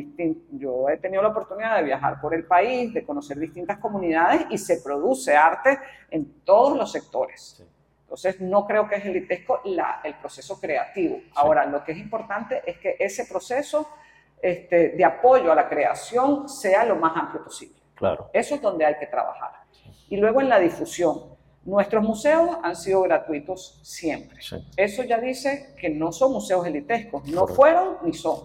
yo 0.58 0.88
he 0.88 0.96
tenido 0.96 1.22
la 1.22 1.28
oportunidad 1.28 1.76
de 1.76 1.84
viajar 1.84 2.20
por 2.20 2.34
el 2.34 2.46
país, 2.46 2.92
de 2.92 3.04
conocer 3.04 3.38
distintas 3.38 3.78
comunidades 3.78 4.46
y 4.50 4.58
se 4.58 4.78
produce 4.78 5.36
arte 5.36 5.78
en 6.10 6.42
todos 6.42 6.76
los 6.76 6.90
sectores. 6.90 7.58
Sí. 7.58 7.64
Entonces, 8.04 8.40
no 8.40 8.66
creo 8.66 8.86
que 8.86 8.96
es 8.96 9.04
elitesco 9.04 9.60
la, 9.64 10.00
el 10.04 10.14
proceso 10.14 10.60
creativo. 10.60 11.18
Ahora, 11.34 11.66
lo 11.66 11.82
que 11.82 11.92
es 11.92 11.98
importante 11.98 12.62
es 12.64 12.78
que 12.78 12.96
ese 12.98 13.24
proceso 13.26 13.88
este, 14.40 14.90
de 14.90 15.04
apoyo 15.04 15.50
a 15.50 15.54
la 15.54 15.68
creación 15.68 16.48
sea 16.48 16.84
lo 16.84 16.96
más 16.96 17.16
amplio 17.16 17.42
posible. 17.42 17.76
Claro. 17.94 18.30
Eso 18.32 18.54
es 18.54 18.62
donde 18.62 18.84
hay 18.84 18.96
que 18.98 19.06
trabajar. 19.06 19.52
Y 20.08 20.16
luego 20.16 20.40
en 20.40 20.48
la 20.48 20.58
difusión. 20.58 21.34
Nuestros 21.64 22.04
museos 22.04 22.58
han 22.62 22.76
sido 22.76 23.00
gratuitos 23.02 23.80
siempre. 23.82 24.38
Eso 24.76 25.02
ya 25.02 25.18
dice 25.18 25.74
que 25.80 25.88
no 25.88 26.12
son 26.12 26.32
museos 26.32 26.66
elitescos, 26.66 27.26
no 27.26 27.46
fueron 27.46 27.96
ni 28.02 28.12
son. 28.12 28.40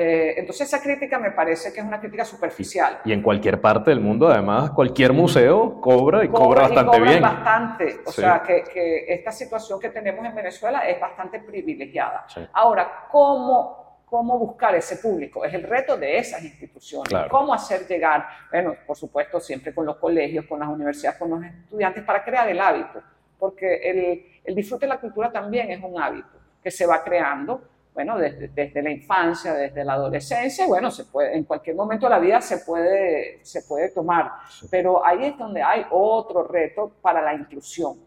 Sí. 0.00 0.06
Eh, 0.06 0.34
entonces 0.38 0.68
esa 0.68 0.82
crítica 0.82 1.18
me 1.18 1.30
parece 1.32 1.72
que 1.72 1.80
es 1.80 1.86
una 1.86 2.00
crítica 2.00 2.24
superficial. 2.24 3.00
Y 3.04 3.12
en 3.12 3.22
cualquier 3.22 3.60
parte 3.60 3.90
del 3.90 4.00
mundo, 4.00 4.28
además, 4.28 4.70
cualquier 4.70 5.12
museo 5.12 5.80
cobra 5.80 6.24
y 6.24 6.28
cobra, 6.28 6.62
bastante 6.62 6.96
y 6.96 6.98
cobra 6.98 7.10
bien. 7.10 7.22
bastante. 7.22 8.00
O 8.06 8.12
sea, 8.12 8.42
que, 8.42 8.64
que, 8.64 9.12
esta 9.12 9.32
situación 9.32 9.80
que 9.80 9.90
tenemos 9.90 10.24
en 10.24 10.34
Venezuela 10.34 10.80
es 10.80 11.00
bastante 11.00 11.40
privilegiada. 11.40 12.26
Ahora, 12.52 13.06
¿cómo, 13.10 14.02
¿cómo 14.06 14.38
buscar 14.38 14.74
ese 14.74 14.96
público? 14.96 15.44
Es 15.44 15.54
el 15.54 15.62
reto 15.62 15.96
de 15.96 16.18
esas 16.18 16.42
instituciones 16.42 16.60
instituciones. 16.70 17.30
¿Cómo 17.30 17.54
hacer 17.54 17.86
llegar? 17.86 18.26
Bueno, 18.50 18.74
por 18.86 18.96
supuesto, 18.96 19.40
siempre 19.40 19.74
con 19.74 19.86
los 19.86 19.96
colegios, 19.96 20.46
con 20.46 20.60
las 20.60 20.68
universidades, 20.68 21.18
con 21.18 21.30
los 21.30 21.44
estudiantes, 21.44 22.04
para 22.04 22.24
crear 22.24 22.48
el 22.48 22.60
hábito, 22.60 23.02
porque 23.38 23.76
el, 23.76 24.26
el 24.44 24.54
disfrute 24.54 24.86
de 24.86 24.90
la 24.90 25.00
cultura 25.00 25.30
también 25.30 25.70
es 25.70 25.82
un 25.82 26.00
hábito 26.00 26.38
que 26.62 26.70
se 26.70 26.86
va 26.86 27.02
creando 27.02 27.62
bueno, 28.04 28.18
desde, 28.18 28.48
desde, 28.48 28.82
la 28.82 28.90
infancia, 28.90 29.52
desde 29.52 29.84
la 29.84 29.92
adolescencia, 29.92 30.66
bueno, 30.66 30.90
se 30.90 31.04
puede, 31.04 31.36
en 31.36 31.44
cualquier 31.44 31.76
momento 31.76 32.06
de 32.06 32.10
la 32.10 32.18
vida 32.18 32.40
se 32.40 32.58
puede, 32.58 33.44
se 33.44 33.62
puede 33.62 33.90
tomar, 33.90 34.32
pero 34.70 35.04
ahí 35.04 35.26
es 35.26 35.36
donde 35.36 35.62
hay 35.62 35.84
otro 35.90 36.44
reto 36.44 36.92
para 37.02 37.20
la 37.20 37.34
inclusión. 37.34 37.98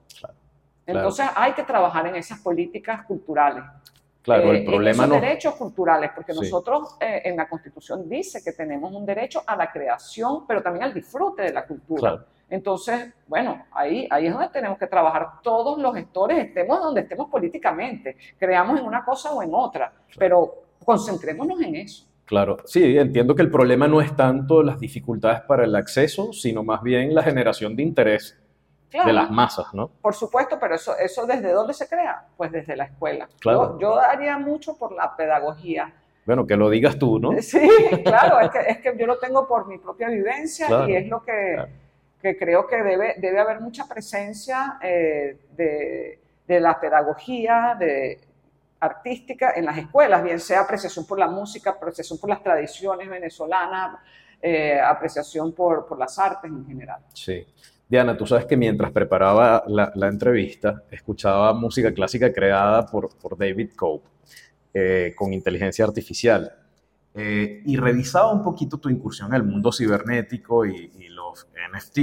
Entonces 0.85 1.27
hay 1.35 1.53
que 1.53 1.61
trabajar 1.61 2.07
en 2.07 2.15
esas 2.15 2.39
políticas 2.39 3.05
culturales. 3.05 3.63
Claro, 4.23 4.51
el 4.51 4.63
eh, 4.63 4.65
problema 4.65 5.03
en 5.03 5.11
esos 5.11 5.21
derechos 5.21 5.55
culturales, 5.55 6.09
porque 6.15 6.33
nosotros 6.33 6.97
eh, 6.99 7.21
en 7.25 7.37
la 7.37 7.47
Constitución 7.47 8.09
dice 8.09 8.43
que 8.43 8.53
tenemos 8.53 8.91
un 8.91 9.05
derecho 9.05 9.43
a 9.45 9.55
la 9.55 9.71
creación, 9.71 10.47
pero 10.47 10.63
también 10.63 10.85
al 10.85 10.93
disfrute 10.93 11.43
de 11.43 11.53
la 11.53 11.67
cultura. 11.67 12.25
Entonces, 12.49 13.13
bueno, 13.27 13.65
ahí, 13.71 14.07
ahí 14.11 14.27
es 14.27 14.33
donde 14.33 14.49
tenemos 14.49 14.77
que 14.77 14.87
trabajar 14.87 15.41
todos 15.41 15.79
los 15.79 15.93
gestores, 15.95 16.37
estemos 16.45 16.79
donde 16.81 17.01
estemos 17.01 17.29
políticamente, 17.29 18.17
creamos 18.37 18.79
en 18.79 18.85
una 18.85 19.03
cosa 19.03 19.31
o 19.31 19.41
en 19.41 19.51
otra, 19.53 19.91
pero 20.17 20.63
concentrémonos 20.85 21.59
en 21.61 21.75
eso. 21.75 22.05
Claro, 22.25 22.57
sí, 22.65 22.97
entiendo 22.97 23.35
que 23.35 23.41
el 23.41 23.51
problema 23.51 23.87
no 23.87 24.01
es 24.01 24.15
tanto 24.15 24.63
las 24.63 24.79
dificultades 24.79 25.41
para 25.41 25.65
el 25.65 25.75
acceso, 25.75 26.31
sino 26.31 26.63
más 26.63 26.81
bien 26.81 27.13
la 27.13 27.21
generación 27.21 27.75
de 27.75 27.83
interés 27.83 28.39
de 28.91 29.13
las 29.13 29.31
masas, 29.31 29.73
¿no? 29.73 29.89
Por 30.01 30.13
supuesto, 30.13 30.57
pero 30.59 30.75
eso, 30.75 30.95
eso 30.97 31.25
¿desde 31.25 31.51
dónde 31.51 31.73
se 31.73 31.87
crea? 31.87 32.27
Pues 32.37 32.51
desde 32.51 32.75
la 32.75 32.85
escuela. 32.85 33.27
Claro. 33.39 33.77
Yo, 33.79 33.99
haría 33.99 34.37
mucho 34.37 34.77
por 34.77 34.93
la 34.93 35.15
pedagogía. 35.15 35.91
Bueno, 36.25 36.45
que 36.45 36.55
lo 36.55 36.69
digas 36.69 36.97
tú, 36.97 37.19
¿no? 37.19 37.31
Sí, 37.41 37.67
claro, 38.03 38.39
es 38.39 38.51
que, 38.51 38.59
es 38.59 38.77
que 38.77 38.95
yo 38.97 39.07
lo 39.07 39.17
tengo 39.17 39.47
por 39.47 39.67
mi 39.67 39.77
propia 39.79 40.09
vivencia 40.09 40.67
y 40.87 40.95
es 40.95 41.07
lo 41.07 41.23
que 41.23 41.57
que 42.23 42.37
creo 42.37 42.65
que 42.65 42.81
debe, 42.81 43.15
debe 43.17 43.39
haber 43.41 43.59
mucha 43.59 43.85
presencia 43.85 44.79
eh, 44.81 45.37
de, 45.57 46.19
de, 46.47 46.59
la 46.61 46.79
pedagogía 46.79 47.75
de, 47.77 48.17
artística 48.79 49.51
en 49.57 49.65
las 49.65 49.77
escuelas, 49.77 50.23
bien 50.23 50.39
sea 50.39 50.61
apreciación 50.61 51.05
por 51.05 51.19
la 51.19 51.27
música, 51.27 51.71
apreciación 51.71 52.17
por 52.17 52.29
las 52.29 52.41
tradiciones 52.41 53.09
venezolanas, 53.09 53.99
eh, 54.41 54.79
apreciación 54.79 55.51
por, 55.51 55.85
por, 55.85 55.99
las 55.99 56.17
artes 56.17 56.49
en 56.49 56.65
general. 56.65 57.01
Sí. 57.13 57.45
Diana, 57.89 58.15
tú 58.15 58.25
sabes 58.25 58.45
que 58.45 58.55
mientras 58.55 58.91
preparaba 58.91 59.65
la, 59.67 59.91
la 59.93 60.07
entrevista, 60.07 60.83
escuchaba 60.89 61.53
música 61.53 61.93
clásica 61.93 62.31
creada 62.31 62.85
por, 62.85 63.17
por 63.17 63.37
David 63.37 63.71
Cope 63.75 64.07
eh, 64.73 65.13
con 65.13 65.33
inteligencia 65.33 65.83
artificial. 65.83 66.53
y 67.15 67.75
revisaba 67.75 68.31
un 68.31 68.43
poquito 68.43 68.77
tu 68.77 68.89
incursión 68.89 69.27
en 69.29 69.35
el 69.35 69.43
mundo 69.43 69.71
cibernético 69.71 70.65
y, 70.65 70.91
y 70.97 71.09
NFT, 71.69 71.97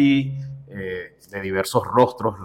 eh, 0.72 1.16
de 1.30 1.40
diversos 1.40 1.84
rostros, 1.86 2.36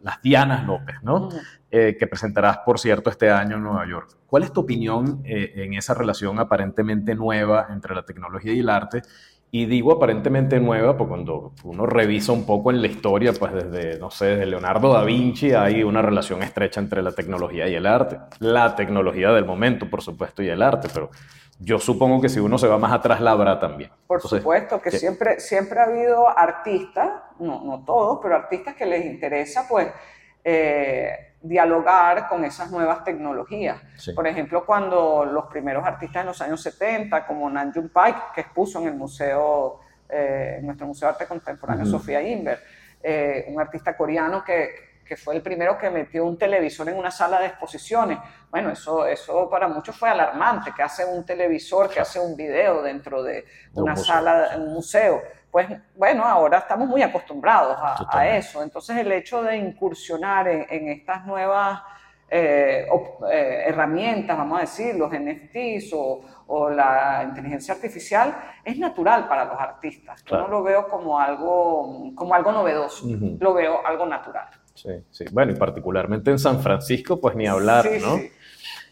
las 0.00 0.22
Dianas 0.22 0.66
López, 0.66 0.96
¿no? 1.02 1.28
Eh, 1.70 1.96
que 1.98 2.06
presentarás, 2.06 2.58
por 2.58 2.78
cierto, 2.78 3.10
este 3.10 3.30
año 3.30 3.56
en 3.56 3.62
Nueva 3.62 3.86
York. 3.88 4.16
¿Cuál 4.26 4.44
es 4.44 4.52
tu 4.52 4.60
opinión 4.60 5.22
eh, 5.24 5.52
en 5.56 5.74
esa 5.74 5.94
relación 5.94 6.38
aparentemente 6.38 7.14
nueva 7.14 7.66
entre 7.70 7.94
la 7.94 8.04
tecnología 8.04 8.52
y 8.52 8.60
el 8.60 8.68
arte? 8.68 9.02
Y 9.50 9.66
digo 9.66 9.92
aparentemente 9.92 10.58
nueva, 10.60 10.96
porque 10.96 11.10
cuando 11.10 11.52
uno 11.64 11.86
revisa 11.86 12.32
un 12.32 12.44
poco 12.44 12.70
en 12.70 12.82
la 12.82 12.88
historia, 12.88 13.32
pues 13.32 13.52
desde, 13.52 13.98
no 13.98 14.10
sé, 14.10 14.26
desde 14.26 14.46
Leonardo 14.46 14.92
da 14.92 15.04
Vinci 15.04 15.52
hay 15.52 15.82
una 15.82 16.02
relación 16.02 16.42
estrecha 16.42 16.80
entre 16.80 17.02
la 17.02 17.12
tecnología 17.12 17.68
y 17.68 17.74
el 17.74 17.86
arte. 17.86 18.18
La 18.40 18.74
tecnología 18.74 19.30
del 19.32 19.44
momento, 19.44 19.88
por 19.88 20.02
supuesto, 20.02 20.42
y 20.42 20.48
el 20.48 20.62
arte, 20.62 20.88
pero 20.92 21.10
yo 21.58 21.78
supongo 21.78 22.20
que 22.20 22.28
si 22.28 22.38
uno 22.38 22.58
se 22.58 22.68
va 22.68 22.78
más 22.78 22.92
atrás, 22.92 23.20
la 23.20 23.32
habrá 23.32 23.58
también. 23.58 23.90
Por 24.06 24.20
supuesto, 24.20 24.80
que 24.80 24.90
siempre, 24.90 25.40
siempre 25.40 25.80
ha 25.80 25.84
habido 25.84 26.28
artistas, 26.28 27.10
no, 27.38 27.62
no 27.64 27.84
todos, 27.84 28.18
pero 28.22 28.36
artistas 28.36 28.74
que 28.74 28.84
les 28.84 29.04
interesa, 29.06 29.66
pues, 29.68 29.88
eh, 30.44 31.34
dialogar 31.40 32.28
con 32.28 32.44
esas 32.44 32.70
nuevas 32.70 33.04
tecnologías. 33.04 33.80
Por 34.14 34.26
ejemplo, 34.26 34.66
cuando 34.66 35.24
los 35.24 35.46
primeros 35.46 35.84
artistas 35.84 36.22
en 36.22 36.26
los 36.26 36.40
años 36.42 36.60
70, 36.62 37.26
como 37.26 37.48
Nanjun 37.48 37.90
Pike, 37.90 38.20
que 38.34 38.40
expuso 38.42 38.80
en 38.80 38.88
el 38.88 38.94
museo, 38.94 39.80
eh, 40.08 40.56
en 40.58 40.66
nuestro 40.66 40.86
Museo 40.86 41.08
de 41.08 41.12
Arte 41.14 41.26
Contemporáneo, 41.26 41.86
Sofía 41.86 42.20
Inver, 42.20 42.60
eh, 43.02 43.46
un 43.48 43.60
artista 43.60 43.96
coreano 43.96 44.44
que, 44.44 44.85
que 45.06 45.16
fue 45.16 45.36
el 45.36 45.42
primero 45.42 45.78
que 45.78 45.88
metió 45.88 46.24
un 46.24 46.36
televisor 46.36 46.88
en 46.88 46.96
una 46.96 47.10
sala 47.10 47.40
de 47.40 47.46
exposiciones. 47.46 48.18
Bueno, 48.50 48.70
eso, 48.70 49.06
eso 49.06 49.48
para 49.48 49.68
muchos 49.68 49.96
fue 49.96 50.08
alarmante, 50.08 50.72
que 50.76 50.82
hace 50.82 51.04
un 51.04 51.24
televisor, 51.24 51.88
que 51.88 52.00
hace 52.00 52.18
un 52.18 52.36
video 52.36 52.82
dentro 52.82 53.22
de, 53.22 53.44
una 53.74 53.96
sala, 53.96 54.50
un 54.56 54.74
museo. 54.74 55.22
Pues 55.50 55.68
bueno, 55.94 56.24
ahora 56.24 56.58
estamos 56.58 56.88
muy 56.88 57.02
acostumbrados 57.02 57.78
a, 57.80 58.28
eso. 58.36 58.62
Entonces 58.62 58.96
el 58.98 59.10
hecho 59.12 59.42
de 59.42 59.56
incursionar 59.56 60.48
en, 60.48 60.88
estas 60.88 61.24
nuevas 61.24 61.82
eh, 62.28 62.86
eh, 63.30 63.64
herramientas, 63.66 64.36
vamos 64.36 64.58
a 64.58 64.60
decir, 64.62 64.96
los 64.96 65.10
NFTs 65.10 65.92
o, 65.94 66.20
o, 66.48 66.68
la 66.68 67.24
inteligencia 67.28 67.74
artificial, 67.74 68.36
es 68.64 68.76
natural 68.78 69.28
para 69.28 69.44
los 69.44 69.58
artistas. 69.58 70.24
Yo 70.24 70.36
no 70.36 70.48
lo 70.48 70.62
veo 70.62 70.88
como 70.88 71.18
algo, 71.18 72.12
como 72.14 72.34
algo 72.34 72.52
novedoso, 72.52 73.06
lo 73.38 73.54
veo 73.54 73.86
algo 73.86 74.04
natural. 74.04 74.48
Sí, 74.76 74.90
sí. 75.10 75.24
Bueno, 75.32 75.52
y 75.52 75.56
particularmente 75.56 76.30
en 76.30 76.38
San 76.38 76.60
Francisco, 76.60 77.18
pues 77.18 77.34
ni 77.34 77.46
hablar, 77.46 77.88
¿no? 78.00 78.20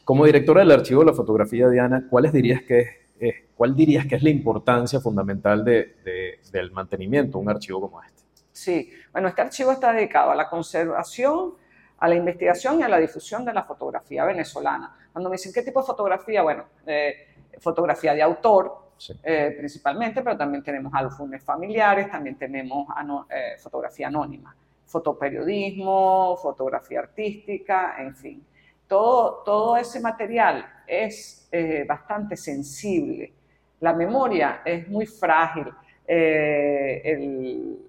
Como 0.04 0.24
directora 0.24 0.60
del 0.60 0.72
archivo 0.72 1.00
de 1.00 1.06
la 1.06 1.12
fotografía, 1.12 1.68
Diana, 1.68 2.06
¿cuáles 2.08 2.32
dirías 2.32 2.62
que 2.62 3.04
es, 3.18 3.34
¿cuál 3.54 3.76
dirías 3.76 4.06
que 4.06 4.16
es 4.16 4.22
la 4.22 4.30
importancia 4.30 5.00
fundamental 5.00 5.64
de, 5.64 6.40
del 6.50 6.72
mantenimiento 6.72 7.38
de 7.38 7.44
un 7.44 7.50
archivo 7.50 7.82
como 7.82 8.02
este? 8.02 8.22
Sí, 8.52 8.90
bueno, 9.12 9.28
este 9.28 9.42
archivo 9.42 9.72
está 9.72 9.92
dedicado 9.92 10.30
a 10.30 10.34
la 10.34 10.48
conservación, 10.48 11.54
a 11.98 12.08
la 12.08 12.14
investigación 12.14 12.80
y 12.80 12.82
a 12.82 12.88
la 12.88 12.98
difusión 12.98 13.44
de 13.44 13.52
la 13.52 13.64
fotografía 13.64 14.24
venezolana. 14.24 14.96
Cuando 15.12 15.28
me 15.28 15.34
dicen 15.34 15.52
qué 15.52 15.62
tipo 15.62 15.80
de 15.80 15.86
fotografía, 15.86 16.42
bueno, 16.42 16.64
eh, 16.86 17.28
fotografía 17.58 18.14
de 18.14 18.22
autor, 18.22 18.84
eh, 19.22 19.54
principalmente, 19.56 20.22
pero 20.22 20.36
también 20.36 20.62
tenemos 20.62 20.92
álbumes 20.94 21.42
familiares, 21.42 22.10
también 22.10 22.36
tenemos 22.36 22.86
eh, 23.30 23.56
fotografía 23.58 24.08
anónima 24.08 24.54
fotoperiodismo, 24.86 26.36
fotografía 26.36 27.00
artística, 27.00 27.96
en 27.98 28.14
fin. 28.14 28.46
Todo, 28.86 29.42
todo 29.44 29.76
ese 29.76 30.00
material 30.00 30.64
es 30.86 31.48
eh, 31.50 31.84
bastante 31.88 32.36
sensible. 32.36 33.32
La 33.80 33.92
memoria 33.92 34.62
es 34.64 34.88
muy 34.88 35.06
frágil. 35.06 35.66
Eh, 36.06 37.18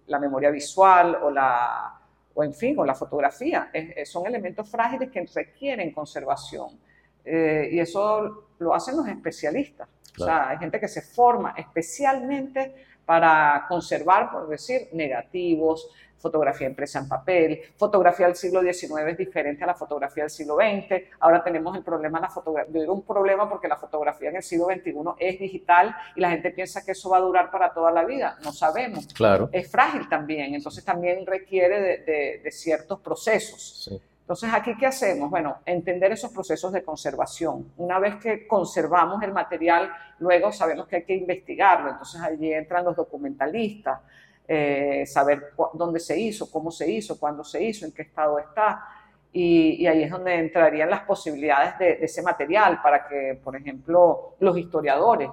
la 0.07 0.19
memoria 0.19 0.49
visual 0.49 1.17
o 1.21 1.29
la, 1.29 1.99
o 2.33 2.43
en 2.43 2.53
fin, 2.53 2.77
o 2.79 2.85
la 2.85 2.95
fotografía, 2.95 3.69
son 4.05 4.25
elementos 4.27 4.69
frágiles 4.69 5.09
que 5.09 5.25
requieren 5.33 5.91
conservación. 5.91 6.79
Eh, 7.25 7.69
y 7.71 7.79
eso 7.79 8.49
lo 8.59 8.73
hacen 8.73 8.95
los 8.95 9.07
especialistas. 9.07 9.89
O 10.17 10.23
sea, 10.23 10.49
hay 10.49 10.57
gente 10.57 10.79
que 10.79 10.87
se 10.87 11.01
forma 11.01 11.55
especialmente 11.57 12.75
para 13.05 13.65
conservar, 13.67 14.31
por 14.31 14.47
decir, 14.47 14.89
negativos, 14.93 15.89
fotografía 16.25 16.67
impresa 16.67 16.99
en 16.99 17.07
papel, 17.07 17.61
fotografía 17.77 18.25
del 18.25 18.35
siglo 18.35 18.61
XIX 18.61 19.09
es 19.09 19.17
diferente 19.17 19.63
a 19.63 19.67
la 19.67 19.75
fotografía 19.75 20.23
del 20.23 20.31
siglo 20.31 20.55
XX, 20.55 21.03
ahora 21.19 21.43
tenemos 21.43 21.77
el 21.77 21.83
problema 21.83 22.17
de 22.17 22.23
la 22.23 22.31
fotografía, 22.31 22.73
yo 22.73 22.81
digo 22.81 22.93
un 22.93 23.03
problema 23.03 23.47
porque 23.47 23.67
la 23.67 23.77
fotografía 23.77 24.29
en 24.29 24.37
el 24.37 24.43
siglo 24.43 24.65
XXI 24.65 24.93
es 25.19 25.39
digital 25.39 25.95
y 26.15 26.21
la 26.21 26.31
gente 26.31 26.49
piensa 26.49 26.83
que 26.83 26.93
eso 26.93 27.11
va 27.11 27.17
a 27.17 27.21
durar 27.21 27.51
para 27.51 27.71
toda 27.71 27.91
la 27.91 28.03
vida, 28.05 28.39
no 28.43 28.51
sabemos. 28.51 29.05
Claro. 29.13 29.49
Es 29.51 29.69
frágil 29.69 30.09
también, 30.09 30.55
entonces 30.55 30.83
también 30.83 31.25
requiere 31.27 32.03
de, 32.03 32.51
ciertos 32.51 32.99
procesos. 33.01 33.91
Entonces, 34.25 34.49
¿aquí 34.51 34.75
qué 34.75 34.87
hacemos? 34.87 35.29
Bueno, 35.29 35.57
entender 35.67 36.11
esos 36.11 36.31
procesos 36.31 36.73
de 36.73 36.83
conservación. 36.83 37.71
Una 37.77 37.99
vez 37.99 38.15
que 38.15 38.47
conservamos 38.47 39.21
el 39.21 39.31
material, 39.31 39.93
luego 40.17 40.51
sabemos 40.51 40.87
que 40.87 40.95
hay 40.95 41.03
que 41.03 41.13
investigarlo. 41.13 41.91
Entonces, 41.91 42.19
allí 42.19 42.51
entran 42.51 42.85
los 42.85 42.95
documentalistas, 42.95 43.99
eh, 44.47 45.05
saber 45.05 45.53
dónde 45.73 45.99
se 45.99 46.19
hizo, 46.19 46.49
cómo 46.49 46.71
se 46.71 46.89
hizo, 46.89 47.19
cuándo 47.19 47.43
se 47.43 47.63
hizo, 47.63 47.85
en 47.85 47.91
qué 47.91 48.01
estado 48.01 48.39
está. 48.39 48.83
Y, 49.31 49.85
ahí 49.85 50.01
es 50.01 50.09
donde 50.09 50.33
entrarían 50.33 50.89
las 50.89 51.01
posibilidades 51.01 51.77
de, 51.77 52.03
ese 52.03 52.23
material 52.23 52.81
para 52.81 53.07
que, 53.07 53.39
por 53.43 53.55
ejemplo, 53.55 54.37
los 54.39 54.57
historiadores 54.57 55.29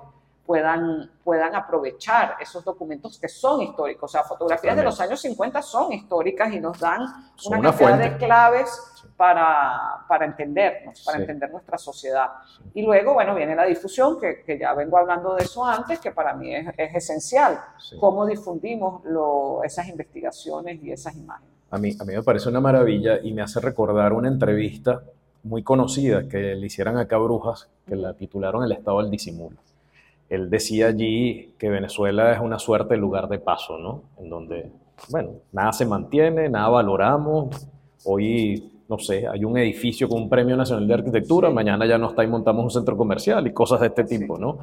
puedan, 0.46 1.10
puedan 1.22 1.54
aprovechar 1.54 2.36
esos 2.40 2.64
documentos 2.64 3.18
que 3.18 3.28
son 3.28 3.62
históricos. 3.62 4.10
O 4.10 4.12
sea, 4.12 4.24
fotografías 4.24 4.76
de 4.76 4.82
los 4.82 5.00
años 5.00 5.20
50 5.20 5.62
son 5.62 5.92
históricas 5.92 6.52
y 6.52 6.60
nos 6.60 6.78
dan 6.78 7.02
una, 7.46 7.62
cantidad 7.62 7.98
de 7.98 8.16
claves 8.16 9.04
para, 9.16 10.04
para 10.08 10.26
entendernos, 10.26 11.02
para 11.04 11.18
entender 11.18 11.50
nuestra 11.50 11.78
sociedad. 11.78 12.28
Y 12.74 12.82
luego, 12.82 13.14
bueno, 13.14 13.34
viene 13.34 13.54
la 13.54 13.64
difusión, 13.64 14.18
que, 14.18 14.42
que, 14.42 14.58
ya 14.58 14.74
vengo 14.74 14.98
hablando 14.98 15.34
de 15.34 15.44
eso 15.44 15.64
antes, 15.64 16.00
que 16.00 16.10
para 16.10 16.34
mí 16.34 16.54
es, 16.54 16.66
es 16.76 16.94
esencial, 16.94 17.60
cómo 18.00 18.26
difundimos 18.26 19.04
lo, 19.04 19.62
esas 19.62 19.88
investigaciones 19.88 20.82
y 20.82 20.90
esas 20.90 21.16
imágenes. 21.16 21.52
A 21.70 21.78
mí, 21.78 21.96
a 21.98 22.04
mí 22.04 22.14
me 22.14 22.22
parece 22.22 22.48
una 22.48 22.60
maravilla 22.60 23.18
y 23.22 23.32
me 23.32 23.42
hace 23.42 23.60
recordar 23.60 24.12
una 24.12 24.28
entrevista 24.28 25.02
muy 25.44 25.62
conocida 25.62 26.28
que 26.28 26.54
le 26.54 26.66
hicieran 26.66 26.98
acá 26.98 27.16
a 27.16 27.20
Brujas, 27.20 27.68
que 27.86 27.96
la 27.96 28.14
titularon 28.14 28.62
El 28.64 28.72
estado 28.72 29.00
del 29.00 29.10
disimulo. 29.10 29.56
Él 30.32 30.48
decía 30.48 30.86
allí 30.86 31.52
que 31.58 31.68
Venezuela 31.68 32.32
es 32.32 32.40
una 32.40 32.58
suerte 32.58 32.94
de 32.94 33.00
lugar 33.00 33.28
de 33.28 33.38
paso, 33.38 33.76
¿no? 33.76 34.04
En 34.18 34.30
donde, 34.30 34.70
bueno, 35.10 35.32
nada 35.52 35.74
se 35.74 35.84
mantiene, 35.84 36.48
nada 36.48 36.70
valoramos. 36.70 37.68
Hoy, 38.04 38.72
no 38.88 38.98
sé, 38.98 39.28
hay 39.28 39.44
un 39.44 39.58
edificio 39.58 40.08
con 40.08 40.22
un 40.22 40.28
premio 40.30 40.56
nacional 40.56 40.88
de 40.88 40.94
arquitectura, 40.94 41.50
mañana 41.50 41.84
ya 41.84 41.98
no 41.98 42.08
está 42.08 42.24
y 42.24 42.28
montamos 42.28 42.64
un 42.64 42.70
centro 42.70 42.96
comercial 42.96 43.46
y 43.46 43.52
cosas 43.52 43.80
de 43.80 43.88
este 43.88 44.04
tipo, 44.04 44.38
¿no? 44.38 44.60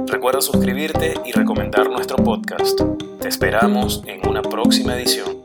Recuerda 0.08 0.42
suscribirte 0.42 1.14
y 1.26 1.32
recomendar 1.32 1.90
nuestro 1.90 2.18
podcast. 2.18 2.80
Te 3.20 3.28
esperamos 3.28 4.04
en 4.06 4.30
una 4.30 4.42
próxima 4.42 4.96
edición. 4.96 5.43